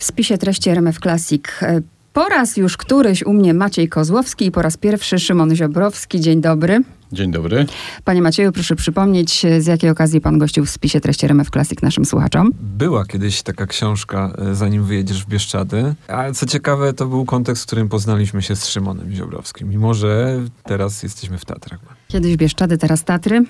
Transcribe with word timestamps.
w 0.00 0.04
spisie 0.04 0.38
treści 0.38 0.70
RMF 0.70 0.98
Classic. 0.98 1.42
E, 1.62 1.80
po 2.12 2.28
raz 2.28 2.56
już 2.56 2.76
któryś 2.76 3.22
u 3.22 3.32
mnie 3.32 3.54
Maciej 3.54 3.88
Kozłowski 3.88 4.46
i 4.46 4.50
po 4.50 4.62
raz 4.62 4.76
pierwszy 4.76 5.18
Szymon 5.18 5.56
Ziobrowski. 5.56 6.20
Dzień 6.20 6.40
dobry. 6.40 6.82
Dzień 7.12 7.30
dobry. 7.30 7.66
Panie 8.04 8.22
Macieju, 8.22 8.52
proszę 8.52 8.76
przypomnieć, 8.76 9.46
z 9.58 9.66
jakiej 9.66 9.90
okazji 9.90 10.20
pan 10.20 10.38
gościł 10.38 10.64
w 10.64 10.70
spisie 10.70 11.00
treści 11.00 11.26
RMF 11.26 11.50
Classic 11.50 11.82
naszym 11.82 12.04
słuchaczom? 12.04 12.50
Była 12.60 13.04
kiedyś 13.04 13.42
taka 13.42 13.66
książka, 13.66 14.32
e, 14.38 14.54
zanim 14.54 14.84
wyjedziesz 14.84 15.24
w 15.24 15.28
Bieszczady. 15.28 15.94
A 16.08 16.32
co 16.32 16.46
ciekawe, 16.46 16.92
to 16.92 17.06
był 17.06 17.24
kontekst, 17.24 17.62
w 17.62 17.66
którym 17.66 17.88
poznaliśmy 17.88 18.42
się 18.42 18.56
z 18.56 18.66
Szymonem 18.66 19.12
Ziobrowskim, 19.12 19.68
mimo 19.68 19.94
że 19.94 20.40
teraz 20.64 21.02
jesteśmy 21.02 21.38
w 21.38 21.44
Tatrach. 21.44 21.99
Kiedyś 22.12 22.36
Bieszczady, 22.36 22.78
teraz 22.78 23.04
Tatry. 23.04 23.36
E, 23.36 23.44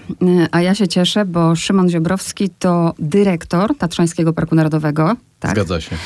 a 0.50 0.62
ja 0.62 0.74
się 0.74 0.88
cieszę, 0.88 1.24
bo 1.24 1.56
Szymon 1.56 1.88
Ziobrowski 1.88 2.50
to 2.59 2.95
dyrektor 2.98 3.77
Tatrzańskiego 3.77 4.32
Parku 4.32 4.54
Narodowego. 4.54 5.16
Tak? 5.40 5.50
Zgadza 5.50 5.80
się. 5.80 5.96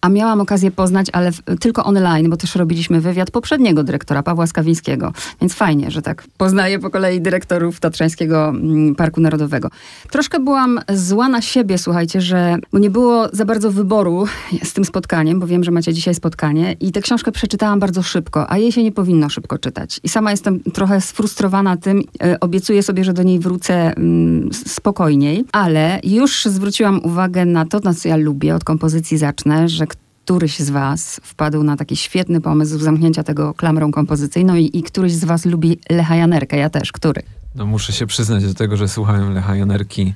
A 0.00 0.08
miałam 0.08 0.40
okazję 0.40 0.70
poznać, 0.70 1.06
ale 1.12 1.32
w, 1.32 1.42
tylko 1.60 1.84
online, 1.84 2.30
bo 2.30 2.36
też 2.36 2.54
robiliśmy 2.54 3.00
wywiad 3.00 3.30
poprzedniego 3.30 3.84
dyrektora, 3.84 4.22
Pawła 4.22 4.46
Skawińskiego. 4.46 5.12
Więc 5.40 5.54
fajnie, 5.54 5.90
że 5.90 6.02
tak 6.02 6.24
poznaję 6.36 6.78
po 6.78 6.90
kolei 6.90 7.20
dyrektorów 7.20 7.80
Tatrzańskiego 7.80 8.48
mm, 8.48 8.94
Parku 8.94 9.20
Narodowego. 9.20 9.68
Troszkę 10.10 10.40
byłam 10.40 10.80
zła 10.92 11.28
na 11.28 11.42
siebie, 11.42 11.78
słuchajcie, 11.78 12.20
że 12.20 12.56
nie 12.72 12.90
było 12.90 13.28
za 13.32 13.44
bardzo 13.44 13.70
wyboru 13.70 14.26
z 14.62 14.72
tym 14.72 14.84
spotkaniem, 14.84 15.40
bo 15.40 15.46
wiem, 15.46 15.64
że 15.64 15.70
macie 15.70 15.92
dzisiaj 15.94 16.14
spotkanie 16.14 16.76
i 16.80 16.92
tę 16.92 17.00
książkę 17.00 17.32
przeczytałam 17.32 17.80
bardzo 17.80 18.02
szybko, 18.02 18.50
a 18.50 18.58
jej 18.58 18.72
się 18.72 18.82
nie 18.82 18.92
powinno 18.92 19.28
szybko 19.28 19.58
czytać. 19.58 20.00
I 20.02 20.08
sama 20.08 20.30
jestem 20.30 20.60
trochę 20.60 21.00
sfrustrowana 21.00 21.76
tym, 21.76 22.02
obiecuję 22.40 22.82
sobie, 22.82 23.04
że 23.04 23.12
do 23.12 23.22
niej 23.22 23.38
wrócę 23.38 23.96
mm, 23.96 24.50
spokojniej, 24.52 25.44
ale 25.52 26.00
już 26.04 26.44
zwróciłam 26.44 27.00
uwagę 27.04 27.44
na 27.44 27.64
to, 27.64 27.80
na 27.80 27.94
co 27.94 28.08
ja 28.08 28.16
lubię, 28.16 28.54
od 28.54 28.64
kompozycji 28.64 29.18
zacznę, 29.18 29.68
że 29.68 29.86
któryś 30.24 30.58
z 30.58 30.70
Was 30.70 31.20
wpadł 31.24 31.62
na 31.62 31.76
taki 31.76 31.96
świetny 31.96 32.40
pomysł 32.40 32.78
zamknięcia 32.78 33.22
tego 33.22 33.54
klamrą 33.54 33.90
kompozycyjną 33.90 34.54
i, 34.54 34.70
i 34.78 34.82
któryś 34.82 35.12
z 35.12 35.24
Was 35.24 35.44
lubi 35.44 35.78
Lecha 35.90 36.16
Janerkę. 36.16 36.56
Ja 36.56 36.70
też. 36.70 36.92
Który? 36.92 37.22
No 37.54 37.66
muszę 37.66 37.92
się 37.92 38.06
przyznać 38.06 38.44
do 38.44 38.54
tego, 38.54 38.76
że 38.76 38.88
słuchałem 38.88 39.34
Lecha 39.34 39.56
Janerki 39.56 40.14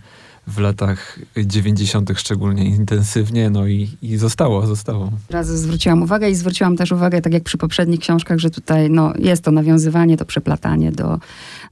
w 0.48 0.58
latach 0.58 1.18
90. 1.36 2.10
szczególnie 2.16 2.64
intensywnie, 2.64 3.50
no 3.50 3.66
i, 3.66 3.88
i 4.02 4.16
zostało, 4.16 4.66
zostało. 4.66 5.12
Raz 5.30 5.46
zwróciłam 5.46 6.02
uwagę 6.02 6.30
i 6.30 6.34
zwróciłam 6.34 6.76
też 6.76 6.92
uwagę, 6.92 7.20
tak 7.20 7.32
jak 7.32 7.42
przy 7.42 7.58
poprzednich 7.58 8.00
książkach, 8.00 8.38
że 8.38 8.50
tutaj 8.50 8.90
no, 8.90 9.12
jest 9.18 9.44
to 9.44 9.50
nawiązywanie, 9.50 10.16
to 10.16 10.24
przeplatanie 10.24 10.92
do, 10.92 11.18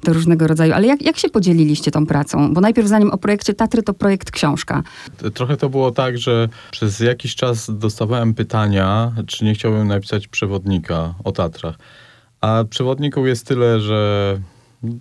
do 0.04 0.12
różnego 0.12 0.46
rodzaju. 0.46 0.72
Ale 0.72 0.86
jak, 0.86 1.02
jak 1.02 1.18
się 1.18 1.28
podzieliliście 1.28 1.90
tą 1.90 2.06
pracą? 2.06 2.54
Bo 2.54 2.60
najpierw 2.60 2.88
zanim 2.88 3.10
o 3.10 3.18
projekcie 3.18 3.54
Tatry, 3.54 3.82
to 3.82 3.94
projekt 3.94 4.30
książka. 4.30 4.82
Trochę 5.34 5.56
to 5.56 5.68
było 5.68 5.90
tak, 5.90 6.18
że 6.18 6.48
przez 6.70 7.00
jakiś 7.00 7.34
czas 7.34 7.70
dostawałem 7.78 8.34
pytania, 8.34 9.12
czy 9.26 9.44
nie 9.44 9.54
chciałbym 9.54 9.88
napisać 9.88 10.28
przewodnika 10.28 11.14
o 11.24 11.32
Tatrach. 11.32 11.78
A 12.40 12.64
przewodników 12.70 13.26
jest 13.26 13.46
tyle, 13.46 13.80
że 13.80 14.40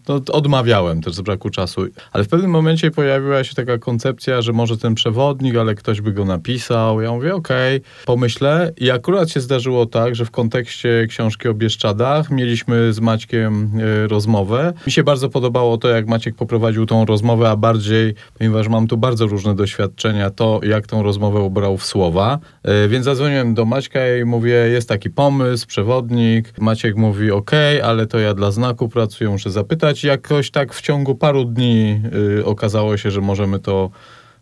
no, 0.08 0.22
odmawiałem 0.32 1.02
też 1.02 1.14
z 1.14 1.22
braku 1.22 1.50
czasu. 1.50 1.82
Ale 2.12 2.24
w 2.24 2.28
pewnym 2.28 2.52
momencie 2.52 2.92
pojawiła 2.92 3.44
się 3.44 3.56
taka 3.56 3.78
koncepcja, 3.78 4.42
że 4.42 4.54
może 4.54 4.78
ten 4.78 4.96
przewodnik, 4.96 5.56
ale 5.56 5.76
ktoś 5.76 6.02
by 6.02 6.12
go 6.12 6.26
napisał. 6.26 7.02
Ja 7.02 7.12
mówię, 7.12 7.36
okej, 7.36 7.78
okay, 7.78 8.06
pomyślę. 8.06 8.74
I 8.78 8.92
akurat 8.92 9.30
się 9.30 9.40
zdarzyło 9.40 9.86
tak, 9.86 10.16
że 10.16 10.26
w 10.26 10.32
kontekście 10.32 11.06
książki 11.10 11.48
o 11.48 11.54
Bieszczadach 11.54 12.32
mieliśmy 12.32 12.94
z 12.94 13.00
Maćkiem 13.00 13.80
y, 13.80 14.08
rozmowę. 14.08 14.74
Mi 14.86 14.92
się 14.92 15.04
bardzo 15.04 15.30
podobało 15.30 15.78
to, 15.78 15.88
jak 15.88 16.08
Maciek 16.08 16.36
poprowadził 16.36 16.86
tą 16.86 17.06
rozmowę, 17.06 17.50
a 17.50 17.56
bardziej, 17.56 18.14
ponieważ 18.38 18.68
mam 18.68 18.88
tu 18.88 18.98
bardzo 18.98 19.28
różne 19.28 19.56
doświadczenia, 19.56 20.30
to 20.30 20.60
jak 20.64 20.88
tą 20.88 21.04
rozmowę 21.04 21.40
ubrał 21.40 21.78
w 21.78 21.86
słowa. 21.86 22.40
Y, 22.86 22.90
więc 22.90 23.06
zadzwoniłem 23.06 23.54
do 23.54 23.66
Maćka 23.66 24.16
i 24.22 24.26
mówię, 24.26 24.54
jest 24.54 24.90
taki 24.90 25.10
pomysł, 25.10 25.68
przewodnik. 25.68 26.54
Maciek 26.60 26.96
mówi, 26.96 27.32
okej, 27.32 27.78
okay, 27.78 27.90
ale 27.90 28.08
to 28.08 28.20
ja 28.20 28.34
dla 28.34 28.52
znaku 28.52 28.90
pracuję, 28.90 29.30
muszę 29.30 29.52
zapytać 29.52 29.75
zapytać. 29.76 30.04
Jakoś 30.04 30.52
tak 30.52 30.74
w 30.74 30.82
ciągu 30.82 31.16
paru 31.16 31.46
dni 31.46 32.02
y, 32.40 32.46
okazało 32.46 32.98
się, 32.98 33.12
że 33.12 33.22
możemy 33.22 33.60
to 33.60 33.90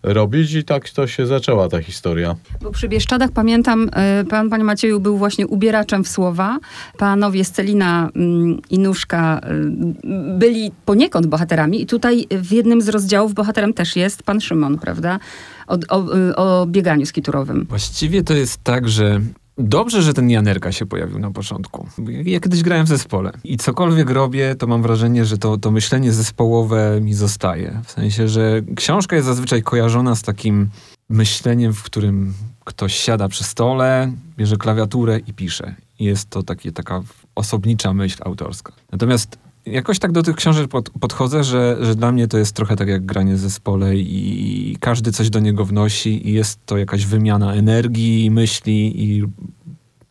robić 0.04 0.54
i 0.54 0.64
tak 0.64 0.90
to 0.90 1.08
się 1.08 1.26
zaczęła 1.26 1.70
ta 1.70 1.82
historia. 1.82 2.36
Bo 2.62 2.72
przy 2.72 2.90
Bieszczadach 2.90 3.32
pamiętam, 3.32 3.90
y, 4.22 4.26
pan, 4.26 4.50
panie 4.50 4.64
Macieju, 4.64 5.00
był 5.00 5.18
właśnie 5.18 5.48
ubieraczem 5.48 6.04
w 6.04 6.08
słowa. 6.08 6.60
Panowie 6.98 7.44
Scelina 7.46 8.10
mm, 8.16 8.62
i 8.70 8.80
Nóżka 8.80 9.42
y, 9.44 10.38
byli 10.38 10.72
poniekąd 10.86 11.28
bohaterami 11.28 11.82
i 11.82 11.86
tutaj 11.86 12.28
w 12.32 12.52
jednym 12.52 12.82
z 12.82 12.90
rozdziałów 12.90 13.34
bohaterem 13.34 13.74
też 13.74 13.96
jest 13.96 14.24
pan 14.24 14.42
Szymon, 14.42 14.78
prawda? 14.80 15.20
O, 15.68 15.78
o, 15.90 16.06
o 16.36 16.66
bieganiu 16.66 17.06
skiturowym. 17.06 17.66
Właściwie 17.70 18.24
to 18.24 18.34
jest 18.34 18.64
tak, 18.64 18.90
że 18.90 19.22
Dobrze, 19.58 20.02
że 20.02 20.14
ten 20.14 20.30
Janerka 20.30 20.72
się 20.72 20.86
pojawił 20.86 21.20
na 21.20 21.32
początku. 21.32 21.88
Ja 22.26 22.40
kiedyś 22.40 22.64
grałem 22.64 22.86
w 22.86 22.90
zespole 22.90 23.32
i 23.44 23.58
cokolwiek 23.58 24.10
robię, 24.10 24.56
to 24.56 24.68
mam 24.68 24.82
wrażenie, 24.82 25.26
że 25.26 25.38
to, 25.38 25.58
to 25.58 25.72
myślenie 25.72 26.12
zespołowe 26.12 27.02
mi 27.02 27.14
zostaje. 27.14 27.82
W 27.84 27.92
sensie, 27.92 28.28
że 28.28 28.62
książka 28.76 29.16
jest 29.16 29.28
zazwyczaj 29.28 29.64
kojarzona 29.64 30.16
z 30.16 30.22
takim 30.22 30.70
myśleniem, 31.10 31.74
w 31.74 31.84
którym 31.84 32.34
ktoś 32.66 32.96
siada 32.96 33.28
przy 33.28 33.44
stole, 33.44 34.12
bierze 34.38 34.58
klawiaturę 34.58 35.20
i 35.28 35.34
pisze. 35.34 35.76
Jest 36.00 36.30
to 36.30 36.44
takie, 36.44 36.72
taka 36.72 37.02
osobnicza 37.36 37.94
myśl 37.94 38.18
autorska. 38.26 38.74
Natomiast 38.92 39.38
jakoś 39.66 40.00
tak 40.00 40.12
do 40.12 40.24
tych 40.24 40.36
książek 40.36 40.68
pod, 40.68 40.90
podchodzę, 40.90 41.44
że, 41.44 41.78
że 41.82 41.96
dla 41.96 42.12
mnie 42.12 42.28
to 42.28 42.38
jest 42.38 42.56
trochę 42.56 42.76
tak 42.76 42.88
jak 42.88 43.06
granie 43.06 43.38
zespole 43.38 43.96
i 43.96 44.78
każdy 44.80 45.12
coś 45.12 45.30
do 45.30 45.40
niego 45.40 45.66
wnosi 45.66 46.30
i 46.30 46.34
jest 46.34 46.60
to 46.66 46.78
jakaś 46.78 47.06
wymiana 47.06 47.54
energii, 47.54 48.32
myśli 48.32 49.04
i 49.04 49.24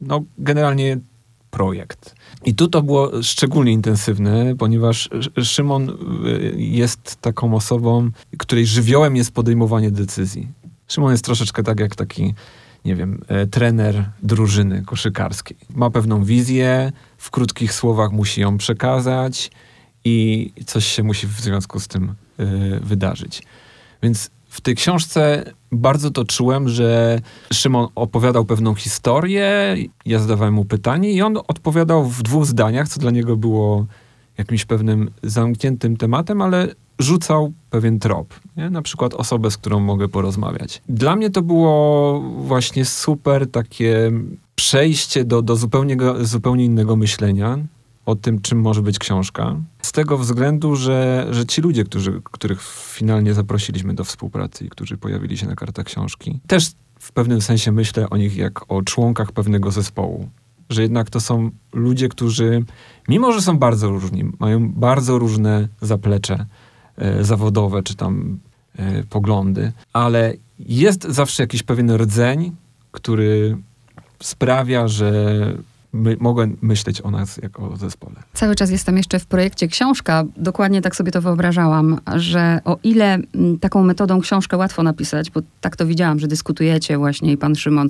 no 0.00 0.22
generalnie 0.38 0.98
projekt. 1.50 2.14
I 2.44 2.54
tu 2.54 2.68
to 2.68 2.82
było 2.82 3.22
szczególnie 3.22 3.72
intensywne, 3.72 4.56
ponieważ 4.56 5.08
Szymon 5.42 5.90
y, 5.90 5.94
jest 6.56 7.16
taką 7.20 7.54
osobą, 7.54 8.10
której 8.38 8.66
żywiołem 8.66 9.16
jest 9.16 9.32
podejmowanie 9.32 9.90
decyzji. 9.90 10.48
Szymon 10.88 11.10
jest 11.10 11.24
troszeczkę 11.24 11.62
tak 11.62 11.80
jak 11.80 11.96
taki, 11.96 12.34
nie 12.84 12.96
wiem, 12.96 13.20
e, 13.28 13.46
trener 13.46 14.10
drużyny 14.22 14.82
koszykarskiej. 14.86 15.56
Ma 15.74 15.90
pewną 15.90 16.24
wizję, 16.24 16.92
w 17.22 17.30
krótkich 17.30 17.72
słowach 17.72 18.12
musi 18.12 18.40
ją 18.40 18.58
przekazać 18.58 19.50
i 20.04 20.50
coś 20.66 20.86
się 20.86 21.02
musi 21.02 21.26
w 21.26 21.40
związku 21.40 21.80
z 21.80 21.88
tym 21.88 22.14
y, 22.40 22.80
wydarzyć. 22.82 23.42
Więc 24.02 24.30
w 24.48 24.60
tej 24.60 24.74
książce 24.74 25.44
bardzo 25.72 26.10
to 26.10 26.24
czułem, 26.24 26.68
że 26.68 27.20
Szymon 27.52 27.88
opowiadał 27.94 28.44
pewną 28.44 28.74
historię, 28.74 29.76
ja 30.06 30.18
zadawałem 30.18 30.54
mu 30.54 30.64
pytanie 30.64 31.12
i 31.12 31.22
on 31.22 31.36
odpowiadał 31.36 32.04
w 32.04 32.22
dwóch 32.22 32.46
zdaniach, 32.46 32.88
co 32.88 33.00
dla 33.00 33.10
niego 33.10 33.36
było 33.36 33.86
jakimś 34.38 34.64
pewnym 34.64 35.10
zamkniętym 35.22 35.96
tematem, 35.96 36.42
ale 36.42 36.68
rzucał 36.98 37.52
pewien 37.70 37.98
trop. 37.98 38.34
Nie? 38.56 38.70
Na 38.70 38.82
przykład 38.82 39.14
osobę, 39.14 39.50
z 39.50 39.56
którą 39.56 39.80
mogę 39.80 40.08
porozmawiać. 40.08 40.82
Dla 40.88 41.16
mnie 41.16 41.30
to 41.30 41.42
było 41.42 42.20
właśnie 42.20 42.84
super 42.84 43.50
takie 43.50 44.12
przejście 44.54 45.24
do, 45.24 45.42
do 45.42 45.56
zupełnie, 45.56 45.96
zupełnie 46.20 46.64
innego 46.64 46.96
myślenia 46.96 47.58
o 48.06 48.14
tym, 48.16 48.40
czym 48.40 48.60
może 48.60 48.82
być 48.82 48.98
książka. 48.98 49.56
Z 49.82 49.92
tego 49.92 50.18
względu, 50.18 50.76
że, 50.76 51.26
że 51.30 51.46
ci 51.46 51.60
ludzie, 51.60 51.84
którzy, 51.84 52.20
których 52.24 52.62
finalnie 52.88 53.34
zaprosiliśmy 53.34 53.94
do 53.94 54.04
współpracy 54.04 54.64
i 54.64 54.68
którzy 54.68 54.96
pojawili 54.96 55.38
się 55.38 55.46
na 55.46 55.54
kartach 55.54 55.86
książki, 55.86 56.40
też 56.46 56.72
w 56.98 57.12
pewnym 57.12 57.40
sensie 57.40 57.72
myślę 57.72 58.10
o 58.10 58.16
nich 58.16 58.36
jak 58.36 58.72
o 58.72 58.82
członkach 58.82 59.32
pewnego 59.32 59.70
zespołu. 59.70 60.28
Że 60.72 60.82
jednak 60.82 61.10
to 61.10 61.20
są 61.20 61.50
ludzie, 61.72 62.08
którzy, 62.08 62.64
mimo 63.08 63.32
że 63.32 63.42
są 63.42 63.58
bardzo 63.58 63.88
różni, 63.88 64.24
mają 64.38 64.72
bardzo 64.72 65.18
różne 65.18 65.68
zaplecze 65.80 66.46
e, 66.96 67.24
zawodowe 67.24 67.82
czy 67.82 67.94
tam 67.94 68.38
e, 68.76 69.02
poglądy, 69.02 69.72
ale 69.92 70.34
jest 70.58 71.04
zawsze 71.04 71.42
jakiś 71.42 71.62
pewien 71.62 71.96
rdzeń, 71.96 72.52
który 72.92 73.56
sprawia, 74.20 74.88
że 74.88 75.12
my, 75.92 76.16
mogę 76.20 76.48
myśleć 76.62 77.00
o 77.00 77.10
nas 77.10 77.36
jako 77.36 77.70
o 77.70 77.76
zespole. 77.76 78.16
Cały 78.34 78.54
czas 78.54 78.70
jestem 78.70 78.96
jeszcze 78.96 79.18
w 79.18 79.26
projekcie 79.26 79.68
książka. 79.68 80.24
Dokładnie 80.36 80.82
tak 80.82 80.96
sobie 80.96 81.12
to 81.12 81.22
wyobrażałam, 81.22 82.00
że 82.16 82.60
o 82.64 82.78
ile 82.84 83.18
taką 83.60 83.84
metodą 83.84 84.20
książkę 84.20 84.56
łatwo 84.56 84.82
napisać, 84.82 85.30
bo 85.30 85.40
tak 85.60 85.76
to 85.76 85.86
widziałam, 85.86 86.18
że 86.18 86.28
dyskutujecie 86.28 86.98
właśnie 86.98 87.32
i 87.32 87.36
pan 87.36 87.54
Szymon, 87.54 87.88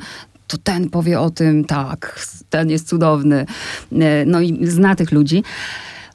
to 0.53 0.59
ten 0.59 0.91
powie 0.91 1.21
o 1.21 1.31
tym, 1.31 1.65
tak, 1.65 2.27
ten 2.51 2.71
jest 2.71 2.89
cudowny. 2.89 3.47
E, 3.93 4.25
no 4.27 4.41
i 4.41 4.67
zna 4.67 4.95
tych 4.95 5.13
ludzi. 5.13 5.43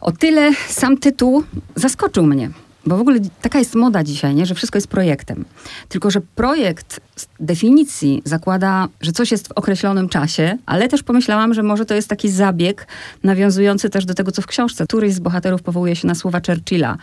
O 0.02 0.12
tyle 0.12 0.52
sam 0.68 0.98
tytuł 0.98 1.44
zaskoczył 1.76 2.26
mnie 2.26 2.50
bo 2.88 2.98
w 2.98 3.02
ogóle 3.02 3.20
taka 3.42 3.60
jest 3.60 3.76
moda 3.76 4.04
dzisiaj, 4.04 4.36
nie? 4.36 4.46
że 4.46 4.56
wszystko 4.56 4.78
jest 4.78 4.88
projektem. 4.88 5.46
Tylko, 5.90 6.12
że 6.12 6.22
projekt 6.22 7.00
z 7.16 7.28
definicji 7.40 8.22
zakłada, 8.26 8.88
że 9.02 9.12
coś 9.12 9.32
jest 9.32 9.48
w 9.48 9.52
określonym 9.52 10.10
czasie, 10.10 10.58
ale 10.66 10.88
też 10.88 11.04
pomyślałam, 11.04 11.54
że 11.54 11.64
może 11.64 11.86
to 11.86 11.94
jest 11.94 12.08
taki 12.08 12.30
zabieg 12.30 12.88
nawiązujący 13.24 13.90
też 13.90 14.06
do 14.06 14.14
tego, 14.14 14.32
co 14.32 14.42
w 14.42 14.48
książce. 14.48 14.86
Któryś 14.86 15.14
z 15.14 15.20
bohaterów 15.20 15.62
powołuje 15.62 15.96
się 15.96 16.08
na 16.08 16.16
słowa 16.16 16.42
Churchilla, 16.48 16.98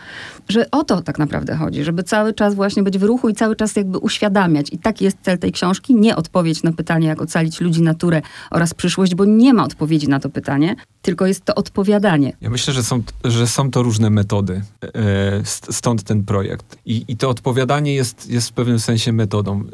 że 0.49 0.71
o 0.71 0.83
to 0.83 1.01
tak 1.01 1.19
naprawdę 1.19 1.55
chodzi, 1.55 1.83
żeby 1.83 2.03
cały 2.03 2.33
czas 2.33 2.55
właśnie 2.55 2.83
być 2.83 2.97
w 2.97 3.03
ruchu 3.03 3.29
i 3.29 3.33
cały 3.33 3.55
czas 3.55 3.75
jakby 3.75 3.97
uświadamiać. 3.97 4.67
I 4.73 4.77
taki 4.77 5.05
jest 5.05 5.17
cel 5.21 5.37
tej 5.37 5.51
książki, 5.51 5.95
nie 5.95 6.15
odpowiedź 6.15 6.63
na 6.63 6.73
pytanie, 6.73 7.07
jak 7.07 7.21
ocalić 7.21 7.61
ludzi, 7.61 7.81
naturę 7.81 8.21
oraz 8.51 8.73
przyszłość, 8.73 9.15
bo 9.15 9.25
nie 9.25 9.53
ma 9.53 9.63
odpowiedzi 9.63 10.07
na 10.07 10.19
to 10.19 10.29
pytanie, 10.29 10.75
tylko 11.05 11.25
jest 11.25 11.45
to 11.45 11.55
odpowiadanie. 11.55 12.33
Ja 12.41 12.49
myślę, 12.49 12.73
że 12.73 12.83
są, 12.83 13.03
że 13.23 13.47
są 13.47 13.71
to 13.71 13.83
różne 13.83 14.09
metody, 14.09 14.61
e, 14.81 15.41
stąd 15.71 16.03
ten 16.03 16.23
projekt. 16.23 16.77
I, 16.85 17.05
I 17.07 17.17
to 17.17 17.29
odpowiadanie 17.29 17.93
jest, 17.93 18.29
jest 18.29 18.49
w 18.49 18.53
pewnym 18.53 18.79
sensie 18.79 19.11
metodą. 19.11 19.59
E, 19.59 19.65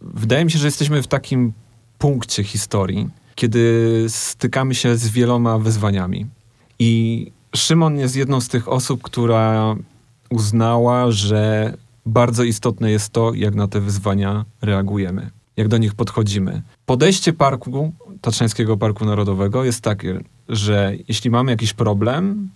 wydaje 0.00 0.44
mi 0.44 0.50
się, 0.50 0.58
że 0.58 0.66
jesteśmy 0.66 1.02
w 1.02 1.06
takim 1.06 1.52
punkcie 1.98 2.44
historii, 2.44 3.08
kiedy 3.34 4.04
stykamy 4.08 4.74
się 4.74 4.96
z 4.96 5.08
wieloma 5.08 5.58
wyzwaniami. 5.58 6.26
I 6.78 7.32
Szymon 7.56 7.98
jest 7.98 8.16
jedną 8.16 8.40
z 8.40 8.48
tych 8.48 8.68
osób, 8.68 9.02
która 9.02 9.76
uznała, 10.30 11.10
że 11.10 11.74
bardzo 12.06 12.44
istotne 12.44 12.90
jest 12.90 13.10
to, 13.10 13.34
jak 13.34 13.54
na 13.54 13.68
te 13.68 13.80
wyzwania 13.80 14.44
reagujemy, 14.62 15.30
jak 15.56 15.68
do 15.68 15.78
nich 15.78 15.94
podchodzimy. 15.94 16.62
Podejście 16.86 17.32
parku, 17.32 17.92
Tatrzańskiego 18.20 18.76
Parku 18.76 19.04
Narodowego 19.04 19.64
jest 19.64 19.80
takie, 19.80 20.20
że 20.48 20.92
jeśli 21.08 21.30
mamy 21.30 21.50
jakiś 21.50 21.72
problem, 21.72 22.48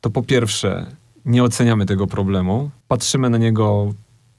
to 0.00 0.10
po 0.10 0.22
pierwsze 0.22 0.86
nie 1.24 1.44
oceniamy 1.44 1.86
tego 1.86 2.06
problemu, 2.06 2.70
patrzymy 2.88 3.30
na 3.30 3.38
niego 3.38 3.94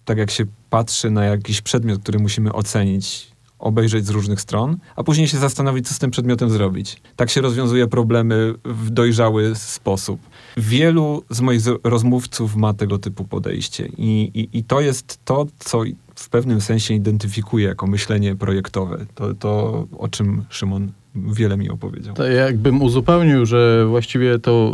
tak 0.05 0.17
jak 0.17 0.31
się 0.31 0.45
patrzy 0.69 1.11
na 1.11 1.25
jakiś 1.25 1.61
przedmiot, 1.61 2.01
który 2.01 2.19
musimy 2.19 2.53
ocenić, 2.53 3.33
obejrzeć 3.59 4.05
z 4.05 4.09
różnych 4.09 4.41
stron, 4.41 4.77
a 4.95 5.03
później 5.03 5.27
się 5.27 5.37
zastanowić, 5.37 5.87
co 5.87 5.93
z 5.93 5.99
tym 5.99 6.11
przedmiotem 6.11 6.49
zrobić. 6.49 7.01
Tak 7.15 7.29
się 7.29 7.41
rozwiązuje 7.41 7.87
problemy 7.87 8.53
w 8.65 8.89
dojrzały 8.89 9.55
sposób. 9.55 10.19
Wielu 10.57 11.23
z 11.29 11.41
moich 11.41 11.61
rozmówców 11.83 12.55
ma 12.55 12.73
tego 12.73 12.97
typu 12.97 13.23
podejście 13.23 13.89
i, 13.97 14.31
i, 14.33 14.57
i 14.57 14.63
to 14.63 14.81
jest 14.81 15.19
to, 15.25 15.45
co 15.59 15.81
w 16.15 16.29
pewnym 16.29 16.61
sensie 16.61 16.93
identyfikuje 16.93 17.67
jako 17.67 17.87
myślenie 17.87 18.35
projektowe. 18.35 19.05
To, 19.15 19.33
to 19.33 19.85
o 19.97 20.07
czym 20.07 20.45
Szymon 20.49 20.91
wiele 21.15 21.57
mi 21.57 21.69
opowiedział. 21.69 22.15
To 22.15 22.27
jakbym 22.27 22.81
uzupełnił, 22.81 23.45
że 23.45 23.85
właściwie 23.85 24.39
to 24.39 24.73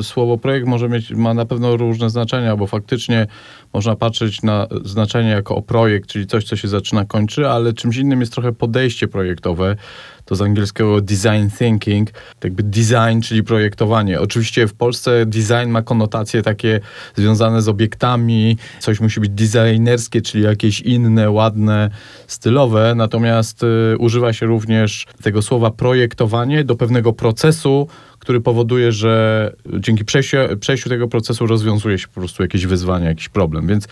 y, 0.00 0.02
słowo 0.02 0.38
projekt 0.38 0.66
może 0.66 0.88
mieć, 0.88 1.10
ma 1.10 1.34
na 1.34 1.46
pewno 1.46 1.76
różne 1.76 2.10
znaczenia, 2.10 2.56
bo 2.56 2.66
faktycznie 2.66 3.26
można 3.74 3.96
patrzeć 3.96 4.42
na 4.42 4.66
znaczenie 4.84 5.28
jako 5.28 5.56
o 5.56 5.62
projekt, 5.62 6.08
czyli 6.08 6.26
coś, 6.26 6.44
co 6.44 6.56
się 6.56 6.68
zaczyna, 6.68 7.04
kończy, 7.04 7.48
ale 7.48 7.72
czymś 7.72 7.96
innym 7.96 8.20
jest 8.20 8.32
trochę 8.32 8.52
podejście 8.52 9.08
projektowe. 9.08 9.76
To 10.26 10.36
z 10.36 10.42
angielskiego 10.42 11.00
design 11.00 11.48
thinking, 11.58 12.10
jakby 12.44 12.62
design, 12.62 13.20
czyli 13.22 13.42
projektowanie. 13.42 14.20
Oczywiście 14.20 14.66
w 14.66 14.74
Polsce 14.74 15.26
design 15.26 15.68
ma 15.68 15.82
konotacje 15.82 16.42
takie 16.42 16.80
związane 17.16 17.62
z 17.62 17.68
obiektami, 17.68 18.56
coś 18.80 19.00
musi 19.00 19.20
być 19.20 19.30
designerskie, 19.30 20.22
czyli 20.22 20.44
jakieś 20.44 20.80
inne, 20.80 21.30
ładne, 21.30 21.90
stylowe, 22.26 22.94
natomiast 22.96 23.62
y, 23.62 23.98
używa 23.98 24.32
się 24.32 24.46
również 24.46 25.06
tego 25.22 25.42
słowa 25.42 25.70
projektowanie 25.70 26.64
do 26.64 26.76
pewnego 26.76 27.12
procesu, 27.12 27.88
który 28.18 28.40
powoduje, 28.40 28.92
że 28.92 29.52
dzięki 29.78 30.04
przejściu, 30.04 30.36
przejściu 30.60 30.88
tego 30.88 31.08
procesu 31.08 31.46
rozwiązuje 31.46 31.98
się 31.98 32.08
po 32.08 32.20
prostu 32.20 32.42
jakieś 32.42 32.66
wyzwanie, 32.66 33.06
jakiś 33.06 33.28
problem. 33.28 33.66
Więc 33.66 33.88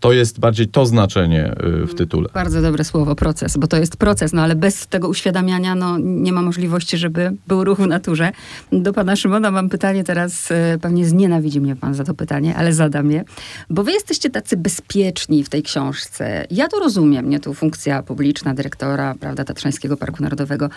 to 0.00 0.12
jest 0.12 0.40
bardziej 0.40 0.68
to 0.68 0.86
znaczenie 0.86 1.54
y, 1.82 1.86
w 1.86 1.94
tytule. 1.94 2.28
Bardzo 2.34 2.62
dobre 2.62 2.84
słowo, 2.84 3.14
proces, 3.14 3.56
bo 3.56 3.66
to 3.66 3.76
jest 3.76 3.96
proces, 3.96 4.32
no 4.32 4.42
ale 4.42 4.54
bez 4.54 4.86
tego 4.86 5.08
uświadamiania 5.08 5.74
no, 5.74 5.98
nie 5.98 6.32
ma 6.32 6.42
możliwości, 6.42 6.98
żeby 6.98 7.32
był 7.46 7.64
ruch 7.64 7.78
w 7.78 7.86
naturze. 7.86 8.32
Do 8.72 8.92
pana 8.92 9.16
Szymona 9.16 9.50
mam 9.50 9.68
pytanie 9.68 10.04
teraz, 10.04 10.50
y, 10.50 10.54
pewnie 10.80 11.06
znienawidzi 11.06 11.60
mnie 11.60 11.76
pan 11.76 11.94
za 11.94 12.04
to 12.04 12.14
pytanie, 12.14 12.56
ale 12.56 12.72
zadam 12.72 13.10
je, 13.10 13.24
bo 13.70 13.84
wy 13.84 13.92
jesteście 13.92 14.30
tacy 14.30 14.56
bezpieczni 14.56 15.44
w 15.44 15.48
tej 15.48 15.62
książce. 15.62 16.46
Ja 16.50 16.68
to 16.68 16.78
rozumiem, 16.78 17.30
nie 17.30 17.40
tu 17.40 17.54
funkcja 17.54 18.02
publiczna 18.02 18.54
dyrektora, 18.54 19.14
prawda, 19.20 19.44
Tatrzańskiego 19.44 19.96
Parku 19.96 20.22
Narodowego, 20.22 20.70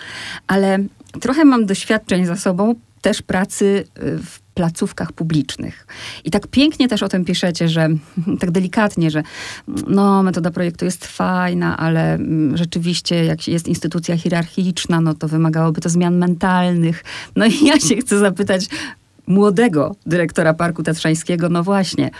ale 0.46 0.78
trochę 1.20 1.44
mam 1.44 1.66
doświadczeń 1.66 2.26
za 2.26 2.36
sobą 2.36 2.74
też 3.02 3.22
pracy 3.22 3.84
y, 4.02 4.18
w 4.18 4.41
placówkach 4.54 5.12
publicznych. 5.12 5.86
I 6.24 6.30
tak 6.30 6.46
pięknie 6.46 6.88
też 6.88 7.02
o 7.02 7.08
tym 7.08 7.24
piszecie, 7.24 7.68
że 7.68 7.88
tak 8.40 8.50
delikatnie, 8.50 9.10
że 9.10 9.22
no, 9.86 10.22
metoda 10.22 10.50
projektu 10.50 10.84
jest 10.84 11.06
fajna, 11.06 11.76
ale 11.76 12.14
mm, 12.14 12.56
rzeczywiście 12.56 13.24
jak 13.24 13.48
jest 13.48 13.68
instytucja 13.68 14.16
hierarchiczna, 14.16 15.00
no 15.00 15.14
to 15.14 15.28
wymagałoby 15.28 15.80
to 15.80 15.88
zmian 15.88 16.18
mentalnych. 16.18 17.04
No 17.36 17.46
i 17.46 17.64
ja 17.66 17.80
się 17.80 17.96
chcę 17.96 18.18
zapytać 18.18 18.66
młodego 19.26 19.96
dyrektora 20.06 20.54
Parku 20.54 20.82
Tatrzańskiego, 20.82 21.48
no 21.48 21.62
właśnie, 21.62 22.10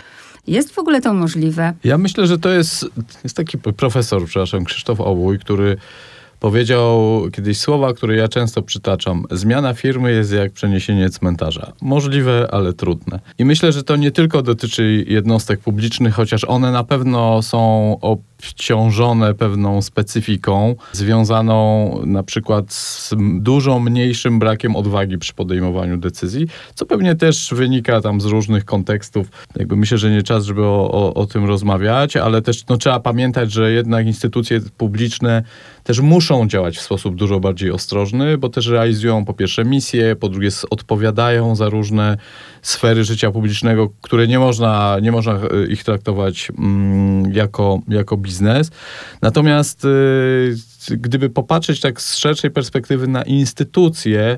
jest 0.47 0.71
w 0.71 0.79
ogóle 0.79 1.01
to 1.01 1.13
możliwe? 1.13 1.73
Ja 1.83 1.97
myślę, 1.97 2.27
że 2.27 2.37
to 2.37 2.49
jest, 2.49 2.85
jest 3.23 3.37
taki 3.37 3.57
profesor, 3.57 4.25
przepraszam, 4.25 4.65
Krzysztof 4.65 5.01
Obój, 5.01 5.39
który 5.39 5.77
powiedział 6.43 7.21
kiedyś 7.33 7.57
słowa, 7.57 7.93
które 7.93 8.15
ja 8.15 8.27
często 8.27 8.61
przytaczam. 8.61 9.25
Zmiana 9.31 9.73
firmy 9.73 10.11
jest 10.11 10.33
jak 10.33 10.51
przeniesienie 10.51 11.09
cmentarza. 11.09 11.73
Możliwe, 11.81 12.47
ale 12.51 12.73
trudne. 12.73 13.19
I 13.39 13.45
myślę, 13.45 13.71
że 13.71 13.83
to 13.83 13.95
nie 13.95 14.11
tylko 14.11 14.41
dotyczy 14.41 15.05
jednostek 15.07 15.59
publicznych, 15.59 16.13
chociaż 16.13 16.43
one 16.43 16.71
na 16.71 16.83
pewno 16.83 17.41
są 17.41 17.97
obciążone 18.43 19.33
pewną 19.33 19.81
specyfiką, 19.81 20.75
związaną 20.91 21.99
na 22.05 22.23
przykład 22.23 22.73
z 22.73 23.15
dużo 23.39 23.79
mniejszym 23.79 24.39
brakiem 24.39 24.75
odwagi 24.75 25.17
przy 25.17 25.33
podejmowaniu 25.33 25.97
decyzji, 25.97 26.47
co 26.75 26.85
pewnie 26.85 27.15
też 27.15 27.53
wynika 27.53 28.01
tam 28.01 28.21
z 28.21 28.25
różnych 28.25 28.65
kontekstów. 28.65 29.27
Jakby 29.55 29.75
myślę, 29.75 29.97
że 29.97 30.11
nie 30.11 30.23
czas, 30.23 30.45
żeby 30.45 30.65
o, 30.65 30.91
o, 30.91 31.13
o 31.13 31.25
tym 31.25 31.45
rozmawiać, 31.45 32.17
ale 32.17 32.41
też 32.41 32.67
no, 32.67 32.77
trzeba 32.77 32.99
pamiętać, 32.99 33.51
że 33.51 33.71
jednak 33.71 34.07
instytucje 34.07 34.61
publiczne 34.77 35.43
też 35.83 35.99
muszą 35.99 36.47
działać 36.47 36.77
w 36.77 36.81
sposób 36.81 37.15
dużo 37.15 37.39
bardziej 37.39 37.71
ostrożny, 37.71 38.37
bo 38.37 38.49
też 38.49 38.67
realizują 38.67 39.25
po 39.25 39.33
pierwsze 39.33 39.65
misje, 39.65 40.15
po 40.15 40.29
drugie 40.29 40.49
odpowiadają 40.69 41.55
za 41.55 41.69
różne 41.69 42.17
sfery 42.63 43.03
życia 43.03 43.31
publicznego, 43.31 43.89
które 44.01 44.27
nie 44.27 44.39
można, 44.39 44.97
nie 45.01 45.11
można 45.11 45.33
e, 45.33 45.67
ich 45.67 45.83
traktować 45.83 46.51
mm, 46.57 47.33
jako, 47.33 47.79
jako 47.87 48.17
biznes. 48.17 48.71
Natomiast 49.21 49.85
y, 49.85 50.55
gdyby 50.89 51.29
popatrzeć 51.29 51.79
tak 51.79 52.01
z 52.01 52.15
szerszej 52.15 52.51
perspektywy 52.51 53.07
na 53.07 53.23
instytucje, 53.23 54.37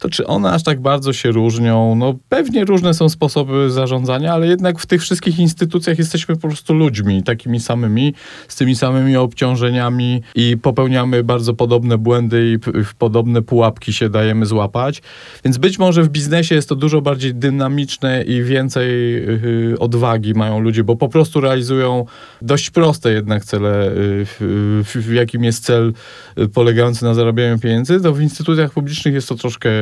to 0.00 0.08
czy 0.08 0.26
one 0.26 0.52
aż 0.52 0.62
tak 0.62 0.80
bardzo 0.80 1.12
się 1.12 1.30
różnią? 1.30 1.94
No 1.94 2.14
pewnie 2.28 2.64
różne 2.64 2.94
są 2.94 3.08
sposoby 3.08 3.70
zarządzania, 3.70 4.32
ale 4.32 4.46
jednak 4.46 4.78
w 4.78 4.86
tych 4.86 5.02
wszystkich 5.02 5.38
instytucjach 5.38 5.98
jesteśmy 5.98 6.36
po 6.36 6.48
prostu 6.48 6.74
ludźmi, 6.74 7.22
takimi 7.22 7.60
samymi, 7.60 8.14
z 8.48 8.56
tymi 8.56 8.76
samymi 8.76 9.16
obciążeniami 9.16 10.22
i 10.34 10.56
popełniamy 10.62 11.24
bardzo 11.24 11.54
podobne 11.54 11.98
błędy 11.98 12.52
i 12.52 12.84
w 12.84 12.94
podobne 12.94 13.42
pułapki 13.42 13.92
się 13.92 14.08
dajemy 14.08 14.46
złapać. 14.46 15.02
Więc 15.44 15.58
być 15.58 15.78
może 15.78 16.02
w 16.02 16.08
biznesie 16.08 16.54
jest 16.54 16.68
to 16.68 16.76
dużo 16.76 17.00
bardziej 17.00 17.34
dynamiczne 17.34 18.22
i 18.22 18.42
więcej 18.42 19.12
yy, 19.12 19.74
odwagi 19.78 20.34
mają 20.34 20.60
ludzie, 20.60 20.84
bo 20.84 20.96
po 20.96 21.08
prostu 21.08 21.40
realizują 21.40 22.04
dość 22.42 22.70
proste 22.70 23.12
jednak 23.12 23.44
cele, 23.44 23.92
yy, 24.40 25.14
jakim 25.14 25.44
jest 25.44 25.64
cel 25.64 25.92
y, 26.38 26.48
polegający 26.48 27.04
na 27.04 27.14
zarabianiu 27.14 27.58
pieniędzy, 27.58 28.00
to 28.00 28.12
w 28.12 28.20
instytucjach 28.20 28.72
publicznych 28.72 29.14
jest 29.14 29.28
to 29.28 29.34
troszkę 29.34 29.70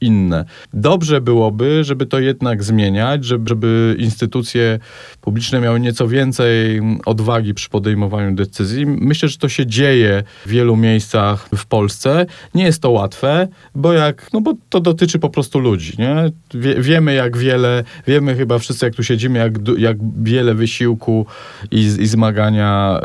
inne. 0.00 0.44
Dobrze 0.74 1.20
byłoby, 1.20 1.84
żeby 1.84 2.06
to 2.06 2.20
jednak 2.20 2.62
zmieniać, 2.62 3.24
żeby, 3.24 3.96
instytucje 3.98 4.78
publiczne 5.20 5.60
miały 5.60 5.80
nieco 5.80 6.08
więcej 6.08 6.80
odwagi 7.06 7.54
przy 7.54 7.68
podejmowaniu 7.68 8.34
decyzji. 8.34 8.86
Myślę, 8.86 9.28
że 9.28 9.38
to 9.38 9.48
się 9.48 9.66
dzieje 9.66 10.22
w 10.46 10.48
wielu 10.48 10.76
miejscach 10.76 11.48
w 11.56 11.66
Polsce. 11.66 12.26
Nie 12.54 12.64
jest 12.64 12.82
to 12.82 12.90
łatwe, 12.90 13.48
bo 13.74 13.92
jak, 13.92 14.32
no 14.32 14.40
bo 14.40 14.54
to 14.68 14.80
dotyczy 14.80 15.18
po 15.18 15.30
prostu 15.30 15.58
ludzi, 15.58 15.92
nie? 15.98 16.30
Wie, 16.54 16.74
wiemy 16.82 17.14
jak 17.14 17.36
wiele, 17.36 17.84
wiemy 18.06 18.34
chyba 18.34 18.58
wszyscy 18.58 18.86
jak 18.86 18.94
tu 18.94 19.02
siedzimy, 19.02 19.38
jak, 19.38 19.52
jak 19.78 19.96
wiele 20.22 20.54
wysiłku 20.54 21.26
i, 21.70 21.80
i 21.80 22.06
zmagania 22.06 23.00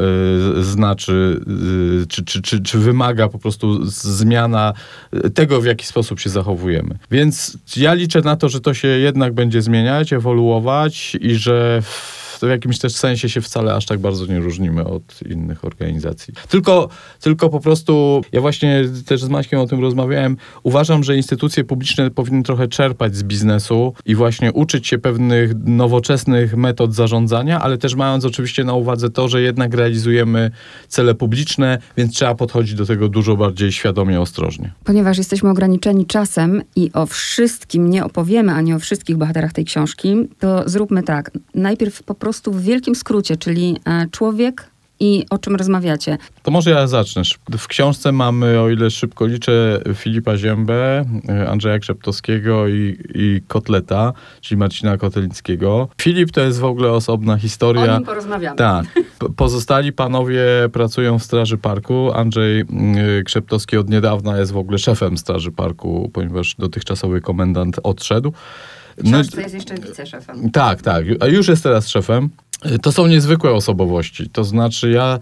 y, 0.60 0.64
znaczy, 0.64 1.42
y, 2.04 2.08
czy, 2.08 2.26
czy, 2.26 2.42
czy, 2.42 2.62
czy 2.62 2.78
wymaga 2.78 3.28
po 3.28 3.40
prostu 3.40 3.86
zmiana 3.86 4.74
tego, 5.34 5.62
w 5.62 5.66
jaki 5.66 5.86
sposób 5.86 6.20
się 6.20 6.30
zachowujemy 6.30 6.81
Więc 7.12 7.58
ja 7.78 7.94
liczę 7.94 8.22
na 8.22 8.36
to, 8.36 8.50
że 8.50 8.62
to 8.62 8.74
się 8.74 8.88
jednak 8.88 9.34
będzie 9.34 9.62
zmieniać, 9.62 10.14
ewoluować 10.14 11.18
i 11.22 11.36
że 11.36 11.82
w 11.82 12.21
w 12.48 12.50
jakimś 12.50 12.80
też 12.80 12.96
sensie 12.96 13.30
się 13.30 13.42
wcale 13.42 13.74
aż 13.74 13.86
tak 13.86 14.00
bardzo 14.00 14.26
nie 14.26 14.40
różnimy 14.40 14.86
od 14.86 15.22
innych 15.30 15.66
organizacji. 15.66 16.34
Tylko, 16.50 16.90
tylko 17.20 17.50
po 17.50 17.60
prostu, 17.60 18.22
ja 18.32 18.42
właśnie 18.42 18.84
też 19.06 19.24
z 19.24 19.30
Maćkiem 19.30 19.60
o 19.60 19.68
tym 19.68 19.82
rozmawiałem, 19.82 20.38
uważam, 20.64 21.04
że 21.04 21.18
instytucje 21.18 21.64
publiczne 21.64 22.12
powinny 22.12 22.44
trochę 22.44 22.68
czerpać 22.68 23.16
z 23.16 23.24
biznesu 23.24 23.94
i 24.06 24.16
właśnie 24.16 24.52
uczyć 24.52 24.88
się 24.88 24.98
pewnych 24.98 25.52
nowoczesnych 25.66 26.58
metod 26.58 26.96
zarządzania, 26.96 27.62
ale 27.62 27.78
też 27.78 27.96
mając 27.96 28.26
oczywiście 28.26 28.64
na 28.64 28.74
uwadze 28.74 29.10
to, 29.10 29.30
że 29.30 29.42
jednak 29.42 29.74
realizujemy 29.74 30.52
cele 30.88 31.16
publiczne, 31.16 31.78
więc 31.98 32.14
trzeba 32.14 32.36
podchodzić 32.36 32.76
do 32.76 32.86
tego 32.86 33.10
dużo 33.10 33.38
bardziej 33.38 33.72
świadomie, 33.72 34.22
ostrożnie. 34.22 34.72
Ponieważ 34.84 35.18
jesteśmy 35.18 35.50
ograniczeni 35.50 36.06
czasem 36.06 36.62
i 36.76 36.92
o 36.94 37.06
wszystkim 37.06 37.90
nie 37.90 38.06
opowiemy, 38.06 38.52
ani 38.52 38.74
o 38.74 38.80
wszystkich 38.80 39.18
bohaterach 39.18 39.54
tej 39.54 39.66
książki, 39.66 40.16
to 40.40 40.70
zróbmy 40.70 41.04
tak. 41.04 41.32
Najpierw 41.56 42.04
po 42.04 42.16
prostu 42.16 42.31
w 42.34 42.62
wielkim 42.62 42.96
skrócie, 42.96 43.38
czyli 43.38 43.78
e, 43.86 44.08
człowiek 44.12 44.72
i 45.02 45.26
o 45.30 45.38
czym 45.38 45.56
rozmawiacie. 45.56 46.18
To 46.44 46.52
może 46.52 46.70
ja 46.70 46.88
zacznę. 46.88 47.22
W 47.58 47.68
książce 47.68 48.12
mamy, 48.12 48.60
o 48.60 48.70
ile 48.70 48.92
szybko 48.92 49.26
liczę, 49.26 49.82
Filipa 49.96 50.38
Ziębę, 50.38 51.06
e, 51.30 51.50
Andrzeja 51.50 51.80
Krzeptowskiego 51.80 52.68
i, 52.68 52.98
i 53.16 53.42
Kotleta, 53.48 54.14
czyli 54.42 54.60
Marcina 54.60 54.98
Kotelińskiego. 54.98 55.90
Filip 56.02 56.32
to 56.32 56.42
jest 56.42 56.60
w 56.60 56.66
ogóle 56.66 56.92
osobna 56.92 57.38
historia. 57.38 57.96
O 57.96 57.98
nim 57.98 58.06
porozmawiamy. 58.06 58.58
Tak. 58.58 58.86
Pozostali 59.36 59.94
panowie 59.94 60.44
pracują 60.74 61.20
w 61.20 61.24
Straży 61.24 61.58
Parku. 61.58 62.12
Andrzej 62.14 62.62
mm, 62.62 63.24
Krzeptowski 63.24 63.78
od 63.78 63.90
niedawna 63.90 64.38
jest 64.38 64.52
w 64.52 64.58
ogóle 64.58 64.78
szefem 64.78 65.18
Straży 65.18 65.52
Parku, 65.52 66.10
ponieważ 66.14 66.56
dotychczasowy 66.56 67.22
komendant 67.22 67.80
odszedł. 67.84 68.34
No, 69.04 69.18
jest 69.18 69.54
jeszcze 69.54 69.76
wiceszefem. 69.76 70.52
Tak, 70.52 70.82
tak. 70.82 71.06
A 71.20 71.28
już 71.28 71.48
jest 71.48 71.64
teraz 71.64 71.88
szefem. 71.88 72.30
To 72.82 72.92
są 72.92 73.08
niezwykłe 73.08 73.54
osobowości. 73.54 74.30
To 74.30 74.44
znaczy, 74.44 74.90
ja, 74.90 75.20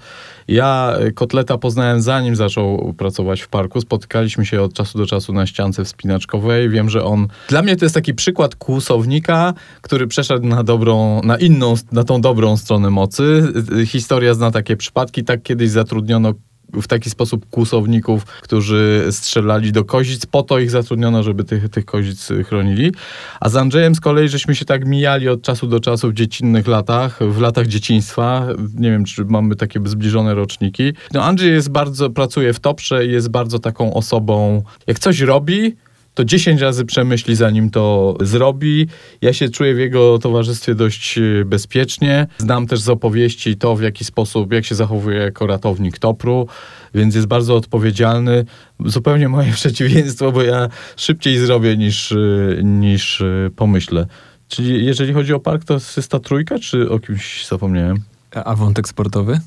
ja 0.48 0.94
kotleta 1.16 1.58
poznałem 1.58 2.02
zanim 2.02 2.36
zaczął 2.36 2.94
pracować 2.94 3.42
w 3.42 3.48
parku. 3.48 3.82
Spotykaliśmy 3.82 4.46
się 4.46 4.62
od 4.62 4.74
czasu 4.74 4.98
do 4.98 5.06
czasu 5.06 5.34
na 5.34 5.48
ściance 5.48 5.86
wspinaczkowej. 5.86 6.70
Wiem, 6.70 6.90
że 6.90 7.04
on. 7.04 7.28
Dla 7.48 7.62
mnie 7.62 7.76
to 7.76 7.86
jest 7.86 7.96
taki 7.96 8.14
przykład 8.14 8.56
kłusownika, 8.56 9.54
który 9.82 10.08
przeszedł 10.08 10.48
na 10.48 10.64
dobrą, 10.64 11.22
na 11.24 11.38
inną, 11.38 11.74
na 11.92 12.04
tą 12.04 12.22
dobrą 12.22 12.58
stronę 12.58 12.90
mocy. 12.90 13.54
Historia 13.86 14.34
zna 14.34 14.52
takie 14.52 14.78
przypadki. 14.78 15.24
Tak 15.24 15.44
kiedyś 15.44 15.70
zatrudniono 15.70 16.34
w 16.74 16.88
taki 16.88 17.10
sposób 17.10 17.50
kłusowników, 17.50 18.26
którzy 18.26 19.08
strzelali 19.12 19.72
do 19.72 19.86
kozic, 19.86 20.26
po 20.26 20.44
to 20.44 20.60
ich 20.60 20.72
zatrudniono, 20.72 21.24
żeby 21.24 21.44
tych, 21.44 21.70
tych 21.70 21.86
kozic 21.86 22.30
chronili. 22.46 22.92
A 23.40 23.50
z 23.50 23.56
Andrzejem 23.56 23.96
z 23.96 24.00
kolei 24.00 24.30
żeśmy 24.30 24.56
się 24.56 24.66
tak 24.66 24.86
mijali 24.86 25.30
od 25.30 25.42
czasu 25.42 25.68
do 25.68 25.80
czasu 25.80 26.10
w 26.10 26.14
dziecinnych 26.14 26.68
latach, 26.68 27.20
w 27.24 27.42
latach 27.42 27.68
dzieciństwa. 27.68 28.48
Nie 28.76 28.92
wiem, 28.92 29.06
czy 29.06 29.26
mamy 29.26 29.56
takie 29.56 29.80
zbliżone 29.86 30.36
roczniki. 30.36 30.94
No 31.14 31.24
Andrzej 31.24 31.52
jest 31.52 31.70
bardzo, 31.70 32.10
pracuje 32.10 32.54
w 32.54 32.60
Toprze 32.60 33.06
i 33.06 33.12
jest 33.12 33.30
bardzo 33.30 33.60
taką 33.60 33.94
osobą, 33.94 34.64
jak 34.88 35.00
coś 35.00 35.20
robi, 35.20 35.76
to 36.14 36.26
10 36.26 36.62
razy 36.62 36.86
przemyśli, 36.86 37.36
zanim 37.36 37.70
to 37.70 38.16
zrobi. 38.22 38.88
Ja 39.22 39.34
się 39.34 39.50
czuję 39.50 39.76
w 39.76 39.80
jego 39.80 40.20
towarzystwie 40.20 40.76
dość 40.76 41.18
e, 41.18 41.46
bezpiecznie. 41.46 42.28
Znam 42.38 42.68
też 42.68 42.80
z 42.80 42.90
opowieści 42.90 43.58
to, 43.58 43.76
w 43.76 43.82
jaki 43.82 44.06
sposób, 44.06 44.54
jak 44.54 44.66
się 44.66 44.76
zachowuje 44.76 45.18
jako 45.18 45.48
ratownik 45.48 46.00
Topru, 46.00 46.48
więc 46.94 47.16
jest 47.16 47.28
bardzo 47.28 47.56
odpowiedzialny. 47.56 48.46
Zupełnie 48.86 49.30
moje 49.30 49.52
przeciwieństwo, 49.62 50.32
bo 50.32 50.44
ja 50.44 50.70
szybciej 50.98 51.38
zrobię 51.38 51.78
niż, 51.78 52.12
e, 52.12 52.16
niż 52.64 53.22
e, 53.22 53.50
pomyślę. 53.56 54.06
Czyli 54.48 54.86
jeżeli 54.86 55.14
chodzi 55.14 55.34
o 55.34 55.40
park, 55.40 55.66
to 55.66 55.74
jest 55.74 56.12
ta 56.12 56.20
trójka, 56.20 56.60
czy 56.60 56.90
o 56.90 57.00
kimś 57.00 57.48
zapomniałem? 57.48 57.98
A 58.32 58.56
wątek 58.56 58.88
sportowy? 58.88 59.40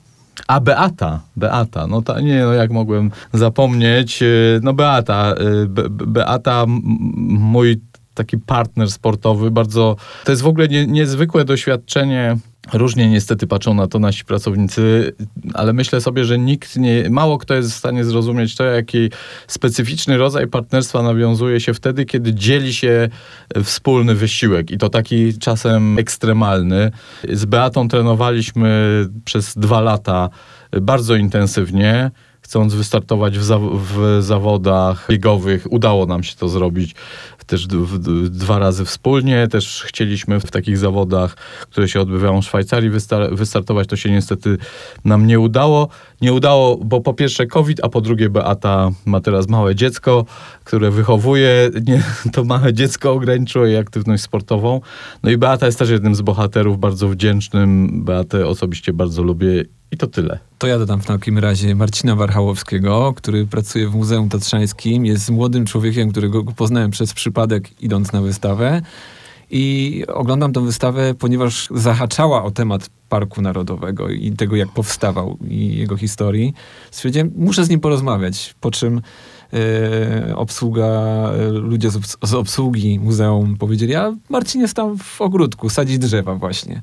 A 0.49 0.61
Beata, 0.61 1.21
Beata, 1.37 1.87
no 1.87 2.03
ta, 2.03 2.21
nie, 2.21 2.41
no 2.41 2.53
jak 2.53 2.71
mogłem 2.71 3.11
zapomnieć, 3.33 4.23
y, 4.23 4.61
no 4.63 4.73
Beata, 4.73 5.35
y, 5.65 5.69
Be, 5.69 5.83
Beata, 5.89 6.65
mój 7.39 7.81
taki 8.15 8.39
partner 8.39 8.91
sportowy, 8.91 9.51
bardzo, 9.51 9.97
to 10.25 10.33
jest 10.33 10.43
w 10.43 10.47
ogóle 10.47 10.69
nie, 10.69 10.87
niezwykłe 10.87 11.45
doświadczenie 11.45 12.37
Różnie 12.73 13.11
niestety 13.11 13.47
patrzą 13.47 13.75
na 13.75 13.87
to 13.87 13.99
nasi 13.99 14.25
pracownicy, 14.25 15.13
ale 15.55 15.73
myślę 15.73 16.01
sobie, 16.01 16.25
że 16.25 16.39
nikt 16.39 16.77
nie, 16.77 17.11
mało 17.11 17.39
kto 17.39 17.55
jest 17.55 17.73
w 17.73 17.75
stanie 17.75 18.05
zrozumieć 18.05 18.55
to, 18.55 18.65
jaki 18.65 19.11
specyficzny 19.47 20.19
rodzaj 20.19 20.47
partnerstwa 20.47 21.03
nawiązuje 21.03 21.61
się 21.61 21.75
wtedy, 21.75 22.05
kiedy 22.05 22.35
dzieli 22.35 22.75
się 22.75 23.09
wspólny 23.65 24.15
wysiłek 24.15 24.71
i 24.71 24.79
to 24.79 24.89
taki 24.89 25.39
czasem 25.39 25.99
ekstremalny. 25.99 26.91
Z 27.33 27.45
Beatą 27.45 27.89
trenowaliśmy 27.89 29.05
przez 29.25 29.55
dwa 29.55 29.81
lata 29.81 30.31
bardzo 30.81 31.17
intensywnie 31.17 32.11
chcąc 32.43 32.75
wystartować 32.75 33.39
w, 33.39 33.43
za 33.43 33.59
w, 33.59 34.19
zawodach 34.21 35.07
biegowych. 35.11 35.73
Udało 35.73 36.07
nam 36.07 36.23
się 36.23 36.37
to 36.37 36.49
zrobić 36.49 36.95
też 37.45 37.67
dwa 38.31 38.59
razy 38.59 38.85
wspólnie. 38.85 39.49
Też 39.49 39.85
chcieliśmy 39.87 40.41
w 40.41 40.51
takich 40.51 40.79
zawodach, 40.79 41.35
które 41.71 41.89
się 41.89 42.01
odbywają 42.01 42.43
w 42.43 42.45
Szwajcarii 42.45 42.91
wystar 42.91 43.35
wystartować. 43.35 43.89
To 43.89 43.97
się 43.97 44.11
niestety 44.11 44.59
nam 45.05 45.27
nie 45.27 45.41
udało. 45.41 45.89
Nie 46.21 46.33
udało, 46.33 46.77
bo 46.77 47.01
po 47.01 47.15
pierwsze 47.15 47.47
COVID, 47.47 47.81
a 47.85 47.89
po 47.89 48.01
drugie 48.01 48.31
Beata 48.31 48.91
ma 49.07 49.21
teraz 49.21 49.49
małe 49.49 49.75
dziecko, 49.75 50.25
które 50.65 50.91
wychowuje. 50.91 51.71
Nie, 51.87 52.03
to 52.33 52.45
małe 52.45 52.73
dziecko 52.73 53.13
ograniczyło 53.13 53.67
jej 53.67 53.77
aktywność 53.77 54.23
sportową. 54.23 54.81
No 55.23 55.31
i 55.31 55.37
Beata 55.37 55.67
jest 55.67 55.79
też 55.79 55.91
jednym 55.91 56.15
z 56.15 56.21
bohaterów, 56.21 56.79
bardzo 56.79 57.09
wdzięcznym. 57.09 58.01
Beatę 58.05 58.47
osobiście 58.47 58.93
bardzo 58.93 59.23
lubię 59.23 59.65
i 59.91 59.97
to 59.97 60.07
tyle. 60.07 60.52
To 60.63 60.67
ja 60.67 60.79
dodam 60.79 61.01
w 61.01 61.07
takim 61.07 61.39
razie 61.39 61.75
Marcina 61.75 62.17
Warchałowskiego, 62.17 63.13
który 63.17 63.47
pracuje 63.47 63.89
w 63.89 63.95
Muzeum 63.95 64.29
Tatrzańskim. 64.29 65.07
Jest 65.07 65.31
młodym 65.31 65.67
człowiekiem, 65.67 66.11
którego 66.11 66.45
poznałem 66.45 66.91
przez 66.91 67.15
przypadek 67.15 67.83
idąc 67.83 68.13
na 68.13 68.21
wystawę. 68.21 68.83
I 69.51 70.05
oglądam 70.09 70.53
tę 70.53 70.65
wystawę, 70.65 71.15
ponieważ 71.15 71.69
zahaczała 71.71 72.45
o 72.45 72.51
temat 72.51 72.91
Parku 73.09 73.43
Narodowego 73.43 74.09
i 74.09 74.33
tego, 74.33 74.57
jak 74.57 74.69
powstawał 74.69 75.39
i 75.49 75.77
jego 75.77 75.97
historii. 75.97 76.55
Stwierdziłem, 76.91 77.33
muszę 77.37 77.65
z 77.65 77.69
nim 77.69 77.81
porozmawiać. 77.81 78.55
Po 78.61 78.71
czym 78.71 79.01
e, 79.53 80.37
obsługa, 80.37 80.85
e, 80.85 81.49
ludzie 81.49 81.91
z, 81.91 82.01
z 82.25 82.35
obsługi 82.35 82.99
muzeum 82.99 83.57
powiedzieli, 83.57 83.95
a 83.95 84.17
Marcin 84.29 84.61
jest 84.61 84.75
tam 84.75 84.99
w 84.99 85.21
ogródku, 85.21 85.71
sadzi 85.71 85.99
drzewa 85.99 86.35
właśnie. 86.35 86.83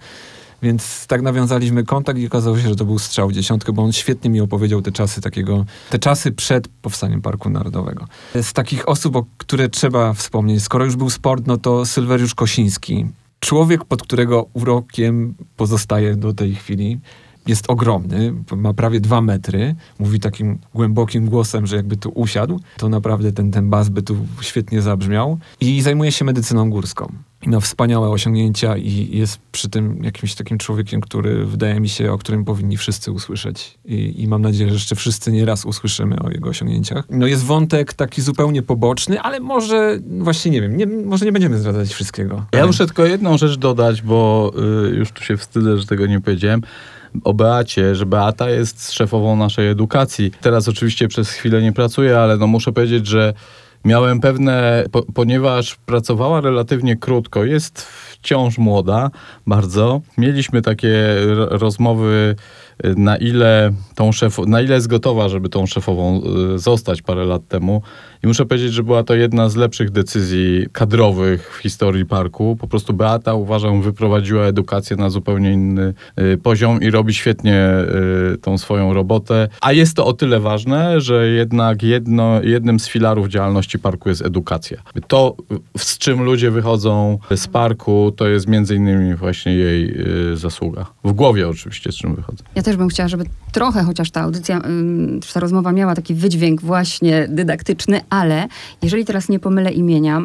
Więc 0.62 1.08
tak 1.08 1.22
nawiązaliśmy 1.22 1.84
kontakt 1.84 2.20
i 2.20 2.28
okazało 2.28 2.60
się, 2.60 2.70
że 2.70 2.76
to 2.76 2.86
był 2.86 3.00
strzał 3.00 3.30
w 3.30 3.34
dziesiątkę, 3.34 3.74
bo 3.74 3.84
on 3.84 3.92
świetnie 3.92 4.30
mi 4.30 4.42
opowiedział 4.42 4.82
te 4.82 4.92
czasy 4.92 5.22
takiego, 5.22 5.66
te 5.90 6.00
czasy 6.00 6.32
przed 6.32 6.68
powstaniem 6.68 7.22
Parku 7.22 7.50
Narodowego. 7.50 8.08
Z 8.42 8.54
takich 8.54 8.90
osób, 8.90 9.16
o 9.16 9.26
które 9.38 9.70
trzeba 9.70 10.14
wspomnieć, 10.14 10.64
skoro 10.64 10.86
już 10.86 10.96
był 10.96 11.10
sport, 11.10 11.48
no 11.48 11.58
to 11.58 11.86
Sylweriusz 11.86 12.36
Kosiński. 12.36 13.06
Człowiek, 13.40 13.86
pod 13.86 14.04
którego 14.04 14.46
urokiem 14.54 15.36
pozostaje 15.58 16.16
do 16.16 16.34
tej 16.34 16.56
chwili 16.56 17.00
jest 17.48 17.70
ogromny, 17.70 18.34
ma 18.56 18.74
prawie 18.74 19.00
dwa 19.00 19.22
metry, 19.22 19.76
mówi 20.00 20.20
takim 20.20 20.60
głębokim 20.74 21.26
głosem, 21.30 21.68
że 21.68 21.76
jakby 21.76 21.98
tu 21.98 22.10
usiadł, 22.10 22.60
to 22.78 22.90
naprawdę 22.90 23.32
ten, 23.32 23.52
ten 23.52 23.70
bas 23.70 23.90
by 23.90 24.02
tu 24.02 24.18
świetnie 24.42 24.82
zabrzmiał 24.82 25.38
i 25.62 25.82
zajmuje 25.82 26.12
się 26.12 26.26
medycyną 26.26 26.70
górską. 26.70 27.14
Ma 27.46 27.60
wspaniałe 27.60 28.10
osiągnięcia 28.10 28.78
i 28.78 29.18
jest 29.18 29.40
przy 29.52 29.70
tym 29.70 30.04
jakimś 30.04 30.36
takim 30.36 30.58
człowiekiem, 30.58 31.02
który 31.02 31.46
wydaje 31.46 31.80
mi 31.80 31.90
się, 31.90 32.12
o 32.12 32.18
którym 32.18 32.46
powinni 32.46 32.78
wszyscy 32.78 33.12
usłyszeć. 33.12 33.78
I, 33.86 34.24
I, 34.24 34.28
mam 34.28 34.42
nadzieję, 34.42 34.70
że 34.70 34.74
jeszcze 34.74 34.96
wszyscy 34.96 35.32
nie 35.32 35.46
raz 35.46 35.66
usłyszymy 35.66 36.20
o 36.20 36.30
jego 36.30 36.50
osiągnięciach. 36.50 37.06
No 37.10 37.28
jest 37.28 37.44
wątek 37.44 37.94
taki 37.94 38.22
zupełnie 38.22 38.62
poboczny, 38.62 39.22
ale 39.22 39.40
może, 39.40 40.00
właśnie 40.20 40.52
nie 40.52 40.62
wiem, 40.62 40.78
nie, 40.78 40.88
może 40.88 41.26
nie 41.26 41.32
będziemy 41.32 41.58
zdradzać 41.58 41.94
wszystkiego. 41.94 42.46
Ja 42.54 42.68
muszę 42.68 42.86
tylko 42.86 43.06
jedną 43.06 43.38
rzecz 43.38 43.58
dodać, 43.58 44.02
bo 44.02 44.52
y, 44.92 44.96
już 44.96 45.12
tu 45.12 45.24
się 45.24 45.38
wstydzę, 45.38 45.78
że 45.78 45.86
tego 45.86 46.08
nie 46.08 46.22
powiedziałem 46.22 46.62
o 47.24 47.34
Beacie, 47.34 47.96
że 47.96 48.06
Beata 48.06 48.50
jest 48.50 48.92
szefową 48.92 49.36
naszej 49.36 49.70
edukacji. 49.70 50.32
Teraz 50.42 50.68
oczywiście 50.68 51.08
przez 51.08 51.32
chwilę 51.32 51.62
nie 51.62 51.74
pracuję, 51.74 52.20
ale 52.20 52.38
no 52.38 52.48
muszę 52.48 52.72
powiedzieć, 52.72 53.08
że 53.08 53.34
miałem 53.86 54.20
pewne, 54.20 54.84
po, 54.92 55.04
ponieważ 55.14 55.76
pracowała 55.76 56.42
relatywnie 56.42 56.96
krótko, 56.98 57.44
jest 57.44 57.82
wciąż 57.82 58.58
młoda 58.58 59.12
bardzo. 59.48 60.02
Mieliśmy 60.18 60.62
takie 60.62 60.94
rozmowy 61.50 62.36
na 62.84 63.18
ile 63.18 63.72
tą 63.96 64.12
szef, 64.12 64.38
na 64.38 64.62
ile 64.62 64.76
jest 64.76 64.88
gotowa, 64.88 65.30
żeby 65.30 65.50
tą 65.50 65.66
szefową 65.66 66.22
y, 66.56 66.60
zostać 66.60 67.02
parę 67.02 67.26
lat 67.26 67.48
temu. 67.48 67.82
I 68.24 68.28
muszę 68.28 68.46
powiedzieć, 68.46 68.74
że 68.74 68.84
była 68.84 69.04
to 69.04 69.16
jedna 69.16 69.50
z 69.50 69.56
lepszych 69.56 69.92
decyzji 69.92 70.66
kadrowych 70.72 71.58
w 71.58 71.62
historii 71.62 72.06
parku. 72.06 72.58
Po 72.60 72.68
prostu 72.68 72.94
Beata, 72.94 73.34
uważam, 73.34 73.82
wyprowadziła 73.82 74.44
edukację 74.44 74.98
na 74.98 75.10
zupełnie 75.10 75.54
inny 75.54 75.94
y, 76.20 76.38
poziom 76.38 76.82
i 76.82 76.90
robi 76.90 77.14
świetnie 77.14 77.70
y, 78.34 78.38
tą 78.38 78.58
swoją 78.58 78.94
robotę. 78.94 79.48
A 79.62 79.72
jest 79.72 79.96
to 79.96 80.06
o 80.06 80.14
tyle 80.14 80.40
ważne, 80.40 81.02
że 81.02 81.28
jednak 81.28 81.84
jedno, 81.84 82.44
jednym 82.44 82.80
z 82.80 82.88
filarów 82.88 83.28
działalności 83.28 83.80
parku 83.80 84.10
jest 84.10 84.22
edukacja. 84.22 84.82
To, 85.08 85.36
z 85.78 85.98
czym 85.98 86.24
ludzie 86.24 86.52
wychodzą 86.52 87.20
z 87.36 87.48
parku, 87.48 88.14
to 88.18 88.28
jest 88.28 88.48
między 88.48 88.76
innymi 88.76 89.16
właśnie 89.16 89.54
jej 89.54 89.96
zasługa. 90.34 90.86
W 91.04 91.12
głowie 91.12 91.50
oczywiście, 91.50 91.92
z 91.92 91.96
czym 91.96 92.16
wychodzą. 92.16 92.44
Ja 92.56 92.64
też 92.70 92.78
bym 92.78 92.90
chciała, 92.90 93.10
żeby 93.10 93.26
trochę 93.52 93.84
chociaż 93.84 94.12
ta 94.12 94.22
audycja, 94.22 94.62
czy 95.22 95.34
ta 95.34 95.40
rozmowa 95.40 95.72
miała 95.72 95.96
taki 95.96 96.14
wydźwięk 96.14 96.62
właśnie 96.62 97.28
dydaktyczny, 97.30 98.02
ale 98.10 98.48
jeżeli 98.82 99.06
teraz 99.06 99.30
nie 99.30 99.40
pomylę 99.40 99.72
imienia, 99.72 100.22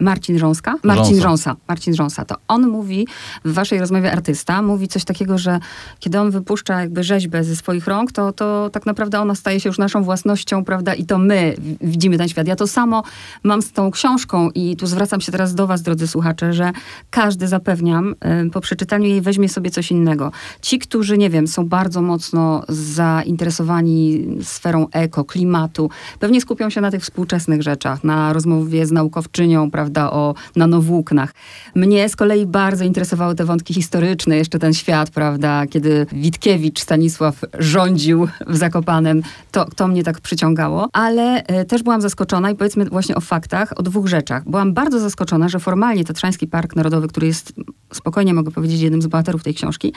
Marcin 0.00 0.38
Rząska? 0.38 0.74
Marcin 0.82 1.20
Rząsa. 1.20 1.56
Marcin 1.68 1.94
Rząsa. 1.94 2.24
To 2.24 2.34
on 2.48 2.68
mówi, 2.68 3.06
w 3.44 3.52
waszej 3.52 3.80
rozmowie 3.80 4.12
artysta, 4.12 4.62
mówi 4.62 4.88
coś 4.88 5.04
takiego, 5.04 5.38
że 5.38 5.60
kiedy 5.98 6.20
on 6.20 6.30
wypuszcza 6.30 6.80
jakby 6.80 7.02
rzeźbę 7.02 7.44
ze 7.44 7.56
swoich 7.56 7.86
rąk, 7.86 8.12
to, 8.12 8.32
to 8.32 8.70
tak 8.72 8.86
naprawdę 8.86 9.20
ona 9.20 9.34
staje 9.34 9.60
się 9.60 9.68
już 9.68 9.78
naszą 9.78 10.02
własnością, 10.02 10.64
prawda? 10.64 10.94
I 10.94 11.04
to 11.04 11.18
my 11.18 11.54
widzimy 11.80 12.18
ten 12.18 12.28
świat. 12.28 12.46
Ja 12.46 12.56
to 12.56 12.66
samo 12.66 13.02
mam 13.42 13.62
z 13.62 13.72
tą 13.72 13.90
książką 13.90 14.50
i 14.50 14.76
tu 14.76 14.86
zwracam 14.86 15.20
się 15.20 15.32
teraz 15.32 15.54
do 15.54 15.66
was, 15.66 15.82
drodzy 15.82 16.06
słuchacze, 16.06 16.52
że 16.52 16.70
każdy, 17.10 17.48
zapewniam, 17.48 18.14
po 18.52 18.60
przeczytaniu 18.60 19.08
jej 19.08 19.20
weźmie 19.20 19.48
sobie 19.48 19.70
coś 19.70 19.90
innego. 19.90 20.32
Ci, 20.62 20.78
którzy, 20.78 21.18
nie 21.18 21.30
wiem, 21.30 21.46
są 21.46 21.57
bardzo 21.64 22.02
mocno 22.02 22.62
zainteresowani 22.68 24.26
sferą 24.42 24.86
eko, 24.92 25.24
klimatu, 25.24 25.90
pewnie 26.18 26.40
skupią 26.40 26.70
się 26.70 26.80
na 26.80 26.90
tych 26.90 27.02
współczesnych 27.02 27.62
rzeczach, 27.62 28.04
na 28.04 28.32
rozmowie 28.32 28.86
z 28.86 28.92
naukowczynią, 28.92 29.70
prawda, 29.70 30.10
o 30.10 30.34
nanowłóknach. 30.56 31.34
Mnie 31.74 32.08
z 32.08 32.16
kolei 32.16 32.46
bardzo 32.46 32.84
interesowały 32.84 33.34
te 33.34 33.44
wątki 33.44 33.74
historyczne, 33.74 34.36
jeszcze 34.36 34.58
ten 34.58 34.74
świat, 34.74 35.10
prawda, 35.10 35.66
kiedy 35.66 36.06
Witkiewicz 36.12 36.80
Stanisław 36.80 37.44
rządził 37.58 38.28
w 38.46 38.56
Zakopanem, 38.56 39.22
to, 39.50 39.64
to 39.64 39.88
mnie 39.88 40.04
tak 40.04 40.20
przyciągało, 40.20 40.88
ale 40.92 41.44
e, 41.44 41.64
też 41.64 41.82
byłam 41.82 42.00
zaskoczona 42.00 42.50
i 42.50 42.54
powiedzmy 42.54 42.84
właśnie 42.84 43.14
o 43.14 43.20
faktach, 43.20 43.72
o 43.76 43.82
dwóch 43.82 44.06
rzeczach. 44.06 44.44
Byłam 44.44 44.72
bardzo 44.72 45.00
zaskoczona, 45.00 45.48
że 45.48 45.58
formalnie 45.58 46.04
Tatrzański 46.04 46.46
Park 46.46 46.76
Narodowy, 46.76 47.08
który 47.08 47.26
jest, 47.26 47.52
spokojnie 47.92 48.34
mogę 48.34 48.50
powiedzieć, 48.50 48.80
jednym 48.80 49.02
z 49.02 49.06
bohaterów 49.06 49.42
tej 49.42 49.54
książki, 49.54 49.92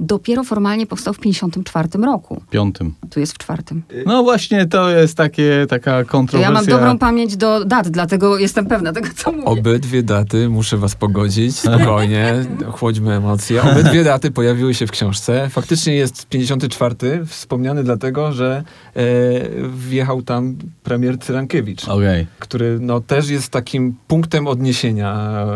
dopiero 0.00 0.44
formalnie 0.44 0.86
powstał 0.86 1.14
w 1.14 1.18
54 1.18 1.88
roku. 2.04 2.42
Piątym. 2.50 2.94
Tu 3.10 3.20
jest 3.20 3.32
w 3.32 3.38
czwartym. 3.38 3.82
No 4.06 4.22
właśnie, 4.22 4.66
to 4.66 4.90
jest 4.90 5.16
takie, 5.16 5.66
taka 5.68 6.04
To 6.04 6.10
kontrowersja. 6.10 6.48
ja 6.48 6.54
mam 6.54 6.66
dobrą 6.66 6.98
pamięć 6.98 7.36
do 7.36 7.64
dat, 7.64 7.88
dlatego 7.88 8.38
jestem 8.38 8.66
pewna 8.66 8.92
tego, 8.92 9.08
co 9.16 9.32
mówię. 9.32 9.44
Obydwie 9.44 10.02
daty, 10.02 10.48
muszę 10.48 10.76
was 10.76 10.94
pogodzić, 10.94 11.56
spokojnie, 11.68 12.44
chłodźmy 12.72 13.14
emocje. 13.14 13.62
Obydwie 13.62 14.04
daty 14.04 14.30
pojawiły 14.30 14.74
się 14.74 14.86
w 14.86 14.90
książce. 14.90 15.48
Faktycznie 15.50 15.94
jest 15.94 16.26
54, 16.26 17.26
wspomniany 17.26 17.84
dlatego, 17.84 18.32
że 18.32 18.62
e, 18.96 19.02
wjechał 19.68 20.22
tam 20.22 20.56
premier 20.82 21.18
Cyrankiewicz. 21.18 21.88
Okej. 21.88 22.26
który 22.38 22.78
no, 22.80 23.00
też 23.00 23.28
jest 23.28 23.48
takim 23.48 23.94
punktem 24.08 24.46
odniesienia 24.46 25.46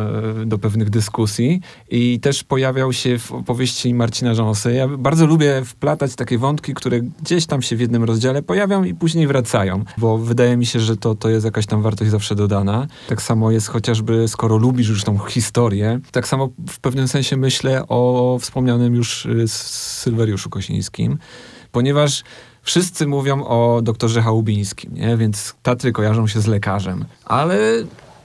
e, 0.42 0.46
do 0.46 0.58
pewnych 0.58 0.90
dyskusji 0.90 1.60
i 1.90 2.20
też 2.20 2.44
pojawiał 2.44 2.92
się 2.92 3.18
w 3.18 3.32
opowieści 3.32 3.94
Marcina 3.94 4.31
Rząsy. 4.34 4.72
Ja 4.72 4.88
bardzo 4.88 5.26
lubię 5.26 5.62
wplatać 5.64 6.14
takie 6.14 6.38
wątki, 6.38 6.74
które 6.74 7.00
gdzieś 7.00 7.46
tam 7.46 7.62
się 7.62 7.76
w 7.76 7.80
jednym 7.80 8.04
rozdziale 8.04 8.42
pojawią 8.42 8.84
i 8.84 8.94
później 8.94 9.26
wracają, 9.26 9.84
bo 9.98 10.18
wydaje 10.18 10.56
mi 10.56 10.66
się, 10.66 10.80
że 10.80 10.96
to, 10.96 11.14
to 11.14 11.28
jest 11.28 11.44
jakaś 11.44 11.66
tam 11.66 11.82
wartość 11.82 12.10
zawsze 12.10 12.34
dodana. 12.34 12.86
Tak 13.08 13.22
samo 13.22 13.50
jest 13.50 13.68
chociażby, 13.68 14.28
skoro 14.28 14.56
lubisz 14.56 14.88
już 14.88 15.04
tą 15.04 15.18
historię, 15.18 16.00
tak 16.12 16.28
samo 16.28 16.48
w 16.68 16.80
pewnym 16.80 17.08
sensie 17.08 17.36
myślę 17.36 17.88
o 17.88 18.38
wspomnianym 18.40 18.94
już 18.94 19.26
y, 19.26 19.48
Sylweriuszu 19.48 20.50
Kosińskim, 20.50 21.18
ponieważ 21.72 22.24
Wszyscy 22.62 23.06
mówią 23.06 23.44
o 23.44 23.80
doktorze 23.82 24.22
Chałubińskim, 24.22 24.94
nie? 24.94 25.16
więc 25.16 25.54
Tatry 25.62 25.92
kojarzą 25.92 26.26
się 26.26 26.40
z 26.40 26.46
lekarzem. 26.46 27.04
Ale 27.24 27.58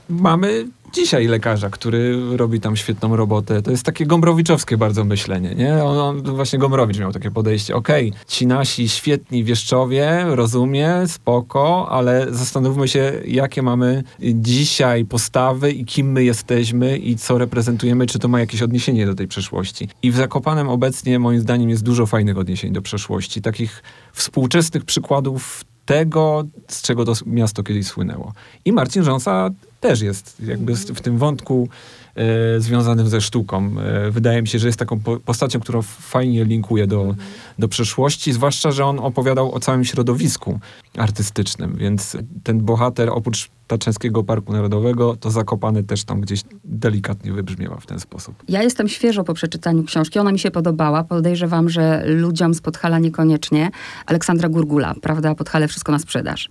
mamy 0.10 0.68
dzisiaj 0.94 1.28
lekarza, 1.28 1.70
który 1.70 2.16
robi 2.38 2.60
tam 2.60 2.76
świetną 2.76 3.16
robotę. 3.16 3.62
To 3.62 3.72
jest 3.72 3.84
takie 3.84 4.06
gombrowiczowskie 4.06 4.78
bardzo 4.78 5.04
myślenie. 5.04 5.56
Nie? 5.56 5.84
On, 5.84 5.98
on, 5.98 6.36
właśnie 6.36 6.60
Gombrowicz 6.60 7.00
miał 7.00 7.12
takie 7.12 7.32
podejście. 7.32 7.76
Okej, 7.76 8.14
ci 8.28 8.48
nasi 8.48 8.90
świetni 8.90 9.44
wieszczowie, 9.44 10.26
rozumie, 10.28 10.94
spoko, 11.08 11.90
ale 11.90 12.28
zastanówmy 12.30 12.88
się, 12.88 13.14
jakie 13.26 13.62
mamy 13.62 14.04
dzisiaj 14.20 15.06
postawy 15.06 15.72
i 15.72 15.86
kim 15.86 16.12
my 16.12 16.24
jesteśmy 16.24 16.98
i 16.98 17.16
co 17.16 17.38
reprezentujemy, 17.38 18.06
czy 18.06 18.20
to 18.20 18.28
ma 18.28 18.40
jakieś 18.40 18.62
odniesienie 18.62 19.06
do 19.06 19.16
tej 19.16 19.28
przeszłości. 19.28 19.90
I 20.02 20.12
w 20.12 20.16
Zakopanem 20.16 20.70
obecnie 20.70 21.20
moim 21.20 21.40
zdaniem 21.40 21.70
jest 21.70 21.84
dużo 21.84 22.06
fajnych 22.06 22.38
odniesień 22.38 22.74
do 22.74 22.82
przeszłości, 22.82 23.42
takich 23.42 23.84
współczesnych 24.14 24.86
przykładów 24.86 25.64
tego, 25.86 26.44
z 26.68 26.82
czego 26.82 27.06
to 27.06 27.14
miasto 27.26 27.64
kiedyś 27.64 27.88
słynęło. 27.88 28.34
I 28.66 28.72
Marcin 28.74 29.04
Rząsa 29.04 29.50
też 29.80 30.02
jest 30.02 30.42
jakby 30.48 30.76
w 30.76 31.02
tym 31.02 31.18
wątku 31.18 31.70
e, 32.16 32.60
związanym 32.60 33.08
ze 33.08 33.22
sztuką. 33.22 33.72
E, 33.80 34.12
wydaje 34.12 34.42
mi 34.42 34.48
się, 34.48 34.60
że 34.60 34.68
jest 34.68 34.80
taką 34.80 35.00
po, 35.00 35.20
postacią, 35.20 35.60
która 35.60 35.82
fajnie 35.82 36.46
linkuje 36.46 36.88
do, 36.88 37.16
do 37.60 37.68
przeszłości, 37.68 38.34
zwłaszcza, 38.34 38.72
że 38.72 38.86
on 38.86 39.00
opowiadał 39.00 39.54
o 39.56 39.60
całym 39.60 39.86
środowisku 39.86 40.60
artystycznym, 40.98 41.76
więc 41.78 42.18
ten 42.44 42.60
bohater 42.60 43.10
oprócz 43.10 43.50
Tatrzańskiego 43.68 44.24
Parku 44.24 44.54
Narodowego, 44.54 45.16
to 45.16 45.32
Zakopany 45.32 45.84
też 45.84 46.04
tam 46.04 46.22
gdzieś 46.22 46.42
delikatnie 46.64 47.34
wybrzmiewa 47.34 47.76
w 47.76 47.86
ten 47.86 48.00
sposób. 48.00 48.44
Ja 48.48 48.64
jestem 48.64 48.90
świeżo 48.90 49.24
po 49.24 49.34
przeczytaniu 49.34 49.84
książki. 49.84 50.20
Ona 50.20 50.32
mi 50.32 50.40
się 50.40 50.52
podobała. 50.52 51.04
Podejrzewam, 51.04 51.70
że 51.70 52.04
ludziom 52.06 52.54
z 52.54 52.62
Podhala 52.62 53.00
niekoniecznie. 53.00 53.70
Aleksandra 54.06 54.50
Gurgula, 54.50 54.96
prawda? 55.02 55.36
Podhale 55.36 55.68
wszystko 55.68 55.92
na 55.92 56.00
sprzedaż. 56.00 56.50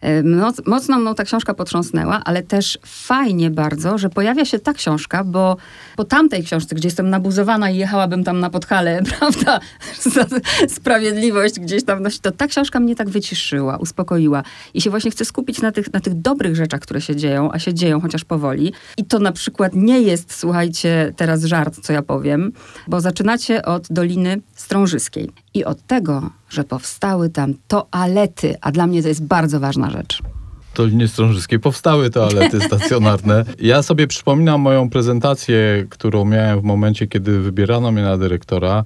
E, 0.00 0.22
Moc, 0.22 0.66
mocno 0.66 0.98
mną 0.98 1.14
ta 1.14 1.24
książka 1.24 1.54
potrząsnęła, 1.54 2.20
ale 2.24 2.42
też 2.42 2.78
fajnie 2.86 3.50
bardzo, 3.50 3.98
że 3.98 4.10
pojawia 4.10 4.44
się 4.44 4.58
ta 4.58 4.72
książka, 4.72 5.24
bo 5.24 5.56
po 5.96 6.04
tamtej 6.04 6.44
książce, 6.44 6.74
gdzie 6.74 6.86
jestem 6.86 7.10
nabuzowana 7.10 7.70
i 7.70 7.76
jechałabym 7.76 8.24
tam 8.24 8.40
na 8.40 8.50
Podhale, 8.50 9.02
prawda? 9.18 9.60
Sprawiedliwość 10.78 11.60
gdzieś 11.60 11.84
tam, 11.84 12.02
nosi, 12.02 12.20
to 12.20 12.32
ta 12.32 12.46
książka 12.46 12.80
mnie 12.80 12.96
tak 12.96 13.10
wyciszyła, 13.10 13.76
uspokoiła. 13.76 14.42
I 14.74 14.80
się 14.80 14.90
właśnie 14.90 15.10
chcę 15.10 15.24
skupić 15.24 15.60
na 15.60 15.72
tych, 15.72 15.92
na 15.92 16.00
tych 16.00 16.14
dobrych 16.14 16.56
rzeczach, 16.56 16.80
które 16.80 17.00
się 17.00 17.16
dzieją, 17.16 17.52
a 17.52 17.58
się 17.58 17.74
dzieją 17.74 18.00
chociaż 18.00 18.24
powoli. 18.24 18.72
I 18.96 19.04
to 19.04 19.18
na 19.18 19.32
przykład 19.32 19.74
nie 19.74 20.02
jest, 20.02 20.34
słuchajcie, 20.34 21.12
teraz 21.16 21.44
żart, 21.44 21.80
co 21.82 21.92
ja 21.92 22.02
powiem, 22.02 22.52
bo 22.88 23.00
zaczynacie 23.00 23.62
od 23.62 23.86
Doliny 23.90 24.40
Strążyskiej 24.54 25.30
i 25.54 25.64
od 25.64 25.86
tego, 25.86 26.30
że 26.50 26.64
powstały 26.64 27.30
tam 27.30 27.54
toalety, 27.68 28.54
a 28.60 28.72
dla 28.72 28.86
mnie 28.86 29.02
to 29.02 29.08
jest 29.08 29.24
bardzo 29.24 29.60
ważna 29.60 29.90
rzecz. 29.90 30.22
Dolinie 30.74 31.08
Strążyskiej 31.08 31.60
powstały 31.60 32.10
toalety 32.10 32.60
stacjonarne. 32.68 33.44
Ja 33.58 33.82
sobie 33.82 34.06
przypominam 34.06 34.60
moją 34.60 34.90
prezentację, 34.90 35.86
którą 35.90 36.24
miałem 36.24 36.60
w 36.60 36.62
momencie, 36.62 37.06
kiedy 37.06 37.40
wybierano 37.40 37.92
mnie 37.92 38.02
na 38.02 38.18
dyrektora. 38.18 38.84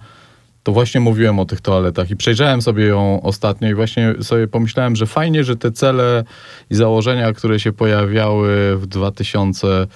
To 0.66 0.72
właśnie 0.72 1.00
mówiłem 1.00 1.38
o 1.38 1.44
tych 1.44 1.60
toaletach 1.60 2.10
i 2.10 2.16
przejrzałem 2.16 2.62
sobie 2.62 2.84
ją 2.84 3.22
ostatnio 3.22 3.68
i 3.68 3.74
właśnie 3.74 4.14
sobie 4.22 4.48
pomyślałem, 4.48 4.96
że 4.96 5.06
fajnie, 5.06 5.44
że 5.44 5.56
te 5.56 5.72
cele 5.72 6.24
i 6.70 6.74
założenia, 6.74 7.32
które 7.32 7.60
się 7.60 7.72
pojawiały 7.72 8.76
w 8.76 8.86
2000 8.86 9.86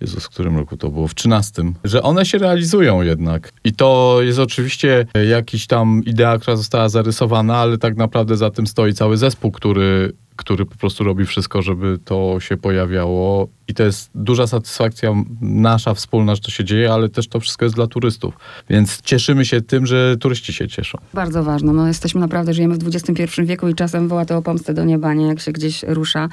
Jezus, 0.00 0.24
w 0.24 0.28
którym 0.28 0.56
roku 0.56 0.76
to 0.76 0.90
było? 0.90 1.08
W 1.08 1.14
13. 1.14 1.62
Że 1.84 2.02
one 2.02 2.26
się 2.26 2.38
realizują 2.38 3.02
jednak. 3.02 3.52
I 3.64 3.72
to 3.72 4.18
jest 4.20 4.38
oczywiście 4.38 5.06
jakiś 5.28 5.66
tam 5.66 6.02
idea, 6.06 6.38
która 6.38 6.56
została 6.56 6.88
zarysowana, 6.88 7.56
ale 7.56 7.78
tak 7.78 7.96
naprawdę 7.96 8.36
za 8.36 8.50
tym 8.50 8.66
stoi 8.66 8.94
cały 8.94 9.16
zespół, 9.16 9.50
który, 9.50 10.12
który 10.36 10.66
po 10.66 10.76
prostu 10.76 11.04
robi 11.04 11.26
wszystko, 11.26 11.62
żeby 11.62 11.98
to 12.04 12.40
się 12.40 12.56
pojawiało. 12.56 13.48
I 13.68 13.74
to 13.74 13.82
jest 13.82 14.10
duża 14.14 14.46
satysfakcja 14.46 15.14
nasza 15.40 15.94
wspólna, 15.94 16.34
że 16.34 16.40
to 16.40 16.50
się 16.50 16.64
dzieje, 16.64 16.92
ale 16.92 17.08
też 17.08 17.28
to 17.28 17.40
wszystko 17.40 17.64
jest 17.64 17.74
dla 17.74 17.86
turystów. 17.86 18.34
Więc 18.70 19.00
cieszymy 19.00 19.44
się 19.44 19.60
tym, 19.60 19.86
że 19.86 20.16
turyści 20.16 20.52
się 20.52 20.68
cieszą. 20.68 20.98
Bardzo 21.14 21.44
ważne. 21.44 21.72
No, 21.72 21.86
jesteśmy 21.86 22.20
naprawdę, 22.20 22.54
żyjemy 22.54 22.76
w 22.76 22.86
XXI 22.86 23.42
wieku 23.44 23.68
i 23.68 23.74
czasem 23.74 24.08
woła 24.08 24.24
to 24.24 24.36
o 24.36 24.42
pomstę 24.42 24.74
do 24.74 24.84
nieba, 24.84 25.14
nie? 25.14 25.26
Jak 25.26 25.40
się 25.40 25.52
gdzieś 25.52 25.82
rusza. 25.82 26.28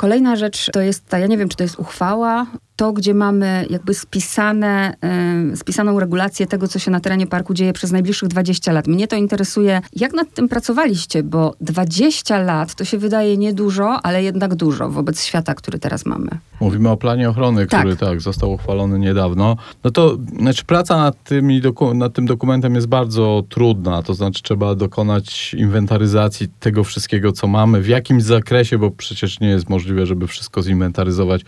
Kolejna 0.00 0.36
rzecz 0.36 0.70
to 0.72 0.80
jest 0.80 1.08
ta, 1.08 1.18
ja 1.18 1.26
nie 1.26 1.38
wiem, 1.38 1.48
czy 1.48 1.56
to 1.56 1.62
jest 1.62 1.78
uchwała, 1.78 2.46
to, 2.80 2.92
gdzie 2.92 3.14
mamy 3.14 3.66
jakby 3.70 3.94
spisane, 3.94 4.94
y, 5.52 5.56
spisaną 5.56 6.00
regulację 6.00 6.46
tego, 6.46 6.68
co 6.68 6.78
się 6.78 6.90
na 6.90 7.00
terenie 7.00 7.26
parku 7.26 7.54
dzieje 7.54 7.72
przez 7.72 7.92
najbliższych 7.92 8.28
20 8.28 8.72
lat. 8.72 8.86
Mnie 8.86 9.08
to 9.08 9.16
interesuje, 9.16 9.80
jak 9.96 10.12
nad 10.12 10.34
tym 10.34 10.48
pracowaliście, 10.48 11.22
bo 11.22 11.54
20 11.60 12.38
lat 12.38 12.74
to 12.74 12.84
się 12.84 12.98
wydaje 12.98 13.36
niedużo, 13.36 14.00
ale 14.02 14.22
jednak 14.22 14.54
dużo 14.54 14.90
wobec 14.90 15.24
świata, 15.24 15.54
który 15.54 15.78
teraz 15.78 16.06
mamy. 16.06 16.30
Mówimy 16.60 16.88
o 16.90 16.96
planie 16.96 17.30
ochrony, 17.30 17.66
który 17.66 17.96
tak, 17.96 18.08
tak 18.08 18.20
został 18.20 18.52
uchwalony 18.52 18.98
niedawno. 18.98 19.56
No 19.84 19.90
to 19.90 20.18
znaczy 20.38 20.64
praca 20.64 20.96
nad, 20.96 21.24
tymi 21.24 21.62
doku- 21.62 21.94
nad 21.94 22.12
tym 22.12 22.26
dokumentem 22.26 22.74
jest 22.74 22.86
bardzo 22.86 23.42
trudna, 23.48 24.02
to 24.02 24.14
znaczy 24.14 24.42
trzeba 24.42 24.74
dokonać 24.74 25.54
inwentaryzacji 25.54 26.48
tego 26.60 26.84
wszystkiego, 26.84 27.32
co 27.32 27.46
mamy, 27.46 27.80
w 27.80 27.88
jakimś 27.88 28.22
zakresie, 28.22 28.78
bo 28.78 28.90
przecież 28.90 29.40
nie 29.40 29.48
jest 29.48 29.68
możliwe, 29.68 30.06
żeby 30.06 30.26
wszystko 30.26 30.62
zinwentaryzować 30.62 31.44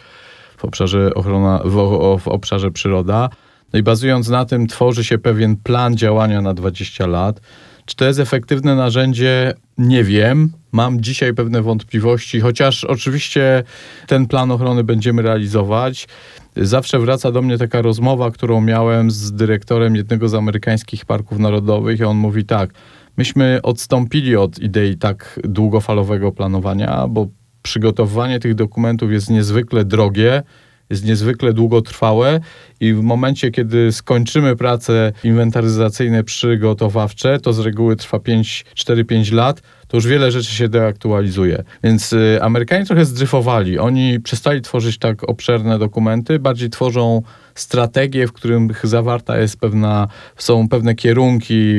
w 0.63 0.65
obszarze 0.65 1.15
ochrona, 1.15 1.61
w, 1.65 2.19
w 2.21 2.29
obszarze 2.29 2.71
przyroda. 2.71 3.31
No 3.73 3.79
i 3.79 3.83
bazując 3.83 4.29
na 4.29 4.45
tym 4.45 4.67
tworzy 4.67 5.05
się 5.05 5.19
pewien 5.19 5.57
plan 5.57 5.97
działania 5.97 6.41
na 6.41 6.55
20 6.55 7.07
lat. 7.07 7.41
Czy 7.87 7.97
to 7.97 8.05
jest 8.05 8.21
efektywne 8.21 8.75
narzędzie? 8.75 9.55
Nie 9.79 10.05
wiem. 10.05 10.53
Mam 10.73 11.01
dzisiaj 11.01 11.35
pewne 11.35 11.63
wątpliwości, 11.63 12.41
chociaż 12.41 12.85
oczywiście 12.85 13.63
ten 14.07 14.27
plan 14.27 14.51
ochrony 14.51 14.85
będziemy 14.85 15.23
realizować. 15.23 16.09
Zawsze 16.57 16.99
wraca 16.99 17.33
do 17.33 17.43
mnie 17.43 17.59
taka 17.59 17.83
rozmowa, 17.83 18.31
którą 18.31 18.61
miałem 18.61 19.11
z 19.11 19.33
dyrektorem 19.33 19.97
jednego 19.97 20.29
z 20.29 20.35
amerykańskich 20.35 21.05
parków 21.05 21.39
narodowych, 21.39 22.01
i 22.01 22.05
on 22.05 22.17
mówi 22.17 22.45
tak: 22.45 22.71
Myśmy 23.17 23.61
odstąpili 23.63 24.37
od 24.37 24.59
idei 24.59 24.99
tak 24.99 25.41
długofalowego 25.45 26.33
planowania, 26.33 27.09
bo 27.09 27.27
przygotowywanie 27.63 28.41
tych 28.41 28.55
dokumentów 28.55 29.13
jest 29.13 29.31
niezwykle 29.31 29.85
drogie, 29.85 30.43
jest 30.91 31.05
niezwykle 31.05 31.53
długotrwałe 31.53 32.41
i 32.81 32.93
w 32.93 33.03
momencie, 33.03 33.51
kiedy 33.51 33.93
skończymy 33.93 34.57
prace 34.57 35.13
inwentaryzacyjne 35.25 36.25
przygotowawcze, 36.25 37.41
to 37.41 37.53
z 37.53 37.59
reguły 37.59 37.97
trwa 37.97 38.19
4-5 38.19 39.33
lat, 39.33 39.63
to 39.89 39.97
już 39.97 40.07
wiele 40.07 40.31
rzeczy 40.31 40.53
się 40.53 40.69
deaktualizuje. 40.69 41.65
Więc 41.85 42.13
y, 42.13 42.39
Amerykanie 42.43 42.85
trochę 42.85 43.05
zdryfowali. 43.05 43.79
Oni 43.79 44.21
przestali 44.21 44.61
tworzyć 44.61 44.99
tak 44.99 45.29
obszerne 45.29 45.79
dokumenty, 45.79 46.39
bardziej 46.39 46.71
tworzą 46.71 47.23
strategie, 47.55 48.27
w 48.27 48.33
których 48.33 48.87
zawarta 48.87 49.39
jest 49.39 49.61
pewna, 49.61 50.09
są 50.37 50.69
pewne 50.69 50.95
kierunki, 50.95 51.75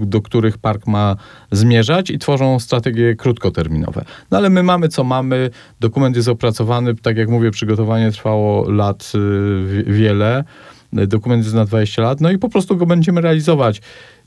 do, 0.00 0.22
których 0.22 0.58
park 0.58 0.86
ma 0.86 1.16
zmierzać 1.52 2.10
i 2.10 2.18
tworzą 2.18 2.58
strategie 2.58 3.16
krótkoterminowe. 3.16 4.04
No 4.30 4.38
ale 4.38 4.50
my 4.50 4.62
mamy 4.62 4.88
co 4.88 5.04
mamy, 5.04 5.50
dokument 5.80 6.16
jest 6.16 6.28
opracowany, 6.28 6.94
tak 6.94 7.16
jak 7.16 7.28
mówię, 7.28 7.50
przygotowanie 7.50 8.12
trwało 8.12 8.70
lat 8.70 9.12
y, 9.14 9.84
wiele, 9.86 10.44
dokument 10.92 11.44
jest 11.44 11.54
na 11.54 11.64
20 11.64 12.02
lat, 12.02 12.20
no 12.20 12.30
i 12.30 12.38
po 12.38 12.48
prostu 12.48 12.76
go 12.76 12.86
będziemy 12.86 13.20
realizować. 13.20 13.80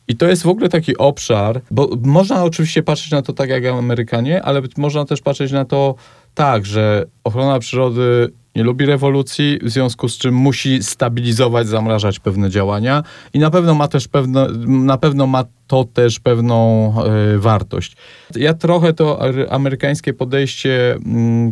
I 0.08 0.16
to 0.16 0.28
jest 0.28 0.44
w 0.44 0.48
ogóle 0.48 0.70
taki 0.70 0.98
obszar, 0.98 1.62
bo 1.72 1.90
można 2.02 2.44
oczywiście 2.44 2.84
patrzeć 2.84 3.12
na 3.12 3.22
to 3.22 3.34
tak 3.34 3.50
jak 3.50 3.66
Amerykanie, 3.66 4.44
ale 4.44 4.62
można 4.78 5.06
też 5.06 5.22
patrzeć 5.22 5.52
na 5.52 5.66
to 5.66 5.96
tak, 6.34 6.66
że 6.66 7.06
ochrona 7.24 7.60
przyrody 7.60 8.30
nie 8.56 8.64
lubi 8.64 8.86
rewolucji, 8.86 9.60
w 9.64 9.70
związku 9.70 10.10
z 10.10 10.18
czym 10.18 10.36
musi 10.36 10.84
stabilizować, 10.84 11.68
zamrażać 11.68 12.20
pewne 12.20 12.50
działania 12.50 13.04
i 13.34 13.40
na 13.40 13.50
pewno 13.50 13.76
ma 13.76 13.88
też 13.88 14.08
pewne, 14.08 14.48
na 14.68 14.98
pewno 14.98 15.28
ma 15.28 15.44
to 15.68 15.84
też 15.84 16.20
pewną 16.20 16.94
y, 17.36 17.40
wartość. 17.40 17.96
Ja 18.36 18.54
trochę 18.54 18.94
to 18.94 19.20
amerykańskie 19.50 20.14
podejście 20.14 20.98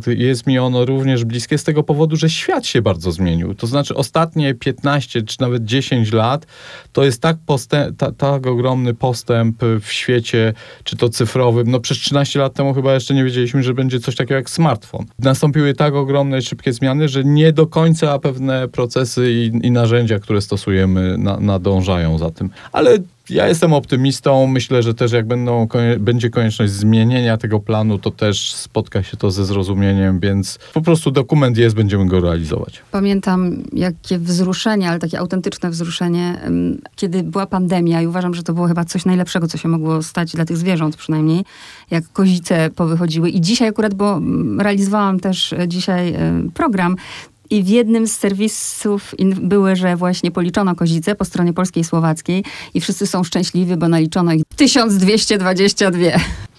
y, 0.07 0.15
jest 0.15 0.47
mi 0.47 0.59
ono 0.59 0.85
również 0.85 1.25
bliskie 1.25 1.57
z 1.57 1.63
tego 1.63 1.83
powodu, 1.83 2.15
że 2.15 2.29
świat 2.29 2.65
się 2.65 2.81
bardzo 2.81 3.11
zmienił. 3.11 3.55
To 3.55 3.67
znaczy 3.67 3.95
ostatnie 3.95 4.53
15 4.53 5.21
czy 5.21 5.41
nawet 5.41 5.65
10 5.65 6.13
lat 6.13 6.45
to 6.93 7.03
jest 7.03 7.21
tak, 7.21 7.37
postęp, 7.45 7.97
ta, 7.97 8.11
tak 8.11 8.47
ogromny 8.47 8.93
postęp 8.93 9.63
w 9.81 9.91
świecie, 9.91 10.53
czy 10.83 10.97
to 10.97 11.09
cyfrowym. 11.09 11.71
No 11.71 11.79
przez 11.79 11.97
13 11.97 12.39
lat 12.39 12.53
temu 12.53 12.73
chyba 12.73 12.93
jeszcze 12.93 13.13
nie 13.13 13.23
wiedzieliśmy, 13.23 13.63
że 13.63 13.73
będzie 13.73 13.99
coś 13.99 14.15
takiego 14.15 14.35
jak 14.35 14.49
smartfon. 14.49 15.05
Nastąpiły 15.19 15.73
tak 15.73 15.93
ogromne 15.93 16.41
szybkie 16.41 16.73
zmiany, 16.73 17.09
że 17.09 17.23
nie 17.23 17.53
do 17.53 17.67
końca 17.67 18.19
pewne 18.19 18.67
procesy 18.67 19.31
i, 19.31 19.67
i 19.67 19.71
narzędzia, 19.71 20.19
które 20.19 20.41
stosujemy, 20.41 21.17
na, 21.17 21.39
nadążają 21.39 22.17
za 22.17 22.31
tym. 22.31 22.49
Ale 22.71 22.97
ja 23.31 23.47
jestem 23.47 23.73
optymistą. 23.73 24.47
Myślę, 24.47 24.83
że 24.83 24.93
też 24.93 25.11
jak 25.11 25.27
będą, 25.27 25.67
będzie 25.99 26.29
konieczność 26.29 26.71
zmienienia 26.71 27.37
tego 27.37 27.59
planu, 27.59 27.97
to 27.97 28.11
też 28.11 28.53
spotka 28.53 29.03
się 29.03 29.17
to 29.17 29.31
ze 29.31 29.45
zrozumieniem, 29.45 30.19
więc 30.19 30.59
po 30.73 30.81
prostu 30.81 31.11
dokument 31.11 31.57
jest, 31.57 31.75
będziemy 31.75 32.05
go 32.05 32.19
realizować. 32.19 32.81
Pamiętam 32.91 33.63
jakie 33.73 34.19
wzruszenie, 34.19 34.89
ale 34.89 34.99
takie 34.99 35.19
autentyczne 35.19 35.69
wzruszenie, 35.69 36.41
kiedy 36.95 37.23
była 37.23 37.45
pandemia 37.45 38.01
i 38.01 38.07
uważam, 38.07 38.33
że 38.33 38.43
to 38.43 38.53
było 38.53 38.67
chyba 38.67 38.85
coś 38.85 39.05
najlepszego, 39.05 39.47
co 39.47 39.57
się 39.57 39.69
mogło 39.69 40.03
stać 40.03 40.31
dla 40.31 40.45
tych 40.45 40.57
zwierząt 40.57 40.95
przynajmniej, 40.95 41.43
jak 41.91 42.03
kozice 42.13 42.69
powychodziły. 42.75 43.29
I 43.29 43.41
dzisiaj 43.41 43.67
akurat, 43.67 43.93
bo 43.93 44.21
realizowałam 44.57 45.19
też 45.19 45.53
e, 45.53 45.67
dzisiaj 45.67 46.13
e, 46.13 46.43
program, 46.53 46.95
i 47.51 47.63
w 47.63 47.67
jednym 47.67 48.07
z 48.07 48.17
serwisów 48.17 49.15
były, 49.41 49.75
że 49.75 49.95
właśnie 49.95 50.31
policzono 50.31 50.75
kozice 50.75 51.15
po 51.15 51.25
stronie 51.25 51.53
polskiej 51.53 51.81
i 51.81 51.83
słowackiej 51.83 52.43
i 52.73 52.81
wszyscy 52.81 53.07
są 53.07 53.23
szczęśliwi, 53.23 53.77
bo 53.77 53.87
naliczono 53.87 54.33
ich 54.33 54.43
1222. 54.55 55.99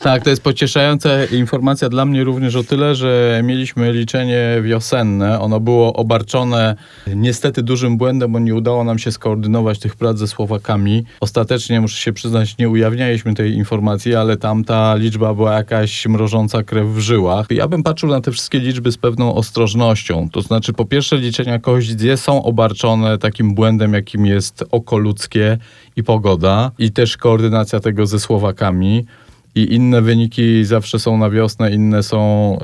Tak, 0.03 0.25
to 0.25 0.31
jest 0.31 0.43
pocieszająca 0.43 1.25
informacja 1.25 1.89
dla 1.89 2.05
mnie 2.05 2.25
również 2.25 2.57
o 2.57 2.65
tyle, 2.65 2.95
że 2.95 3.41
mieliśmy 3.45 3.93
liczenie 3.93 4.61
wiosenne. 4.63 5.41
Ono 5.41 5.61
było 5.61 5.93
obarczone 5.93 6.77
niestety 7.17 7.63
dużym 7.63 7.97
błędem, 7.97 8.33
bo 8.33 8.39
nie 8.39 8.55
udało 8.55 8.85
nam 8.85 8.99
się 8.99 9.13
skoordynować 9.13 9.79
tych 9.79 9.97
prac 9.97 10.19
ze 10.19 10.29
Słowakami. 10.29 11.05
Ostatecznie, 11.21 11.81
muszę 11.81 11.97
się 11.97 12.13
przyznać, 12.13 12.59
nie 12.59 12.69
ujawnialiśmy 12.69 13.35
tej 13.35 13.55
informacji, 13.55 14.15
ale 14.15 14.37
tam 14.37 14.65
ta 14.65 14.95
liczba 14.95 15.35
była 15.35 15.53
jakaś 15.55 16.07
mrożąca 16.07 16.63
krew 16.63 16.87
w 16.87 16.99
żyłach. 16.99 17.47
Ja 17.51 17.69
bym 17.69 17.83
patrzył 17.83 18.09
na 18.09 18.21
te 18.21 18.33
wszystkie 18.33 18.59
liczby 18.59 18.93
z 18.93 18.99
pewną 18.99 19.35
ostrożnością. 19.35 20.29
To 20.33 20.43
znaczy, 20.43 20.73
po 20.73 20.85
pierwsze, 20.85 21.17
liczenia 21.17 21.59
koździe 21.59 22.17
są 22.17 22.43
obarczone 22.43 23.19
takim 23.19 23.55
błędem, 23.55 23.93
jakim 23.93 24.27
jest 24.27 24.65
oko 24.71 24.99
ludzkie 24.99 25.59
i 25.97 26.03
pogoda, 26.03 26.71
i 26.79 26.93
też 26.93 27.17
koordynacja 27.17 27.81
tego 27.81 28.07
ze 28.07 28.21
Słowakami 28.21 29.05
i 29.55 29.75
inne 29.75 30.03
wyniki 30.03 30.65
zawsze 30.65 30.99
są 30.99 31.19
na 31.19 31.31
wiosnę, 31.31 31.71
inne 31.71 32.03
są 32.03 32.59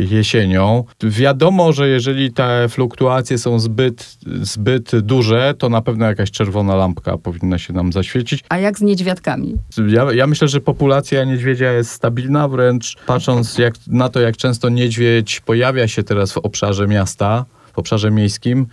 y, 0.00 0.06
jesienią. 0.10 0.84
Wiadomo, 1.02 1.72
że 1.72 1.88
jeżeli 1.88 2.32
te 2.32 2.68
fluktuacje 2.68 3.38
są 3.38 3.58
zbyt, 3.58 4.18
zbyt 4.42 4.98
duże, 5.00 5.54
to 5.58 5.68
na 5.68 5.82
pewno 5.82 6.06
jakaś 6.06 6.30
czerwona 6.30 6.76
lampka 6.76 7.18
powinna 7.18 7.58
się 7.58 7.72
nam 7.72 7.92
zaświecić. 7.92 8.44
A 8.48 8.58
jak 8.58 8.78
z 8.78 8.82
niedźwiadkami? 8.82 9.54
Ja, 9.88 10.12
ja 10.12 10.26
myślę, 10.26 10.48
że 10.48 10.60
populacja 10.60 11.24
niedźwiedzia 11.24 11.72
jest 11.72 11.90
stabilna, 11.90 12.48
wręcz 12.48 12.96
patrząc 13.06 13.58
jak, 13.58 13.74
na 13.86 14.08
to, 14.08 14.20
jak 14.20 14.36
często 14.36 14.68
niedźwiedź 14.68 15.40
pojawia 15.40 15.88
się 15.88 16.02
teraz 16.02 16.32
w 16.32 16.38
obszarze 16.38 16.88
miasta, 16.88 17.44
w 17.72 17.78
obszarze 17.78 18.10
miejskim, 18.10 18.66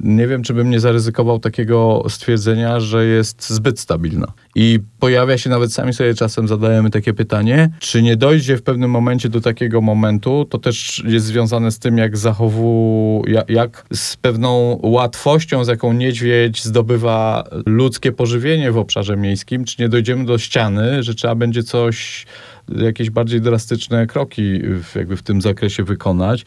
nie 0.00 0.26
wiem, 0.26 0.42
czy 0.42 0.54
bym 0.54 0.70
nie 0.70 0.80
zaryzykował 0.80 1.38
takiego 1.38 2.04
stwierdzenia, 2.08 2.80
że 2.80 3.06
jest 3.06 3.50
zbyt 3.50 3.80
stabilna. 3.80 4.32
I 4.54 4.78
pojawia 4.98 5.38
się 5.38 5.50
nawet 5.50 5.72
sami 5.72 5.94
sobie 5.94 6.14
czasem 6.14 6.48
zadajemy 6.48 6.90
takie 6.90 7.14
pytanie, 7.14 7.70
czy 7.78 8.02
nie 8.02 8.16
dojdzie 8.16 8.56
w 8.56 8.62
pewnym 8.62 8.90
momencie 8.90 9.28
do 9.28 9.40
takiego 9.40 9.80
momentu, 9.80 10.44
to 10.44 10.58
też 10.58 11.02
jest 11.06 11.26
związane 11.26 11.70
z 11.70 11.78
tym, 11.78 11.98
jak 11.98 12.16
zachowuje, 12.16 13.34
jak, 13.34 13.50
jak 13.50 13.86
z 13.92 14.16
pewną 14.16 14.80
łatwością, 14.82 15.64
z 15.64 15.68
jaką 15.68 15.92
niedźwiedź 15.92 16.64
zdobywa 16.64 17.44
ludzkie 17.66 18.12
pożywienie 18.12 18.72
w 18.72 18.78
obszarze 18.78 19.16
miejskim, 19.16 19.64
czy 19.64 19.82
nie 19.82 19.88
dojdziemy 19.88 20.24
do 20.24 20.38
ściany, 20.38 21.02
że 21.02 21.14
trzeba 21.14 21.34
będzie 21.34 21.62
coś 21.62 22.26
jakieś 22.76 23.10
bardziej 23.10 23.40
drastyczne 23.40 24.06
kroki 24.06 24.60
w, 24.62 24.94
jakby 24.94 25.16
w 25.16 25.22
tym 25.22 25.40
zakresie 25.40 25.84
wykonać, 25.84 26.44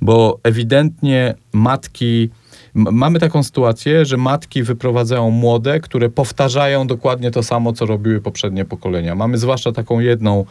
bo 0.00 0.40
ewidentnie 0.42 1.34
matki 1.52 2.30
mamy 2.74 3.18
taką 3.18 3.42
sytuację, 3.42 4.04
że 4.04 4.16
matki 4.16 4.62
wyprowadzają 4.62 5.30
młode, 5.30 5.80
które 5.80 6.10
powtarzają 6.10 6.86
dokładnie 6.86 7.30
to 7.30 7.42
samo, 7.42 7.72
co 7.72 7.86
robiły 7.86 8.20
poprzednie 8.20 8.64
pokolenia. 8.64 9.14
Mamy 9.14 9.38
zwłaszcza 9.38 9.72
taką 9.72 10.00
jedną 10.00 10.44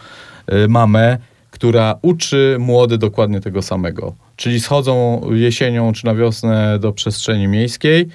y, 0.54 0.68
mamę, 0.68 1.18
która 1.52 1.96
uczy 2.02 2.56
młode 2.60 2.98
dokładnie 2.98 3.42
tego 3.42 3.62
samego. 3.62 4.16
Czyli 4.36 4.60
schodzą 4.60 5.22
jesienią 5.32 5.94
czy 5.94 6.06
na 6.06 6.16
wiosnę 6.16 6.80
do 6.80 6.94
przestrzeni 6.94 7.48
miejskiej, 7.48 8.08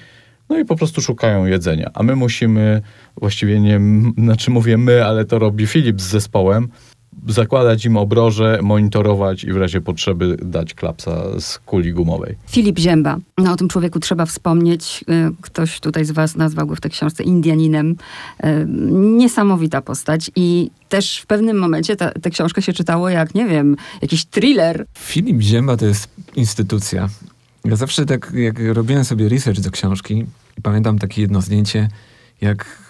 no 0.48 0.58
i 0.58 0.64
po 0.64 0.76
prostu 0.76 1.00
szukają 1.00 1.46
jedzenia. 1.46 1.90
A 1.94 2.02
my 2.02 2.16
musimy, 2.16 2.82
właściwie 3.16 3.60
nie, 3.60 3.80
znaczy 4.18 4.50
mówię 4.50 4.78
my, 4.78 5.04
ale 5.04 5.24
to 5.24 5.38
robi 5.38 5.66
Filip 5.66 6.00
z 6.00 6.04
zespołem, 6.04 6.68
zakładać 7.28 7.84
im 7.84 7.96
obroże, 7.96 8.58
monitorować 8.62 9.44
i 9.44 9.52
w 9.52 9.56
razie 9.56 9.80
potrzeby 9.80 10.36
dać 10.42 10.74
klapsa 10.74 11.40
z 11.40 11.58
kuli 11.58 11.92
gumowej. 11.92 12.36
Filip 12.46 12.78
Zięba. 12.78 13.18
No, 13.38 13.52
o 13.52 13.56
tym 13.56 13.68
człowieku 13.68 14.00
trzeba 14.00 14.26
wspomnieć. 14.26 15.04
Y, 15.08 15.34
ktoś 15.40 15.80
tutaj 15.80 16.04
z 16.04 16.10
was 16.10 16.36
nazwał 16.36 16.66
go 16.66 16.76
w 16.76 16.80
tej 16.80 16.90
książce 16.90 17.22
Indianinem. 17.22 17.90
Y, 17.90 18.66
niesamowita 18.92 19.82
postać 19.82 20.30
i 20.36 20.70
też 20.88 21.18
w 21.18 21.26
pewnym 21.26 21.58
momencie 21.58 21.96
tę 21.96 22.30
książkę 22.30 22.62
się 22.62 22.72
czytało 22.72 23.08
jak, 23.08 23.34
nie 23.34 23.46
wiem, 23.46 23.76
jakiś 24.02 24.24
thriller. 24.24 24.86
Filip 24.98 25.40
Zięba 25.40 25.76
to 25.76 25.86
jest 25.86 26.08
instytucja. 26.36 27.08
Ja 27.64 27.76
zawsze 27.76 28.06
tak, 28.06 28.32
jak 28.34 28.56
robiłem 28.72 29.04
sobie 29.04 29.28
research 29.28 29.60
do 29.60 29.70
książki, 29.70 30.26
i 30.58 30.62
pamiętam 30.62 30.98
takie 30.98 31.22
jedno 31.22 31.40
zdjęcie, 31.40 31.88
jak 32.40 32.81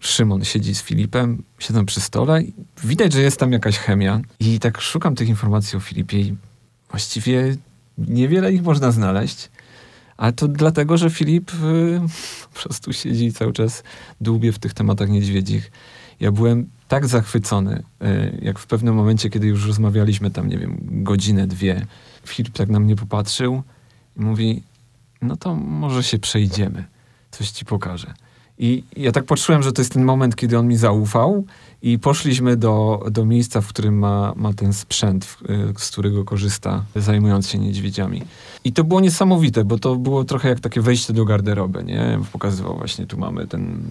Szymon 0.00 0.44
siedzi 0.44 0.74
z 0.74 0.82
Filipem, 0.82 1.42
siedzą 1.58 1.86
przy 1.86 2.00
stole 2.00 2.42
widać, 2.84 3.12
że 3.12 3.22
jest 3.22 3.40
tam 3.40 3.52
jakaś 3.52 3.78
chemia. 3.78 4.20
I 4.40 4.60
tak 4.60 4.80
szukam 4.80 5.14
tych 5.14 5.28
informacji 5.28 5.76
o 5.76 5.80
Filipie 5.80 6.20
i 6.20 6.36
właściwie 6.90 7.56
niewiele 7.98 8.52
ich 8.52 8.62
można 8.62 8.90
znaleźć. 8.90 9.50
Ale 10.16 10.32
to 10.32 10.48
dlatego, 10.48 10.98
że 10.98 11.10
Filip 11.10 11.50
y, 11.54 12.00
po 12.54 12.60
prostu 12.60 12.92
siedzi 12.92 13.32
cały 13.32 13.52
czas 13.52 13.82
dłubie 14.20 14.52
w 14.52 14.58
tych 14.58 14.74
tematach 14.74 15.08
niedźwiedzich. 15.08 15.70
Ja 16.20 16.32
byłem 16.32 16.70
tak 16.88 17.06
zachwycony, 17.06 17.82
y, 18.02 18.38
jak 18.42 18.58
w 18.58 18.66
pewnym 18.66 18.94
momencie, 18.94 19.30
kiedy 19.30 19.46
już 19.46 19.66
rozmawialiśmy 19.66 20.30
tam, 20.30 20.48
nie 20.48 20.58
wiem, 20.58 20.78
godzinę, 20.82 21.46
dwie, 21.46 21.86
Filip 22.26 22.52
tak 22.54 22.68
na 22.68 22.80
mnie 22.80 22.96
popatrzył 22.96 23.62
i 24.16 24.20
mówi, 24.20 24.62
no 25.22 25.36
to 25.36 25.54
może 25.54 26.02
się 26.02 26.18
przejdziemy, 26.18 26.84
coś 27.30 27.50
ci 27.50 27.64
pokażę. 27.64 28.14
I 28.58 28.84
ja 28.96 29.12
tak 29.12 29.24
poczułem, 29.24 29.62
że 29.62 29.72
to 29.72 29.82
jest 29.82 29.92
ten 29.92 30.04
moment, 30.04 30.36
kiedy 30.36 30.58
on 30.58 30.68
mi 30.68 30.76
zaufał 30.76 31.44
i 31.82 31.98
poszliśmy 31.98 32.56
do, 32.56 33.04
do 33.10 33.24
miejsca, 33.24 33.60
w 33.60 33.68
którym 33.68 33.98
ma, 33.98 34.32
ma 34.36 34.52
ten 34.52 34.72
sprzęt, 34.72 35.36
y, 35.50 35.74
z 35.78 35.90
którego 35.90 36.24
korzysta, 36.24 36.84
zajmując 36.96 37.48
się 37.48 37.58
niedźwiedziami. 37.58 38.22
I 38.64 38.72
to 38.72 38.84
było 38.84 39.00
niesamowite, 39.00 39.64
bo 39.64 39.78
to 39.78 39.96
było 39.96 40.24
trochę 40.24 40.48
jak 40.48 40.60
takie 40.60 40.80
wejście 40.80 41.12
do 41.12 41.24
garderoby, 41.24 41.84
nie? 41.84 42.18
Pokazywał 42.32 42.76
właśnie, 42.76 43.06
tu 43.06 43.18
mamy 43.18 43.46
ten 43.46 43.82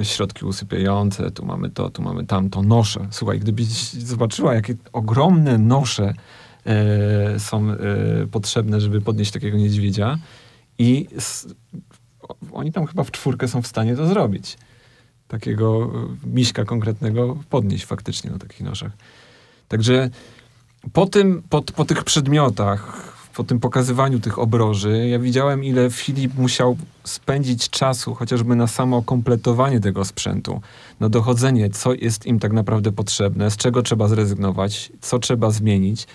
e, 0.00 0.04
środki 0.04 0.44
usypiające, 0.44 1.30
tu 1.30 1.46
mamy 1.46 1.70
to, 1.70 1.90
tu 1.90 2.02
mamy 2.02 2.26
tamto, 2.26 2.62
nosze. 2.62 3.06
Słuchaj, 3.10 3.40
gdybyś 3.40 3.66
zobaczyła, 3.92 4.54
jakie 4.54 4.74
ogromne 4.92 5.58
nosze 5.58 6.14
e, 6.66 7.40
są 7.40 7.66
potrzebne, 8.30 8.80
żeby 8.80 9.00
podnieść 9.00 9.30
takiego 9.30 9.58
niedźwiedzia 9.58 10.18
i 10.78 11.06
s, 11.16 11.48
oni 12.52 12.72
tam 12.72 12.86
chyba 12.86 13.04
w 13.04 13.10
czwórkę 13.10 13.48
są 13.48 13.62
w 13.62 13.66
stanie 13.66 13.96
to 13.96 14.06
zrobić. 14.06 14.58
Takiego 15.28 15.90
miśka 16.26 16.64
konkretnego 16.64 17.36
podnieść 17.50 17.84
faktycznie 17.84 18.30
na 18.30 18.38
takich 18.38 18.60
noszach. 18.60 18.92
Także 19.68 20.10
po, 20.92 21.06
tym, 21.06 21.42
po, 21.50 21.62
po 21.62 21.84
tych 21.84 22.04
przedmiotach, 22.04 23.12
po 23.34 23.44
tym 23.44 23.60
pokazywaniu 23.60 24.20
tych 24.20 24.38
obroży, 24.38 25.08
ja 25.08 25.18
widziałem, 25.18 25.64
ile 25.64 25.90
Filip 25.90 26.34
musiał 26.34 26.76
spędzić 27.04 27.70
czasu 27.70 28.14
chociażby 28.14 28.56
na 28.56 28.66
samo 28.66 29.02
kompletowanie 29.02 29.80
tego 29.80 30.04
sprzętu, 30.04 30.60
na 31.00 31.08
dochodzenie, 31.08 31.70
co 31.70 31.94
jest 31.94 32.26
im 32.26 32.38
tak 32.38 32.52
naprawdę 32.52 32.92
potrzebne, 32.92 33.50
z 33.50 33.56
czego 33.56 33.82
trzeba 33.82 34.08
zrezygnować, 34.08 34.92
co 35.00 35.18
trzeba 35.18 35.50
zmienić. 35.50 36.06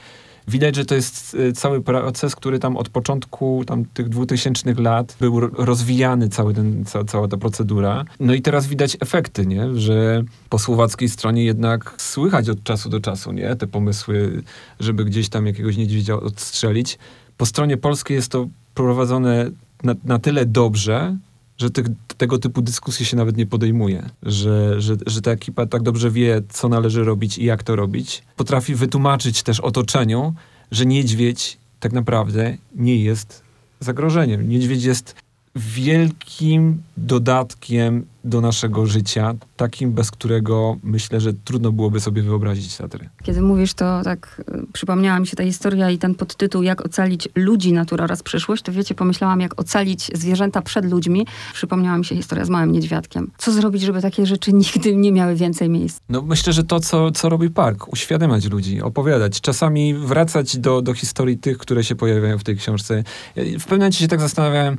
Widać, 0.49 0.75
że 0.75 0.85
to 0.85 0.95
jest 0.95 1.33
y, 1.33 1.53
cały 1.53 1.81
proces, 1.81 2.35
który 2.35 2.59
tam 2.59 2.77
od 2.77 2.89
początku 2.89 3.63
tam 3.67 3.85
tych 3.85 4.09
2000 4.09 4.73
lat 4.73 5.15
był 5.19 5.39
rozwijany 5.39 6.29
cały 6.29 6.53
ten, 6.53 6.85
ca, 6.85 7.03
cała 7.03 7.27
ta 7.27 7.37
procedura. 7.37 8.05
No 8.19 8.33
i 8.33 8.41
teraz 8.41 8.67
widać 8.67 8.97
efekty, 8.99 9.45
nie? 9.45 9.75
że 9.75 10.23
po 10.49 10.59
słowackiej 10.59 11.09
stronie 11.09 11.43
jednak 11.43 11.95
słychać 11.97 12.49
od 12.49 12.63
czasu 12.63 12.89
do 12.89 12.99
czasu 12.99 13.31
nie? 13.31 13.55
te 13.55 13.67
pomysły, 13.67 14.43
żeby 14.79 15.05
gdzieś 15.05 15.29
tam 15.29 15.47
jakiegoś 15.47 15.77
niedźwiedzia 15.77 16.15
odstrzelić. 16.15 16.97
Po 17.37 17.45
stronie 17.45 17.77
polskiej 17.77 18.15
jest 18.15 18.31
to 18.31 18.47
prowadzone 18.73 19.51
na, 19.83 19.95
na 20.03 20.19
tyle 20.19 20.45
dobrze, 20.45 21.17
że 21.59 21.69
tych, 21.69 21.85
tego 22.17 22.37
typu 22.37 22.61
dyskusje 22.61 23.05
się 23.05 23.17
nawet 23.17 23.37
nie 23.37 23.45
podejmuje, 23.45 24.09
że, 24.23 24.81
że, 24.81 24.95
że 25.07 25.21
ta 25.21 25.31
ekipa 25.31 25.65
tak 25.65 25.81
dobrze 25.81 26.11
wie, 26.11 26.41
co 26.49 26.69
należy 26.69 27.03
robić 27.03 27.37
i 27.37 27.45
jak 27.45 27.63
to 27.63 27.75
robić. 27.75 28.23
Potrafi 28.35 28.75
wytłumaczyć 28.75 29.43
też 29.43 29.59
otoczeniu, 29.59 30.33
że 30.71 30.85
niedźwiedź 30.85 31.57
tak 31.79 31.93
naprawdę 31.93 32.57
nie 32.75 33.03
jest 33.03 33.43
zagrożeniem. 33.79 34.49
Niedźwiedź 34.49 34.83
jest 34.83 35.15
wielkim 35.55 36.81
dodatkiem 36.97 38.05
do 38.23 38.41
naszego 38.41 38.85
życia, 38.85 39.33
takim, 39.57 39.91
bez 39.91 40.11
którego 40.11 40.77
myślę, 40.83 41.21
że 41.21 41.33
trudno 41.33 41.71
byłoby 41.71 41.99
sobie 41.99 42.21
wyobrazić 42.21 42.77
Tatry. 42.77 43.09
Kiedy 43.23 43.41
mówisz, 43.41 43.73
to 43.73 44.01
tak 44.03 44.41
y, 44.49 44.73
przypomniała 44.73 45.19
mi 45.19 45.27
się 45.27 45.35
ta 45.35 45.43
historia 45.43 45.89
i 45.89 45.97
ten 45.97 46.15
podtytuł, 46.15 46.63
jak 46.63 46.85
ocalić 46.85 47.29
ludzi, 47.35 47.73
natura 47.73 48.03
oraz 48.03 48.23
przyszłość, 48.23 48.63
to 48.63 48.71
wiecie, 48.71 48.95
pomyślałam, 48.95 49.41
jak 49.41 49.59
ocalić 49.59 50.11
zwierzęta 50.13 50.61
przed 50.61 50.85
ludźmi. 50.85 51.27
Przypomniała 51.53 51.97
mi 51.97 52.05
się 52.05 52.15
historia 52.15 52.45
z 52.45 52.49
małym 52.49 52.71
niedźwiadkiem. 52.71 53.31
Co 53.37 53.51
zrobić, 53.51 53.81
żeby 53.81 54.01
takie 54.01 54.25
rzeczy 54.25 54.53
nigdy 54.63 54.95
nie 54.95 55.11
miały 55.11 55.35
więcej 55.35 55.69
miejsc? 55.69 55.99
No 56.09 56.21
myślę, 56.21 56.53
że 56.53 56.63
to, 56.63 56.79
co, 56.79 57.11
co 57.11 57.29
robi 57.29 57.49
park, 57.49 57.93
uświadamiać 57.93 58.45
ludzi, 58.45 58.81
opowiadać, 58.81 59.41
czasami 59.41 59.93
wracać 59.93 60.57
do, 60.57 60.81
do 60.81 60.93
historii 60.93 61.37
tych, 61.37 61.57
które 61.57 61.83
się 61.83 61.95
pojawiają 61.95 62.37
w 62.37 62.43
tej 62.43 62.57
książce. 62.57 63.03
W 63.35 63.63
pewnym 63.63 63.79
momencie 63.79 63.99
się 63.99 64.07
tak 64.07 64.21
zastanawiałem, 64.21 64.77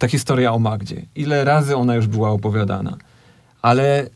ta 0.00 0.08
historia 0.08 0.52
o 0.52 0.58
Magdzie. 0.58 1.06
Ile 1.14 1.44
razy 1.44 1.76
ona 1.76 1.94
już 1.94 2.06
była 2.06 2.30
opowiadana. 2.30 2.96
Ale 3.62 4.08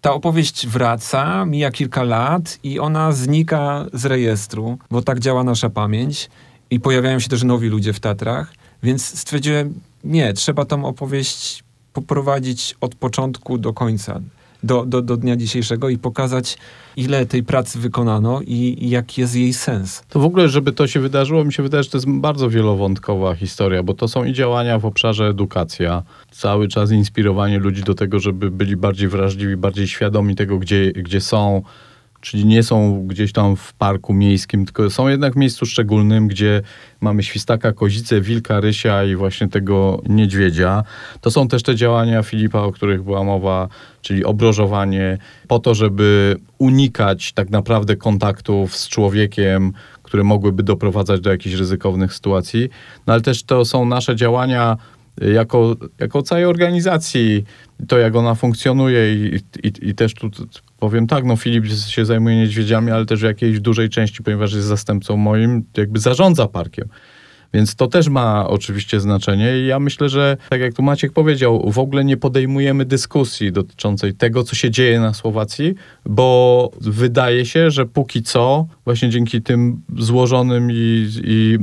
ta 0.00 0.12
opowieść 0.12 0.66
wraca, 0.66 1.44
mija 1.44 1.70
kilka 1.70 2.02
lat 2.02 2.58
i 2.62 2.80
ona 2.80 3.12
znika 3.12 3.86
z 3.92 4.04
rejestru, 4.04 4.78
bo 4.90 5.02
tak 5.02 5.20
działa 5.20 5.44
nasza 5.44 5.70
pamięć 5.70 6.30
i 6.70 6.80
pojawiają 6.80 7.20
się 7.20 7.28
też 7.28 7.42
nowi 7.42 7.68
ludzie 7.68 7.92
w 7.92 8.00
Tatrach, 8.00 8.54
więc 8.82 9.18
stwierdziłem, 9.18 9.80
nie, 10.04 10.32
trzeba 10.32 10.64
tą 10.64 10.84
opowieść 10.84 11.64
poprowadzić 11.92 12.76
od 12.80 12.94
początku 12.94 13.58
do 13.58 13.72
końca 13.72 14.20
do, 14.62 14.86
do, 14.86 15.02
do 15.02 15.16
dnia 15.16 15.36
dzisiejszego 15.36 15.88
i 15.88 15.98
pokazać, 15.98 16.58
ile 16.96 17.26
tej 17.26 17.42
pracy 17.42 17.78
wykonano 17.78 18.40
i, 18.40 18.76
i 18.80 18.90
jaki 18.90 19.20
jest 19.20 19.36
jej 19.36 19.52
sens. 19.52 20.02
To 20.08 20.20
w 20.20 20.24
ogóle, 20.24 20.48
żeby 20.48 20.72
to 20.72 20.86
się 20.86 21.00
wydarzyło, 21.00 21.44
mi 21.44 21.52
się 21.52 21.62
wydaje, 21.62 21.82
że 21.82 21.90
to 21.90 21.96
jest 21.96 22.10
bardzo 22.10 22.50
wielowątkowa 22.50 23.34
historia, 23.34 23.82
bo 23.82 23.94
to 23.94 24.08
są 24.08 24.24
i 24.24 24.32
działania 24.32 24.78
w 24.78 24.86
obszarze 24.86 25.26
edukacja, 25.26 26.02
cały 26.30 26.68
czas 26.68 26.90
inspirowanie 26.90 27.58
ludzi 27.58 27.82
do 27.82 27.94
tego, 27.94 28.20
żeby 28.20 28.50
byli 28.50 28.76
bardziej 28.76 29.08
wrażliwi, 29.08 29.56
bardziej 29.56 29.88
świadomi 29.88 30.34
tego, 30.36 30.58
gdzie, 30.58 30.92
gdzie 30.92 31.20
są, 31.20 31.62
czyli 32.22 32.46
nie 32.46 32.62
są 32.62 33.06
gdzieś 33.06 33.32
tam 33.32 33.56
w 33.56 33.72
parku 33.72 34.14
miejskim, 34.14 34.64
tylko 34.64 34.90
są 34.90 35.08
jednak 35.08 35.34
w 35.34 35.36
miejscu 35.36 35.66
szczególnym, 35.66 36.28
gdzie 36.28 36.62
mamy 37.00 37.22
świstaka, 37.22 37.72
kozicę, 37.72 38.20
wilka, 38.20 38.60
rysia 38.60 39.04
i 39.04 39.16
właśnie 39.16 39.48
tego 39.48 40.02
niedźwiedzia. 40.08 40.84
To 41.20 41.30
są 41.30 41.48
też 41.48 41.62
te 41.62 41.76
działania 41.76 42.22
Filipa, 42.22 42.60
o 42.60 42.72
których 42.72 43.02
była 43.02 43.24
mowa, 43.24 43.68
czyli 44.02 44.24
obrożowanie, 44.24 45.18
po 45.48 45.58
to, 45.58 45.74
żeby 45.74 46.36
unikać 46.58 47.32
tak 47.32 47.50
naprawdę 47.50 47.96
kontaktów 47.96 48.76
z 48.76 48.88
człowiekiem, 48.88 49.72
które 50.02 50.24
mogłyby 50.24 50.62
doprowadzać 50.62 51.20
do 51.20 51.30
jakichś 51.30 51.56
ryzykownych 51.56 52.14
sytuacji. 52.14 52.68
No 53.06 53.12
ale 53.12 53.22
też 53.22 53.42
to 53.42 53.64
są 53.64 53.86
nasze 53.86 54.16
działania 54.16 54.76
jako, 55.20 55.76
jako 56.00 56.22
całej 56.22 56.44
organizacji, 56.44 57.44
to 57.88 57.98
jak 57.98 58.16
ona 58.16 58.34
funkcjonuje 58.34 59.14
i, 59.14 59.40
i, 59.62 59.72
i 59.82 59.94
też 59.94 60.14
tu 60.14 60.30
powiem 60.78 61.06
tak, 61.06 61.24
no 61.24 61.36
Filip 61.36 61.66
się 61.88 62.04
zajmuje 62.04 62.36
niedźwiedziami, 62.36 62.90
ale 62.90 63.06
też 63.06 63.20
w 63.20 63.24
jakiejś 63.24 63.60
dużej 63.60 63.88
części, 63.88 64.22
ponieważ 64.22 64.52
jest 64.52 64.66
zastępcą 64.66 65.16
moim, 65.16 65.64
jakby 65.76 65.98
zarządza 65.98 66.48
parkiem. 66.48 66.88
Więc 67.54 67.74
to 67.74 67.86
też 67.86 68.08
ma 68.08 68.48
oczywiście 68.48 69.00
znaczenie 69.00 69.58
i 69.58 69.66
ja 69.66 69.80
myślę, 69.80 70.08
że 70.08 70.36
tak 70.50 70.60
jak 70.60 70.74
tu 70.74 70.82
Maciek 70.82 71.12
powiedział, 71.12 71.70
w 71.70 71.78
ogóle 71.78 72.04
nie 72.04 72.16
podejmujemy 72.16 72.84
dyskusji 72.84 73.52
dotyczącej 73.52 74.14
tego, 74.14 74.44
co 74.44 74.54
się 74.54 74.70
dzieje 74.70 75.00
na 75.00 75.14
Słowacji, 75.14 75.74
bo 76.06 76.70
wydaje 76.80 77.46
się, 77.46 77.70
że 77.70 77.86
póki 77.86 78.22
co, 78.22 78.66
właśnie 78.84 79.10
dzięki 79.10 79.42
tym 79.42 79.82
złożonym 79.98 80.70
i, 80.70 81.08
i 81.24 81.58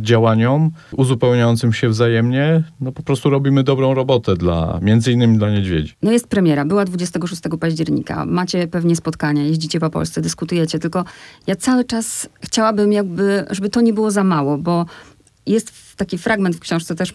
działaniom, 0.00 0.70
uzupełniającym 0.92 1.72
się 1.72 1.88
wzajemnie, 1.88 2.64
no 2.80 2.92
po 2.92 3.02
prostu 3.02 3.30
robimy 3.30 3.62
dobrą 3.62 3.94
robotę 3.94 4.36
dla, 4.36 4.78
między 4.82 5.12
innymi 5.12 5.38
dla 5.38 5.50
niedźwiedzi. 5.50 5.94
No 6.02 6.12
jest 6.12 6.28
premiera, 6.28 6.64
była 6.64 6.84
26 6.84 7.42
października, 7.60 8.24
macie 8.24 8.66
pewnie 8.66 8.96
spotkania, 8.96 9.42
jeździcie 9.42 9.80
po 9.80 9.90
Polsce, 9.90 10.20
dyskutujecie, 10.20 10.78
tylko 10.78 11.04
ja 11.46 11.56
cały 11.56 11.84
czas 11.84 12.28
chciałabym 12.40 12.92
jakby, 12.92 13.44
żeby 13.50 13.68
to 13.68 13.80
nie 13.80 13.92
było 13.92 14.10
za 14.10 14.24
mało, 14.24 14.58
bo 14.58 14.86
jest 15.50 15.96
taki 15.96 16.18
fragment 16.18 16.56
w 16.56 16.60
książce 16.60 16.94
też 16.94 17.12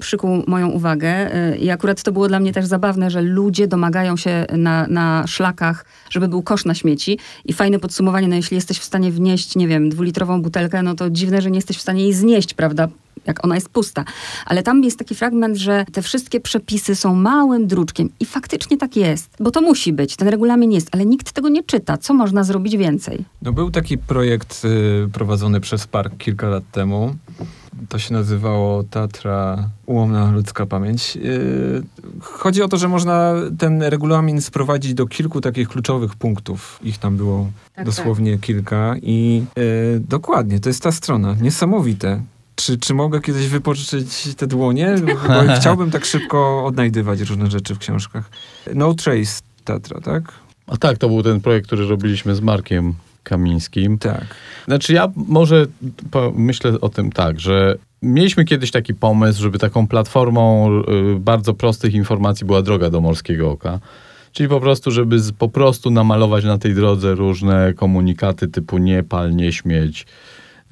przykuł 0.00 0.42
moją 0.46 0.68
uwagę 0.68 1.36
y, 1.52 1.56
i 1.56 1.70
akurat 1.70 2.02
to 2.02 2.12
było 2.12 2.28
dla 2.28 2.40
mnie 2.40 2.52
też 2.52 2.66
zabawne, 2.66 3.10
że 3.10 3.22
ludzie 3.22 3.68
domagają 3.68 4.16
się 4.16 4.46
na, 4.56 4.86
na 4.86 5.26
szlakach, 5.26 5.84
żeby 6.10 6.28
był 6.28 6.42
kosz 6.42 6.64
na 6.64 6.74
śmieci 6.74 7.18
i 7.44 7.52
fajne 7.52 7.78
podsumowanie, 7.78 8.28
no 8.28 8.36
jeśli 8.36 8.54
jesteś 8.54 8.78
w 8.78 8.84
stanie 8.84 9.10
wnieść, 9.10 9.56
nie 9.56 9.68
wiem, 9.68 9.88
dwulitrową 9.88 10.42
butelkę, 10.42 10.82
no 10.82 10.94
to 10.94 11.10
dziwne, 11.10 11.42
że 11.42 11.50
nie 11.50 11.58
jesteś 11.58 11.76
w 11.76 11.80
stanie 11.80 12.02
jej 12.02 12.12
znieść, 12.12 12.54
prawda? 12.54 12.88
jak 13.26 13.44
ona 13.44 13.54
jest 13.54 13.68
pusta. 13.68 14.04
Ale 14.46 14.62
tam 14.62 14.84
jest 14.84 14.98
taki 14.98 15.14
fragment, 15.14 15.56
że 15.56 15.84
te 15.92 16.02
wszystkie 16.02 16.40
przepisy 16.40 16.96
są 16.96 17.14
małym 17.14 17.66
druczkiem. 17.66 18.08
I 18.20 18.24
faktycznie 18.24 18.78
tak 18.78 18.96
jest, 18.96 19.30
bo 19.40 19.50
to 19.50 19.60
musi 19.60 19.92
być, 19.92 20.16
ten 20.16 20.28
regulamin 20.28 20.72
jest, 20.72 20.88
ale 20.92 21.06
nikt 21.06 21.32
tego 21.32 21.48
nie 21.48 21.62
czyta. 21.62 21.96
Co 21.98 22.14
można 22.14 22.44
zrobić 22.44 22.76
więcej? 22.76 23.24
No 23.42 23.52
był 23.52 23.70
taki 23.70 23.98
projekt 23.98 24.62
y, 24.64 25.08
prowadzony 25.12 25.60
przez 25.60 25.86
Park 25.86 26.16
kilka 26.18 26.48
lat 26.48 26.64
temu. 26.72 27.14
To 27.88 27.98
się 27.98 28.14
nazywało 28.14 28.82
Tatra 28.82 29.68
Ułomna 29.86 30.30
Ludzka 30.30 30.66
Pamięć. 30.66 31.16
Yy, 31.16 31.82
chodzi 32.20 32.62
o 32.62 32.68
to, 32.68 32.76
że 32.76 32.88
można 32.88 33.34
ten 33.58 33.82
regulamin 33.82 34.40
sprowadzić 34.40 34.94
do 34.94 35.06
kilku 35.06 35.40
takich 35.40 35.68
kluczowych 35.68 36.14
punktów. 36.14 36.78
Ich 36.82 36.98
tam 36.98 37.16
było 37.16 37.50
tak, 37.74 37.86
dosłownie 37.86 38.32
tak. 38.32 38.40
kilka 38.40 38.94
i 39.02 39.44
yy, 39.56 40.00
dokładnie, 40.08 40.60
to 40.60 40.68
jest 40.68 40.82
ta 40.82 40.92
strona. 40.92 41.36
Niesamowite 41.40 42.22
Czy, 42.54 42.78
czy 42.78 42.94
mogę 42.94 43.20
kiedyś 43.20 43.48
wypożyczyć 43.48 44.34
te 44.36 44.46
dłonie? 44.46 44.94
Bo 45.06 45.54
chciałbym 45.60 45.90
tak 45.90 46.04
szybko 46.04 46.64
odnajdywać 46.64 47.20
różne 47.20 47.50
rzeczy 47.50 47.74
w 47.74 47.78
książkach. 47.78 48.30
No 48.74 48.94
Trace 48.94 49.42
Tatra, 49.64 50.00
tak? 50.00 50.32
A 50.66 50.76
tak, 50.76 50.98
to 50.98 51.08
był 51.08 51.22
ten 51.22 51.40
projekt, 51.40 51.66
który 51.66 51.86
robiliśmy 51.86 52.34
z 52.34 52.40
Markiem 52.40 52.94
Kamińskim. 53.22 53.98
Tak. 53.98 54.24
Znaczy 54.64 54.92
ja 54.92 55.12
może 55.16 55.66
myślę 56.34 56.80
o 56.80 56.88
tym 56.88 57.12
tak, 57.12 57.40
że 57.40 57.78
mieliśmy 58.02 58.44
kiedyś 58.44 58.70
taki 58.70 58.94
pomysł, 58.94 59.42
żeby 59.42 59.58
taką 59.58 59.86
platformą 59.86 60.70
y, 61.16 61.20
bardzo 61.20 61.54
prostych 61.54 61.94
informacji 61.94 62.46
była 62.46 62.62
droga 62.62 62.90
do 62.90 63.00
Morskiego 63.00 63.50
Oka. 63.50 63.80
Czyli 64.32 64.48
po 64.48 64.60
prostu, 64.60 64.90
żeby 64.90 65.18
z, 65.18 65.32
po 65.32 65.48
prostu 65.48 65.90
namalować 65.90 66.44
na 66.44 66.58
tej 66.58 66.74
drodze 66.74 67.14
różne 67.14 67.74
komunikaty 67.74 68.48
typu 68.48 68.78
nie 68.78 69.02
pal, 69.02 69.36
nie 69.36 69.52
śmieć, 69.52 70.06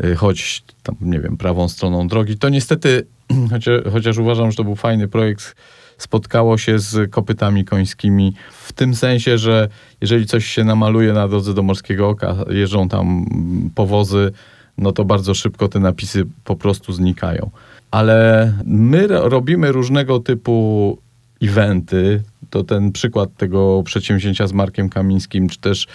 y, 0.04 0.16
choć 0.16 0.62
tam, 0.82 0.96
nie 1.00 1.20
wiem, 1.20 1.36
prawą 1.36 1.68
stroną 1.68 2.08
drogi. 2.08 2.38
To 2.38 2.48
niestety, 2.48 3.06
chociaż, 3.50 3.82
chociaż 3.92 4.18
uważam, 4.18 4.50
że 4.50 4.56
to 4.56 4.64
był 4.64 4.76
fajny 4.76 5.08
projekt, 5.08 5.56
spotkało 6.02 6.58
się 6.58 6.78
z 6.78 7.10
kopytami 7.10 7.64
końskimi 7.64 8.34
w 8.52 8.72
tym 8.72 8.94
sensie, 8.94 9.38
że 9.38 9.68
jeżeli 10.00 10.26
coś 10.26 10.46
się 10.46 10.64
namaluje 10.64 11.12
na 11.12 11.28
drodze 11.28 11.54
do 11.54 11.62
Morskiego 11.62 12.08
Oka, 12.08 12.36
jeżdżą 12.50 12.88
tam 12.88 13.26
powozy, 13.74 14.32
no 14.78 14.92
to 14.92 15.04
bardzo 15.04 15.34
szybko 15.34 15.68
te 15.68 15.80
napisy 15.80 16.26
po 16.44 16.56
prostu 16.56 16.92
znikają. 16.92 17.50
Ale 17.90 18.52
my 18.64 19.06
robimy 19.06 19.72
różnego 19.72 20.20
typu 20.20 20.98
eventy. 21.42 22.22
To 22.50 22.64
ten 22.64 22.92
przykład 22.92 23.36
tego 23.36 23.82
przedsięwzięcia 23.82 24.46
z 24.46 24.52
Markiem 24.52 24.88
Kamińskim, 24.88 25.48
czy 25.48 25.58
też 25.58 25.86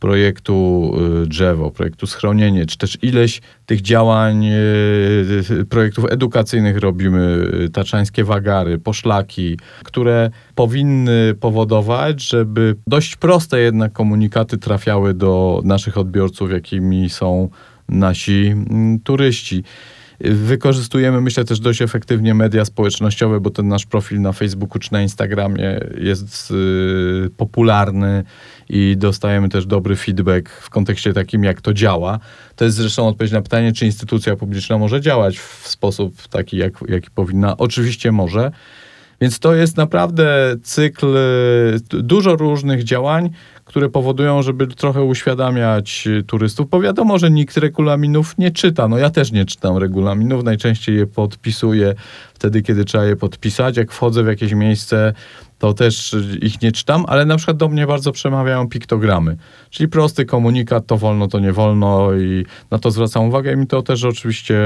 projektu 0.00 0.92
y, 1.22 1.26
Drzewo, 1.26 1.70
projektu 1.70 2.06
Schronienie, 2.06 2.66
czy 2.66 2.78
też 2.78 2.98
ileś 3.02 3.40
tych 3.66 3.80
działań, 3.80 4.46
y, 4.46 5.64
projektów 5.68 6.04
edukacyjnych 6.10 6.78
robimy, 6.78 7.50
y, 7.64 7.68
taczańskie 7.68 8.24
wagary, 8.24 8.78
poszlaki, 8.78 9.58
które 9.84 10.30
powinny 10.54 11.34
powodować, 11.40 12.22
żeby 12.22 12.76
dość 12.86 13.16
proste 13.16 13.60
jednak 13.60 13.92
komunikaty 13.92 14.58
trafiały 14.58 15.14
do 15.14 15.62
naszych 15.64 15.98
odbiorców, 15.98 16.52
jakimi 16.52 17.10
są 17.10 17.48
nasi 17.88 18.46
mm, 18.46 19.00
turyści. 19.00 19.64
Wykorzystujemy, 20.20 21.20
myślę, 21.20 21.44
też 21.44 21.60
dość 21.60 21.82
efektywnie 21.82 22.34
media 22.34 22.64
społecznościowe, 22.64 23.40
bo 23.40 23.50
ten 23.50 23.68
nasz 23.68 23.86
profil 23.86 24.20
na 24.20 24.32
Facebooku 24.32 24.78
czy 24.78 24.92
na 24.92 25.02
Instagramie 25.02 25.80
jest 25.98 26.50
y, 26.50 27.30
popularny 27.36 28.24
i 28.68 28.96
dostajemy 28.96 29.48
też 29.48 29.66
dobry 29.66 29.96
feedback 29.96 30.50
w 30.50 30.70
kontekście 30.70 31.12
takim, 31.12 31.44
jak 31.44 31.60
to 31.60 31.74
działa. 31.74 32.18
To 32.56 32.64
jest 32.64 32.76
zresztą 32.76 33.08
odpowiedź 33.08 33.32
na 33.32 33.42
pytanie, 33.42 33.72
czy 33.72 33.86
instytucja 33.86 34.36
publiczna 34.36 34.78
może 34.78 35.00
działać 35.00 35.38
w 35.38 35.68
sposób 35.68 36.28
taki, 36.28 36.56
jak, 36.56 36.72
jaki 36.88 37.10
powinna. 37.10 37.56
Oczywiście 37.56 38.12
może. 38.12 38.50
Więc 39.20 39.38
to 39.38 39.54
jest 39.54 39.76
naprawdę 39.76 40.56
cykl, 40.62 41.16
y, 41.16 42.02
dużo 42.02 42.36
różnych 42.36 42.84
działań, 42.84 43.30
które 43.70 43.88
powodują, 43.88 44.42
żeby 44.42 44.66
trochę 44.66 45.02
uświadamiać 45.02 46.08
turystów, 46.26 46.70
bo 46.70 46.80
wiadomo, 46.80 47.18
że 47.18 47.30
nikt 47.30 47.56
regulaminów 47.56 48.38
nie 48.38 48.50
czyta. 48.50 48.88
No 48.88 48.98
ja 48.98 49.10
też 49.10 49.32
nie 49.32 49.44
czytam 49.44 49.76
regulaminów, 49.76 50.44
najczęściej 50.44 50.96
je 50.96 51.06
podpisuję 51.06 51.94
wtedy, 52.34 52.62
kiedy 52.62 52.84
trzeba 52.84 53.04
je 53.04 53.16
podpisać. 53.16 53.76
Jak 53.76 53.92
wchodzę 53.92 54.22
w 54.22 54.26
jakieś 54.26 54.52
miejsce, 54.52 55.12
to 55.60 55.74
też 55.74 56.16
ich 56.42 56.62
nie 56.62 56.72
czytam, 56.72 57.04
ale 57.08 57.24
na 57.24 57.36
przykład 57.36 57.56
do 57.56 57.68
mnie 57.68 57.86
bardzo 57.86 58.12
przemawiają 58.12 58.68
piktogramy, 58.68 59.36
czyli 59.70 59.88
prosty 59.88 60.24
komunikat, 60.24 60.86
to 60.86 60.96
wolno, 60.96 61.28
to 61.28 61.38
nie 61.38 61.52
wolno 61.52 62.14
i 62.14 62.46
na 62.70 62.78
to 62.78 62.90
zwracam 62.90 63.24
uwagę 63.24 63.62
i 63.62 63.66
to 63.66 63.82
też 63.82 64.04
oczywiście 64.04 64.58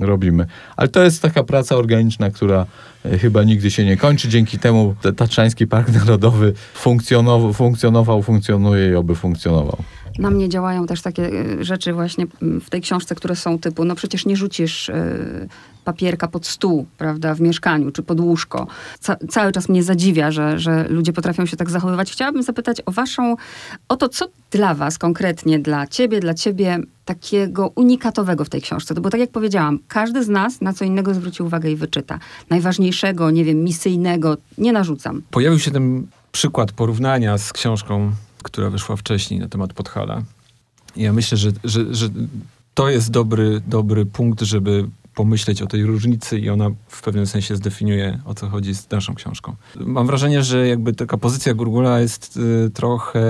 robimy. 0.00 0.46
Ale 0.76 0.88
to 0.88 1.02
jest 1.02 1.22
taka 1.22 1.44
praca 1.44 1.76
organiczna, 1.76 2.30
która 2.30 2.66
e, 3.04 3.18
chyba 3.18 3.42
nigdy 3.42 3.70
się 3.70 3.84
nie 3.84 3.96
kończy. 3.96 4.28
Dzięki 4.28 4.58
temu 4.58 4.94
Tatrzański 5.16 5.66
Park 5.66 5.88
Narodowy 5.92 6.52
funkcjonował, 6.74 7.52
funkcjonował, 7.52 8.22
funkcjonuje 8.22 8.90
i 8.90 8.94
oby 8.94 9.14
funkcjonował. 9.14 9.82
Na 10.20 10.30
mnie 10.30 10.48
działają 10.48 10.86
też 10.86 11.02
takie 11.02 11.30
e, 11.32 11.64
rzeczy 11.64 11.92
właśnie 11.92 12.26
w 12.40 12.70
tej 12.70 12.80
książce, 12.80 13.14
które 13.14 13.36
są 13.36 13.58
typu, 13.58 13.84
no 13.84 13.94
przecież 13.94 14.26
nie 14.26 14.36
rzucisz 14.36 14.88
y, 14.88 15.48
papierka 15.84 16.28
pod 16.28 16.46
stół, 16.46 16.86
prawda, 16.98 17.34
w 17.34 17.40
mieszkaniu 17.40 17.90
czy 17.90 18.02
pod 18.02 18.20
łóżko. 18.20 18.66
Ca 19.00 19.16
cały 19.30 19.52
czas 19.52 19.68
mnie 19.68 19.82
zadziwia, 19.82 20.30
że, 20.30 20.58
że 20.58 20.88
ludzie 20.88 21.12
potrafią 21.12 21.46
się 21.46 21.56
tak 21.56 21.70
zachowywać. 21.70 22.12
Chciałabym 22.12 22.42
zapytać 22.42 22.82
o 22.86 22.92
waszą, 22.92 23.36
o 23.88 23.96
to, 23.96 24.08
co 24.08 24.26
dla 24.50 24.74
was 24.74 24.98
konkretnie, 24.98 25.58
dla 25.58 25.86
ciebie, 25.86 26.20
dla 26.20 26.34
ciebie 26.34 26.78
takiego 27.04 27.72
unikatowego 27.74 28.44
w 28.44 28.48
tej 28.48 28.62
książce. 28.62 28.94
To 28.94 29.00
bo 29.00 29.10
tak 29.10 29.20
jak 29.20 29.30
powiedziałam, 29.30 29.78
każdy 29.88 30.24
z 30.24 30.28
nas 30.28 30.60
na 30.60 30.72
co 30.72 30.84
innego 30.84 31.14
zwróci 31.14 31.42
uwagę 31.42 31.70
i 31.70 31.76
wyczyta. 31.76 32.18
Najważniejszego, 32.50 33.30
nie 33.30 33.44
wiem, 33.44 33.64
misyjnego 33.64 34.36
nie 34.58 34.72
narzucam. 34.72 35.22
Pojawił 35.30 35.58
się 35.58 35.70
ten 35.70 36.06
przykład 36.32 36.72
porównania 36.72 37.38
z 37.38 37.52
książką 37.52 38.12
która 38.42 38.70
wyszła 38.70 38.96
wcześniej 38.96 39.40
na 39.40 39.48
temat 39.48 39.72
Podhala. 39.72 40.22
Ja 40.96 41.12
myślę, 41.12 41.38
że, 41.38 41.50
że, 41.64 41.94
że 41.94 42.08
to 42.74 42.88
jest 42.88 43.10
dobry, 43.10 43.60
dobry 43.66 44.06
punkt, 44.06 44.40
żeby 44.40 44.88
pomyśleć 45.14 45.62
o 45.62 45.66
tej 45.66 45.84
różnicy 45.84 46.38
i 46.38 46.50
ona 46.50 46.70
w 46.88 47.02
pewnym 47.02 47.26
sensie 47.26 47.56
zdefiniuje, 47.56 48.18
o 48.24 48.34
co 48.34 48.48
chodzi 48.48 48.74
z 48.74 48.90
naszą 48.90 49.14
książką. 49.14 49.56
Mam 49.76 50.06
wrażenie, 50.06 50.42
że 50.42 50.68
jakby 50.68 50.92
taka 50.92 51.16
pozycja 51.16 51.54
Gurgula 51.54 52.00
jest 52.00 52.36
y, 52.36 52.70
trochę 52.70 53.22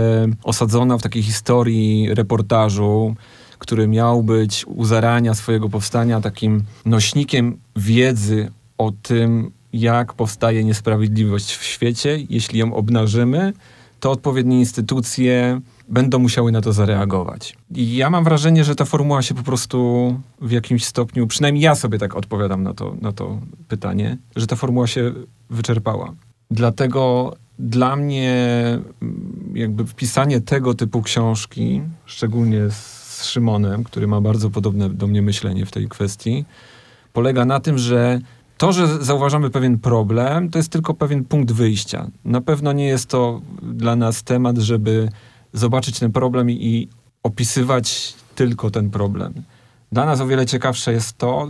osadzona 0.43 0.99
w 0.99 1.03
takiej 1.03 1.23
historii 1.23 2.15
reportażu, 2.15 3.15
który 3.59 3.89
miał 3.89 4.23
być 4.23 4.65
u 4.67 4.85
zarania 4.85 5.35
swojego 5.35 5.69
powstania 5.69 6.21
takim 6.21 6.65
nośnikiem 6.85 7.59
wiedzy 7.77 8.51
o 8.79 8.93
tym, 9.03 9.51
jak 9.73 10.15
powstaje 10.15 10.65
niesprawiedliwość 10.65 11.57
w 11.57 11.65
świecie, 11.65 12.19
jeśli 12.31 12.59
ją 12.59 12.75
obnażymy, 12.75 13.53
to 14.01 14.11
odpowiednie 14.11 14.59
instytucje 14.59 15.61
będą 15.89 16.19
musiały 16.19 16.53
na 16.53 16.61
to 16.61 16.73
zareagować. 16.73 17.57
I 17.75 17.97
ja 17.97 18.11
mam 18.11 18.25
wrażenie, 18.25 18.65
że 18.65 18.77
ta 18.77 18.85
formuła 18.85 19.23
się 19.23 19.35
po 19.35 19.43
prostu 19.43 20.21
w 20.41 20.51
jakimś 20.51 20.85
stopniu, 20.85 21.27
przynajmniej 21.27 21.65
ja 21.65 21.75
sobie 21.75 21.99
tak 21.99 22.17
odpowiadam 22.17 22.63
na 22.63 22.75
to, 22.75 22.97
na 23.01 23.13
to 23.13 23.39
pytanie, 23.69 24.19
że 24.37 24.47
ta 24.47 24.57
formuła 24.57 24.87
się 24.87 25.13
wyczerpała. 25.51 26.13
Dlatego 26.51 27.35
dla 27.59 27.97
mnie 27.97 28.35
mm, 29.03 29.53
jakby 29.55 29.87
wpisanie 29.87 30.41
tego 30.41 30.75
typu 30.75 31.03
książki, 31.03 31.83
szczególnie 32.07 32.71
z 32.71 33.25
Szymonem, 33.25 33.85
który 33.85 34.07
ma 34.07 34.21
bardzo 34.21 34.51
podobne 34.51 34.91
do 34.91 35.07
mnie 35.07 35.23
myślenie 35.23 35.67
w 35.67 35.71
tej 35.71 35.89
kwestii, 35.89 36.45
polega 37.13 37.45
na 37.45 37.61
tym, 37.61 37.79
że 37.79 38.21
to, 38.61 38.73
że 38.73 39.05
zauważamy 39.05 39.51
pewien 39.51 39.79
problem, 39.79 40.51
to 40.51 40.59
jest 40.59 40.73
tylko 40.73 40.95
pewien 40.95 41.25
punkt 41.25 41.53
wyjścia. 41.53 42.07
Na 42.25 42.41
pewno 42.41 42.73
nie 42.73 42.87
jest 42.87 43.07
to 43.07 43.41
dla 43.63 43.97
nas 43.97 44.23
temat, 44.23 44.59
żeby 44.59 45.09
zobaczyć 45.53 45.99
ten 45.99 46.13
problem 46.13 46.51
i 46.51 46.89
opisywać 47.23 48.15
tylko 48.35 48.71
ten 48.71 48.91
problem. 48.91 49.33
Dla 49.93 50.07
nas 50.07 50.21
o 50.21 50.27
wiele 50.27 50.47
ciekawsze 50.47 50.93
jest 50.93 51.19
to, 51.19 51.49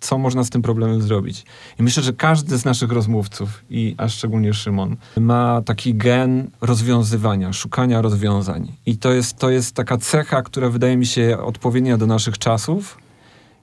co 0.00 0.18
można 0.18 0.44
z 0.44 0.50
tym 0.50 0.62
problemem 0.62 1.02
zrobić. 1.02 1.44
I 1.80 1.82
myślę, 1.82 2.02
że 2.02 2.12
każdy 2.12 2.58
z 2.58 2.64
naszych 2.64 2.92
rozmówców, 2.92 3.64
i 3.70 3.94
a 3.98 4.08
szczególnie 4.08 4.54
Szymon, 4.54 4.96
ma 5.20 5.62
taki 5.62 5.94
gen 5.94 6.50
rozwiązywania, 6.60 7.52
szukania 7.52 8.02
rozwiązań. 8.02 8.72
I 8.86 8.96
to 8.96 9.12
jest, 9.12 9.38
to 9.38 9.50
jest 9.50 9.74
taka 9.74 9.96
cecha, 9.96 10.42
która 10.42 10.68
wydaje 10.68 10.96
mi 10.96 11.06
się 11.06 11.38
odpowiednia 11.38 11.98
do 11.98 12.06
naszych 12.06 12.38
czasów, 12.38 13.01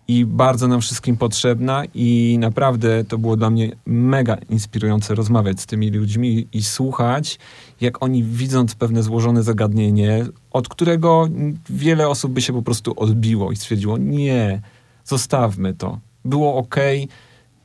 i 0.09 0.25
bardzo 0.25 0.67
nam 0.67 0.81
wszystkim 0.81 1.17
potrzebna 1.17 1.83
i 1.93 2.37
naprawdę 2.39 3.03
to 3.03 3.17
było 3.17 3.37
dla 3.37 3.49
mnie 3.49 3.71
mega 3.85 4.37
inspirujące 4.49 5.15
rozmawiać 5.15 5.61
z 5.61 5.65
tymi 5.65 5.91
ludźmi 5.91 6.47
i 6.53 6.63
słuchać, 6.63 7.39
jak 7.81 8.03
oni 8.03 8.23
widząc 8.23 8.75
pewne 8.75 9.03
złożone 9.03 9.43
zagadnienie, 9.43 10.25
od 10.51 10.67
którego 10.67 11.27
wiele 11.69 12.07
osób 12.07 12.31
by 12.31 12.41
się 12.41 12.53
po 12.53 12.61
prostu 12.61 12.93
odbiło 12.99 13.51
i 13.51 13.55
stwierdziło, 13.55 13.97
nie, 13.97 14.61
zostawmy 15.05 15.73
to. 15.73 15.99
Było 16.25 16.55
ok, 16.55 16.75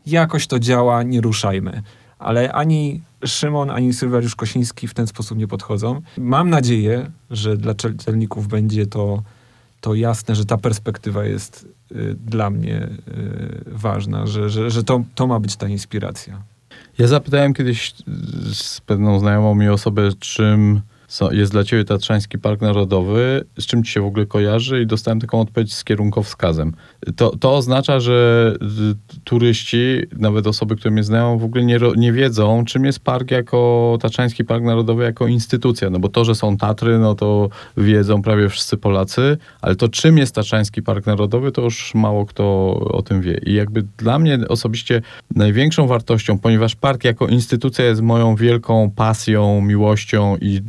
jakoś 0.06 0.46
to 0.46 0.58
działa, 0.58 1.02
nie 1.02 1.20
ruszajmy. 1.20 1.82
Ale 2.18 2.52
ani 2.52 3.02
Szymon, 3.26 3.70
ani 3.70 3.92
Sylwariusz 3.92 4.34
Kosiński 4.36 4.88
w 4.88 4.94
ten 4.94 5.06
sposób 5.06 5.38
nie 5.38 5.48
podchodzą. 5.48 6.00
Mam 6.18 6.50
nadzieję, 6.50 7.10
że 7.30 7.56
dla 7.56 7.74
czytelników 7.74 8.48
będzie 8.48 8.86
to 8.86 9.22
to 9.84 9.94
jasne, 9.94 10.34
że 10.34 10.44
ta 10.44 10.58
perspektywa 10.58 11.24
jest 11.24 11.68
dla 12.26 12.50
mnie 12.50 12.82
y, 12.82 13.64
ważna, 13.66 14.26
że, 14.26 14.50
że, 14.50 14.70
że 14.70 14.84
to, 14.84 15.04
to 15.14 15.26
ma 15.26 15.40
być 15.40 15.56
ta 15.56 15.68
inspiracja. 15.68 16.42
Ja 16.98 17.06
zapytałem 17.06 17.54
kiedyś 17.54 17.94
z 18.52 18.80
pewną 18.80 19.18
znajomą 19.18 19.54
mi 19.54 19.68
osobę, 19.68 20.08
czym 20.18 20.80
jest 21.30 21.52
dla 21.52 21.64
ciebie 21.64 21.84
Tatrzański 21.84 22.38
Park 22.38 22.60
Narodowy, 22.60 23.44
z 23.58 23.66
czym 23.66 23.84
ci 23.84 23.92
się 23.92 24.00
w 24.00 24.06
ogóle 24.06 24.26
kojarzy 24.26 24.82
i 24.82 24.86
dostałem 24.86 25.20
taką 25.20 25.40
odpowiedź 25.40 25.74
z 25.74 25.84
kierunkowskazem. 25.84 26.72
To, 27.16 27.36
to 27.36 27.56
oznacza, 27.56 28.00
że 28.00 28.54
y, 28.92 29.20
turyści, 29.24 30.02
nawet 30.16 30.46
osoby, 30.46 30.76
które 30.76 30.90
mnie 30.90 31.04
znają, 31.04 31.38
w 31.38 31.44
ogóle 31.44 31.64
nie, 31.64 31.78
nie 31.96 32.12
wiedzą, 32.12 32.64
czym 32.64 32.84
jest 32.84 33.00
park 33.00 33.30
jako, 33.30 33.98
Tatrzański 34.00 34.44
Park 34.44 34.64
Narodowy 34.64 35.04
jako 35.04 35.26
instytucja. 35.26 35.90
No 35.90 35.98
bo 35.98 36.08
to, 36.08 36.24
że 36.24 36.34
są 36.34 36.56
Tatry, 36.56 36.98
no 36.98 37.14
to 37.14 37.48
wiedzą 37.76 38.22
prawie 38.22 38.48
wszyscy 38.48 38.76
Polacy, 38.76 39.36
ale 39.60 39.76
to 39.76 39.88
czym 39.88 40.18
jest 40.18 40.34
Tatrzański 40.34 40.82
Park 40.82 41.06
Narodowy, 41.06 41.52
to 41.52 41.62
już 41.62 41.94
mało 41.94 42.26
kto 42.26 42.44
o 42.74 43.02
tym 43.02 43.20
wie. 43.20 43.40
I 43.46 43.54
jakby 43.54 43.84
dla 43.98 44.18
mnie 44.18 44.38
osobiście 44.48 45.02
największą 45.34 45.86
wartością, 45.86 46.38
ponieważ 46.38 46.76
park 46.76 47.04
jako 47.04 47.26
instytucja 47.26 47.84
jest 47.84 48.02
moją 48.02 48.36
wielką 48.36 48.90
pasją, 48.96 49.60
miłością 49.60 50.36
i 50.40 50.60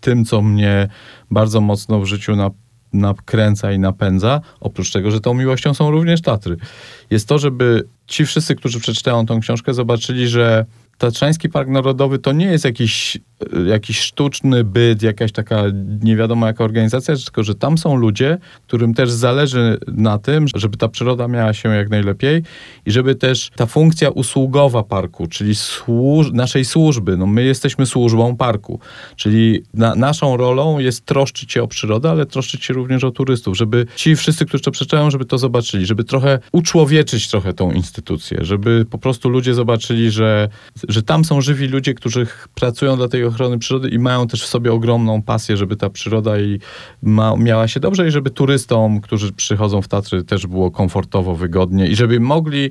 tym, 0.00 0.24
co 0.24 0.42
mnie 0.42 0.88
bardzo 1.30 1.60
mocno 1.60 2.00
w 2.00 2.06
życiu 2.06 2.36
na, 2.36 2.50
nakręca 2.92 3.72
i 3.72 3.78
napędza, 3.78 4.40
oprócz 4.60 4.92
tego, 4.92 5.10
że 5.10 5.20
tą 5.20 5.34
miłością 5.34 5.74
są 5.74 5.90
również 5.90 6.22
Tatry, 6.22 6.56
jest 7.10 7.28
to, 7.28 7.38
żeby 7.38 7.88
ci 8.06 8.26
wszyscy, 8.26 8.54
którzy 8.54 8.80
przeczytają 8.80 9.26
tą 9.26 9.40
książkę, 9.40 9.74
zobaczyli, 9.74 10.28
że 10.28 10.66
Tatrzański 10.98 11.48
Park 11.48 11.68
Narodowy 11.68 12.18
to 12.18 12.32
nie 12.32 12.46
jest 12.46 12.64
jakiś, 12.64 13.18
jakiś 13.66 14.00
sztuczny 14.00 14.64
byt, 14.64 15.02
jakaś 15.02 15.32
taka 15.32 15.62
nie 16.02 16.16
wiadomo 16.16 16.46
jaka 16.46 16.64
organizacja, 16.64 17.16
tylko 17.16 17.42
że 17.42 17.54
tam 17.54 17.78
są 17.78 17.96
ludzie, 17.96 18.38
którym 18.66 18.94
też 18.94 19.10
zależy 19.10 19.78
na 19.86 20.18
tym, 20.18 20.46
żeby 20.54 20.76
ta 20.76 20.88
przyroda 20.88 21.28
miała 21.28 21.52
się 21.52 21.68
jak 21.68 21.90
najlepiej 21.90 22.42
i 22.86 22.90
żeby 22.90 23.14
też 23.14 23.50
ta 23.56 23.66
funkcja 23.66 24.10
usługowa 24.10 24.82
parku, 24.82 25.26
czyli 25.26 25.54
służ 25.54 26.32
naszej 26.32 26.64
służby, 26.64 27.16
no 27.16 27.26
my 27.26 27.44
jesteśmy 27.44 27.86
służbą 27.86 28.36
parku, 28.36 28.80
czyli 29.16 29.62
na, 29.74 29.94
naszą 29.94 30.36
rolą 30.36 30.78
jest 30.78 31.06
troszczyć 31.06 31.52
się 31.52 31.62
o 31.62 31.68
przyrodę, 31.68 32.10
ale 32.10 32.26
troszczyć 32.26 32.64
się 32.64 32.74
również 32.74 33.04
o 33.04 33.10
turystów, 33.10 33.56
żeby 33.56 33.86
ci 33.96 34.16
wszyscy, 34.16 34.46
którzy 34.46 34.62
to 34.62 34.70
przeczytają, 34.70 35.10
żeby 35.10 35.24
to 35.24 35.38
zobaczyli, 35.38 35.86
żeby 35.86 36.04
trochę 36.04 36.38
uczłowieczyć 36.52 37.28
trochę 37.28 37.52
tą 37.52 37.72
instytucję, 37.72 38.38
żeby 38.40 38.86
po 38.90 38.98
prostu 38.98 39.28
ludzie 39.28 39.54
zobaczyli, 39.54 40.10
że 40.10 40.48
że 40.88 41.02
tam 41.02 41.24
są 41.24 41.40
żywi 41.40 41.66
ludzie, 41.66 41.94
którzy 41.94 42.26
pracują 42.54 42.96
dla 42.96 43.08
tej 43.08 43.22
ochrony 43.34 43.58
przyrody 43.58 43.88
i 43.88 43.98
mają 43.98 44.26
też 44.26 44.42
w 44.42 44.46
sobie 44.46 44.72
ogromną 44.72 45.22
pasję, 45.22 45.56
żeby 45.56 45.76
ta 45.76 45.90
przyroda 45.90 46.38
i 46.38 46.60
ma, 47.02 47.36
miała 47.36 47.68
się 47.68 47.80
dobrze 47.80 48.08
i 48.08 48.10
żeby 48.10 48.30
turystom, 48.30 49.00
którzy 49.00 49.32
przychodzą 49.32 49.82
w 49.82 49.88
Tatry 49.88 50.24
też 50.24 50.46
było 50.46 50.70
komfortowo, 50.70 51.34
wygodnie 51.34 51.86
i 51.86 51.96
żeby 51.96 52.20
mogli 52.20 52.70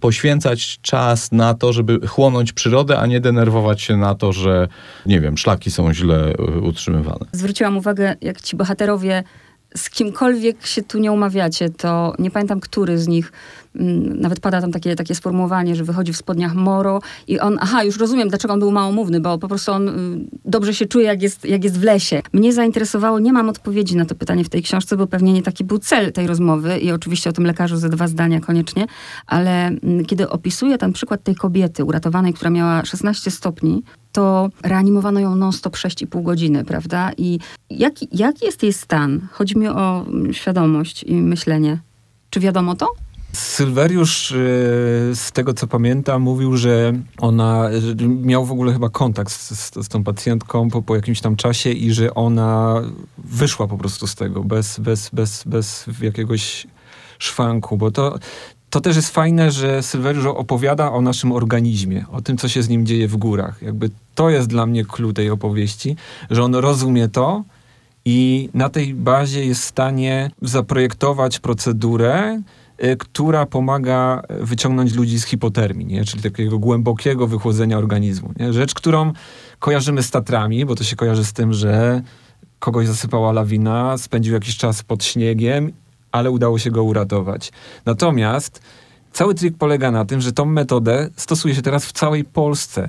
poświęcać 0.00 0.78
czas 0.82 1.32
na 1.32 1.54
to, 1.54 1.72
żeby 1.72 2.06
chłonąć 2.06 2.52
przyrodę, 2.52 2.98
a 2.98 3.06
nie 3.06 3.20
denerwować 3.20 3.82
się 3.82 3.96
na 3.96 4.14
to, 4.14 4.32
że 4.32 4.68
nie 5.06 5.20
wiem, 5.20 5.38
szlaki 5.38 5.70
są 5.70 5.94
źle 5.94 6.32
y, 6.32 6.60
utrzymywane. 6.60 7.26
Zwróciłam 7.32 7.76
uwagę, 7.76 8.16
jak 8.20 8.40
ci 8.40 8.56
bohaterowie 8.56 9.24
z 9.76 9.90
kimkolwiek 9.90 10.66
się 10.66 10.82
tu 10.82 10.98
nie 10.98 11.12
umawiacie, 11.12 11.70
to 11.70 12.14
nie 12.18 12.30
pamiętam, 12.30 12.60
który 12.60 12.98
z 12.98 13.08
nich, 13.08 13.32
nawet 14.14 14.40
pada 14.40 14.60
tam 14.60 14.72
takie, 14.72 14.96
takie 14.96 15.14
sformułowanie, 15.14 15.76
że 15.76 15.84
wychodzi 15.84 16.12
w 16.12 16.16
spodniach 16.16 16.54
Moro 16.54 17.00
i 17.28 17.40
on, 17.40 17.58
aha, 17.60 17.84
już 17.84 17.98
rozumiem, 17.98 18.28
dlaczego 18.28 18.54
on 18.54 18.60
był 18.60 18.70
małomówny, 18.70 19.20
bo 19.20 19.38
po 19.38 19.48
prostu 19.48 19.72
on 19.72 19.88
y, 19.88 19.92
dobrze 20.44 20.74
się 20.74 20.86
czuje, 20.86 21.06
jak 21.06 21.22
jest, 21.22 21.44
jak 21.44 21.64
jest 21.64 21.78
w 21.78 21.82
lesie. 21.82 22.22
Mnie 22.32 22.52
zainteresowało, 22.52 23.18
nie 23.18 23.32
mam 23.32 23.48
odpowiedzi 23.48 23.96
na 23.96 24.04
to 24.04 24.14
pytanie 24.14 24.44
w 24.44 24.48
tej 24.48 24.62
książce, 24.62 24.96
bo 24.96 25.06
pewnie 25.06 25.32
nie 25.32 25.42
taki 25.42 25.64
był 25.64 25.78
cel 25.78 26.12
tej 26.12 26.26
rozmowy 26.26 26.78
i 26.78 26.92
oczywiście 26.92 27.30
o 27.30 27.32
tym 27.32 27.46
lekarzu 27.46 27.76
ze 27.76 27.88
dwa 27.88 28.08
zdania 28.08 28.40
koniecznie, 28.40 28.86
ale 29.26 29.66
mm, 29.66 30.04
kiedy 30.04 30.28
opisuję 30.28 30.78
ten 30.78 30.92
przykład 30.92 31.22
tej 31.22 31.34
kobiety 31.34 31.84
uratowanej, 31.84 32.34
która 32.34 32.50
miała 32.50 32.84
16 32.84 33.30
stopni, 33.30 33.82
to 34.12 34.50
reanimowano 34.62 35.20
ją 35.20 35.36
non-stop 35.36 35.76
6,5 35.76 36.22
godziny, 36.22 36.64
prawda? 36.64 37.10
I 37.16 37.38
jaki, 37.70 38.08
jaki 38.12 38.46
jest 38.46 38.62
jej 38.62 38.72
stan? 38.72 39.28
Chodzi 39.32 39.58
mi 39.58 39.68
o 39.68 40.04
mm, 40.06 40.32
świadomość 40.32 41.02
i 41.02 41.14
myślenie. 41.14 41.78
Czy 42.30 42.40
wiadomo 42.40 42.74
to? 42.74 43.03
Sylweriusz, 43.34 44.32
e, 44.32 44.36
z 45.14 45.32
tego 45.32 45.54
co 45.54 45.66
pamiętam, 45.66 46.22
mówił, 46.22 46.56
że 46.56 46.92
ona 47.18 47.70
że 47.80 47.94
miał 48.06 48.44
w 48.44 48.52
ogóle 48.52 48.72
chyba 48.72 48.88
kontakt 48.88 49.32
z, 49.32 49.50
z, 49.50 49.84
z 49.84 49.88
tą 49.88 50.04
pacjentką 50.04 50.70
po, 50.70 50.82
po 50.82 50.96
jakimś 50.96 51.20
tam 51.20 51.36
czasie 51.36 51.70
i 51.70 51.92
że 51.92 52.14
ona 52.14 52.82
wyszła 53.18 53.66
po 53.66 53.78
prostu 53.78 54.06
z 54.06 54.14
tego 54.14 54.44
bez, 54.44 54.78
bez, 54.78 55.10
bez, 55.12 55.44
bez 55.46 55.86
jakiegoś 56.02 56.66
szwanku, 57.18 57.76
bo 57.76 57.90
to, 57.90 58.18
to 58.70 58.80
też 58.80 58.96
jest 58.96 59.10
fajne, 59.10 59.50
że 59.50 59.82
Sylweriusz 59.82 60.26
opowiada 60.26 60.92
o 60.92 61.00
naszym 61.00 61.32
organizmie, 61.32 62.04
o 62.12 62.20
tym, 62.20 62.36
co 62.36 62.48
się 62.48 62.62
z 62.62 62.68
nim 62.68 62.86
dzieje 62.86 63.08
w 63.08 63.16
górach. 63.16 63.62
Jakby 63.62 63.90
to 64.14 64.30
jest 64.30 64.48
dla 64.48 64.66
mnie 64.66 64.84
clue 64.84 65.12
tej 65.12 65.30
opowieści, 65.30 65.96
że 66.30 66.42
on 66.42 66.54
rozumie 66.54 67.08
to 67.08 67.44
i 68.04 68.48
na 68.54 68.68
tej 68.68 68.94
bazie 68.94 69.46
jest 69.46 69.60
w 69.60 69.64
stanie 69.64 70.30
zaprojektować 70.42 71.38
procedurę, 71.38 72.42
która 72.98 73.46
pomaga 73.46 74.22
wyciągnąć 74.40 74.94
ludzi 74.94 75.18
z 75.18 75.24
hipotermii, 75.24 75.86
nie? 75.86 76.04
czyli 76.04 76.22
takiego 76.22 76.58
głębokiego 76.58 77.26
wychłodzenia 77.26 77.78
organizmu. 77.78 78.32
Nie? 78.38 78.52
Rzecz, 78.52 78.74
którą 78.74 79.12
kojarzymy 79.58 80.02
z 80.02 80.10
Tatrami, 80.10 80.64
bo 80.64 80.74
to 80.74 80.84
się 80.84 80.96
kojarzy 80.96 81.24
z 81.24 81.32
tym, 81.32 81.52
że 81.52 82.02
kogoś 82.58 82.86
zasypała 82.86 83.32
lawina, 83.32 83.98
spędził 83.98 84.34
jakiś 84.34 84.56
czas 84.56 84.82
pod 84.82 85.04
śniegiem, 85.04 85.72
ale 86.12 86.30
udało 86.30 86.58
się 86.58 86.70
go 86.70 86.82
uratować. 86.82 87.52
Natomiast 87.86 88.62
cały 89.12 89.34
trik 89.34 89.58
polega 89.58 89.90
na 89.90 90.04
tym, 90.04 90.20
że 90.20 90.32
tą 90.32 90.44
metodę 90.44 91.08
stosuje 91.16 91.54
się 91.54 91.62
teraz 91.62 91.86
w 91.86 91.92
całej 91.92 92.24
Polsce, 92.24 92.88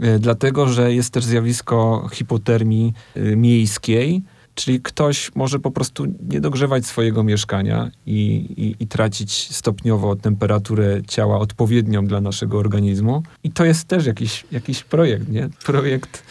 y, 0.00 0.18
dlatego 0.18 0.68
że 0.68 0.94
jest 0.94 1.12
też 1.12 1.24
zjawisko 1.24 2.08
hipotermii 2.12 2.94
y, 3.16 3.36
miejskiej, 3.36 4.22
Czyli 4.54 4.80
ktoś 4.80 5.34
może 5.34 5.58
po 5.58 5.70
prostu 5.70 6.06
nie 6.28 6.40
dogrzewać 6.40 6.86
swojego 6.86 7.24
mieszkania 7.24 7.90
i, 8.06 8.20
i, 8.56 8.82
i, 8.82 8.86
tracić 8.86 9.56
stopniowo 9.56 10.16
temperaturę 10.16 11.02
ciała 11.08 11.38
odpowiednią 11.38 12.06
dla 12.06 12.20
naszego 12.20 12.58
organizmu. 12.58 13.22
I 13.44 13.50
to 13.50 13.64
jest 13.64 13.88
też 13.88 14.06
jakiś, 14.06 14.44
jakiś 14.52 14.84
projekt, 14.84 15.28
nie? 15.28 15.48
Projekt, 15.64 16.22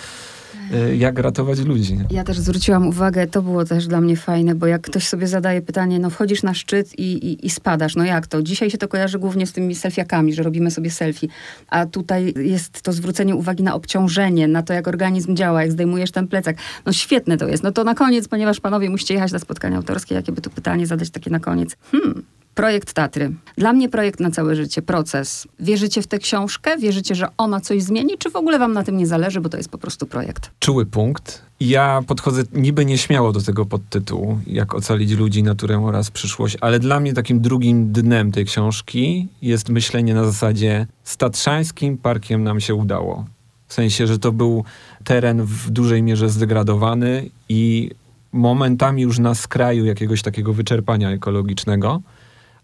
jak 0.97 1.19
ratować 1.19 1.59
ludzi. 1.59 1.97
Ja 2.11 2.23
też 2.23 2.39
zwróciłam 2.39 2.87
uwagę, 2.87 3.27
to 3.27 3.41
było 3.41 3.65
też 3.65 3.87
dla 3.87 4.01
mnie 4.01 4.17
fajne, 4.17 4.55
bo 4.55 4.67
jak 4.67 4.81
ktoś 4.81 5.07
sobie 5.07 5.27
zadaje 5.27 5.61
pytanie, 5.61 5.99
no 5.99 6.09
wchodzisz 6.09 6.43
na 6.43 6.53
szczyt 6.53 6.99
i, 6.99 7.03
i, 7.03 7.45
i 7.45 7.49
spadasz, 7.49 7.95
no 7.95 8.03
jak 8.03 8.27
to? 8.27 8.43
Dzisiaj 8.43 8.69
się 8.71 8.77
to 8.77 8.87
kojarzy 8.87 9.19
głównie 9.19 9.47
z 9.47 9.51
tymi 9.51 9.75
selfiakami, 9.75 10.33
że 10.33 10.43
robimy 10.43 10.71
sobie 10.71 10.91
selfie, 10.91 11.27
a 11.69 11.85
tutaj 11.85 12.33
jest 12.37 12.81
to 12.81 12.93
zwrócenie 12.93 13.35
uwagi 13.35 13.63
na 13.63 13.75
obciążenie, 13.75 14.47
na 14.47 14.63
to, 14.63 14.73
jak 14.73 14.87
organizm 14.87 15.35
działa, 15.35 15.61
jak 15.61 15.71
zdejmujesz 15.71 16.11
ten 16.11 16.27
plecak. 16.27 16.57
No 16.85 16.93
świetne 16.93 17.37
to 17.37 17.47
jest. 17.47 17.63
No 17.63 17.71
to 17.71 17.83
na 17.83 17.95
koniec, 17.95 18.27
ponieważ 18.27 18.59
panowie 18.59 18.89
musicie 18.89 19.13
jechać 19.13 19.31
na 19.31 19.39
spotkanie 19.39 19.77
autorskie, 19.77 20.15
jakie 20.15 20.31
by 20.31 20.41
tu 20.41 20.49
pytanie 20.49 20.87
zadać 20.87 21.09
takie 21.09 21.29
na 21.29 21.39
koniec? 21.39 21.75
Hmm. 21.91 22.23
Projekt 22.55 22.93
Tatry. 22.93 23.31
Dla 23.57 23.73
mnie 23.73 23.89
projekt 23.89 24.19
na 24.19 24.31
całe 24.31 24.55
życie, 24.55 24.81
proces. 24.81 25.47
Wierzycie 25.59 26.01
w 26.01 26.07
tę 26.07 26.19
książkę? 26.19 26.77
Wierzycie, 26.77 27.15
że 27.15 27.27
ona 27.37 27.61
coś 27.61 27.83
zmieni? 27.83 28.17
Czy 28.17 28.29
w 28.29 28.35
ogóle 28.35 28.59
wam 28.59 28.73
na 28.73 28.83
tym 28.83 28.97
nie 28.97 29.07
zależy, 29.07 29.41
bo 29.41 29.49
to 29.49 29.57
jest 29.57 29.69
po 29.69 29.77
prostu 29.77 30.05
projekt? 30.05 30.51
Czuły 30.59 30.85
punkt. 30.85 31.41
Ja 31.59 32.01
podchodzę 32.07 32.43
niby 32.53 32.85
nieśmiało 32.85 33.31
do 33.31 33.41
tego 33.41 33.65
podtytułu, 33.65 34.39
jak 34.47 34.75
ocalić 34.75 35.11
ludzi, 35.11 35.43
naturę 35.43 35.85
oraz 35.85 36.11
przyszłość, 36.11 36.57
ale 36.61 36.79
dla 36.79 36.99
mnie 36.99 37.13
takim 37.13 37.41
drugim 37.41 37.91
dnem 37.91 38.31
tej 38.31 38.45
książki 38.45 39.27
jest 39.41 39.69
myślenie 39.69 40.13
na 40.13 40.25
zasadzie 40.25 40.87
z 41.03 41.17
Tatrzańskim 41.17 41.97
Parkiem 41.97 42.43
nam 42.43 42.59
się 42.59 42.75
udało. 42.75 43.25
W 43.67 43.73
sensie, 43.73 44.07
że 44.07 44.19
to 44.19 44.31
był 44.31 44.63
teren 45.03 45.43
w 45.43 45.69
dużej 45.69 46.03
mierze 46.03 46.29
zdegradowany 46.29 47.29
i 47.49 47.91
momentami 48.33 49.01
już 49.01 49.19
na 49.19 49.35
skraju 49.35 49.85
jakiegoś 49.85 50.21
takiego 50.21 50.53
wyczerpania 50.53 51.09
ekologicznego, 51.11 52.01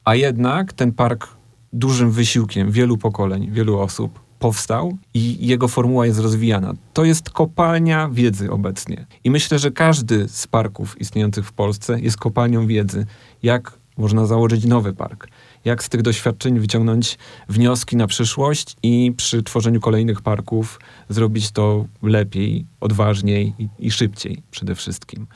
a 0.10 0.16
jednak 0.16 0.74
ten 0.74 0.92
park 0.92 1.28
dużym 1.74 2.12
wysiłkiem 2.12 2.72
wielu 2.72 2.98
pokoleń, 2.98 3.52
wielu 3.52 3.80
osób 3.80 4.20
powstał 4.40 4.98
i 5.14 5.48
jego 5.48 5.68
formuła 5.68 6.06
jest 6.06 6.20
rozwijana. 6.20 6.74
To 6.94 7.06
jest 7.06 7.30
kopalnia 7.30 8.10
wiedzy 8.12 8.52
obecnie. 8.52 9.06
I 9.24 9.30
myślę, 9.32 9.60
że 9.60 9.72
każdy 9.72 10.28
z 10.28 10.48
parków 10.48 11.02
istniejących 11.02 11.46
w 11.46 11.54
Polsce 11.54 12.00
jest 12.00 12.18
kopalnią 12.18 12.68
wiedzy, 12.68 13.06
jak 13.44 13.80
można 13.98 14.26
założyć 14.26 14.66
nowy 14.66 14.94
park, 14.94 15.28
jak 15.66 15.84
z 15.84 15.90
tych 15.90 16.02
doświadczeń 16.02 16.60
wyciągnąć 16.60 17.18
wnioski 17.50 17.96
na 17.96 18.08
przyszłość 18.08 18.76
i 18.84 19.14
przy 19.18 19.44
tworzeniu 19.44 19.80
kolejnych 19.80 20.22
parków 20.22 20.80
zrobić 21.10 21.52
to 21.52 21.86
lepiej, 22.02 22.66
odważniej 22.80 23.54
i, 23.60 23.70
i 23.80 23.92
szybciej 23.92 24.44
przede 24.52 24.76
wszystkim. 24.76 25.28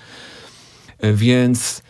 Więc 1.13 1.83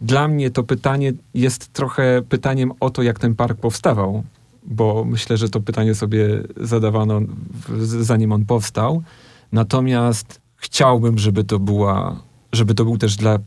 dla 0.00 0.28
mnie 0.28 0.50
to 0.50 0.62
pytanie 0.62 1.12
jest 1.34 1.72
trochę 1.72 2.22
pytaniem 2.28 2.72
o 2.80 2.90
to, 2.90 3.02
jak 3.02 3.18
ten 3.18 3.34
park 3.34 3.60
powstawał, 3.60 4.22
bo 4.62 5.04
myślę, 5.04 5.36
że 5.36 5.48
to 5.48 5.60
pytanie 5.60 5.94
sobie 5.94 6.42
zadawano 6.56 7.20
zanim 8.00 8.32
on 8.32 8.46
powstał. 8.46 9.02
Natomiast 9.52 10.40
chciałbym, 10.56 11.18
żeby 11.18 11.44
to 11.44 11.58
była, 11.58 12.22
żeby 12.52 12.74
to 12.74 12.84
był 12.84 12.98
też 12.98 13.16
dla 13.16 13.38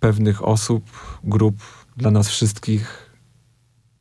pewnych 0.00 0.44
osób, 0.44 0.84
grup, 1.24 1.56
dla 1.96 2.10
nas 2.10 2.28
wszystkich 2.28 3.12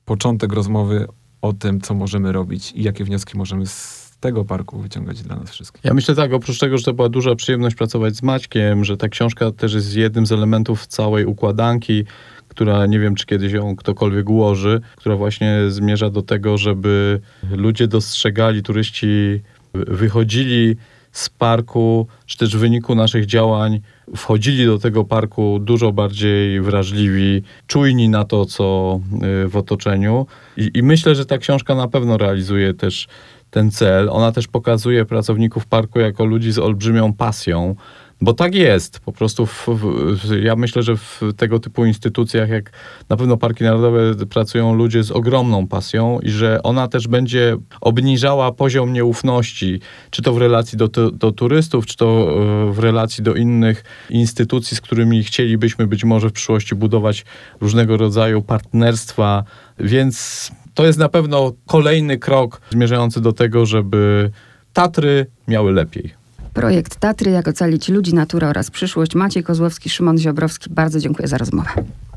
początek 0.06 0.54
rozmowy 0.54 1.08
o 1.42 1.54
tym, 1.54 1.82
co 1.82 1.94
możemy 1.94 2.32
robić 2.32 2.72
i 2.72 2.84
jakie 2.84 3.04
wnioski 3.04 3.38
możemy 3.38 3.68
z 3.68 4.07
tego 4.20 4.46
parku 4.46 4.80
wyciągać 4.80 5.22
dla 5.22 5.36
nas 5.36 5.52
wszystkich. 5.52 5.84
Ja 5.84 5.94
myślę 5.94 6.16
tak, 6.16 6.34
oprócz 6.34 6.60
tego, 6.60 6.78
że 6.78 6.84
to 6.84 6.94
była 6.94 7.10
duża 7.10 7.36
przyjemność 7.36 7.76
pracować 7.76 8.16
z 8.16 8.24
Maćkiem, 8.24 8.86
że 8.86 8.98
ta 8.98 9.10
książka 9.10 9.52
też 9.52 9.74
jest 9.74 9.96
jednym 9.96 10.26
z 10.26 10.32
elementów 10.32 10.88
całej 10.88 11.26
układanki, 11.26 12.04
która 12.48 12.86
nie 12.86 13.00
wiem, 13.00 13.16
czy 13.16 13.26
kiedyś 13.26 13.54
ją 13.54 13.76
ktokolwiek 13.76 14.30
ułoży, 14.30 14.82
która 14.96 15.16
właśnie 15.16 15.58
zmierza 15.70 16.10
do 16.10 16.22
tego, 16.22 16.58
żeby 16.58 17.20
ludzie 17.52 17.88
dostrzegali, 17.88 18.64
turyści 18.64 19.42
wychodzili 19.74 20.76
z 21.12 21.30
parku, 21.30 22.08
czy 22.26 22.38
też 22.38 22.58
w 22.58 22.60
wyniku 22.60 22.96
naszych 22.96 23.26
działań 23.26 23.82
wchodzili 24.16 24.66
do 24.66 24.80
tego 24.80 25.04
parku 25.04 25.60
dużo 25.60 25.92
bardziej 25.92 26.62
wrażliwi, 26.62 27.44
czujni 27.68 28.10
na 28.10 28.24
to, 28.24 28.46
co 28.46 29.00
y, 29.46 29.48
w 29.48 29.58
otoczeniu. 29.58 30.26
I, 30.58 30.72
I 30.74 30.84
myślę, 30.84 31.16
że 31.16 31.26
ta 31.26 31.38
książka 31.38 31.76
na 31.76 31.88
pewno 31.88 32.18
realizuje 32.18 32.74
też 32.74 33.08
ten 33.50 33.72
cel. 33.72 34.10
Ona 34.10 34.32
też 34.32 34.48
pokazuje 34.48 35.06
pracowników 35.06 35.66
parku 35.66 36.00
jako 36.00 36.26
ludzi 36.26 36.52
z 36.52 36.60
olbrzymią 36.60 37.14
pasją. 37.14 37.76
Bo 38.22 38.34
tak 38.34 38.56
jest. 38.56 39.00
Po 39.00 39.12
prostu 39.12 39.46
w, 39.46 39.68
w, 39.68 40.44
ja 40.44 40.56
myślę, 40.56 40.84
że 40.84 40.98
w 40.98 41.22
tego 41.38 41.60
typu 41.60 41.86
instytucjach, 41.86 42.50
jak 42.50 42.72
na 43.10 43.18
pewno 43.18 43.38
Parki 43.38 43.64
Narodowe, 43.64 44.16
pracują 44.30 44.74
ludzie 44.74 45.04
z 45.04 45.12
ogromną 45.12 45.68
pasją 45.68 46.20
i 46.20 46.30
że 46.30 46.64
ona 46.64 46.88
też 46.88 47.08
będzie 47.08 47.58
obniżała 47.82 48.52
poziom 48.52 48.94
nieufności, 48.94 49.80
czy 50.10 50.22
to 50.22 50.34
w 50.34 50.38
relacji 50.38 50.78
do, 50.78 50.88
do, 51.12 51.32
turystów, 51.32 51.86
czy 51.86 51.98
to 51.98 52.30
e, 52.68 52.74
w 52.74 52.80
relacji 52.80 53.24
do 53.24 53.36
innych 53.36 53.84
instytucji, 54.10 54.78
z 54.78 54.82
którymi 54.82 55.24
chcielibyśmy 55.24 55.88
być 55.88 56.04
może 56.04 56.30
w 56.30 56.34
przyszłości 56.34 56.76
budować 56.76 57.26
różnego 57.62 57.98
rodzaju 57.98 58.42
partnerstwa. 58.42 59.44
Więc 59.80 60.52
to 60.78 60.86
jest 60.86 61.00
na 61.00 61.10
pewno 61.10 61.54
kolejny 61.66 62.18
krok 62.18 62.62
zmierzający 62.70 63.22
do 63.22 63.34
tego, 63.34 63.66
żeby 63.66 64.32
Tatry 64.74 65.26
miały 65.48 65.72
lepiej. 65.72 66.14
Projekt 66.54 66.96
Tatry, 66.96 67.32
jak 67.32 67.48
ocalić 67.48 67.90
ludzi, 67.90 68.14
naturę 68.14 68.48
oraz 68.48 68.72
przyszłość. 68.72 69.16
Maciej 69.16 69.44
Kozłowski, 69.44 69.90
Szymon 69.90 70.18
Ziobrowski, 70.18 70.70
bardzo 70.70 71.00
dziękuję 71.00 71.28
za 71.28 71.38
rozmowę. 71.38 71.70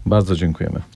Bardzo 0.06 0.36
dziękujemy. 0.36 0.80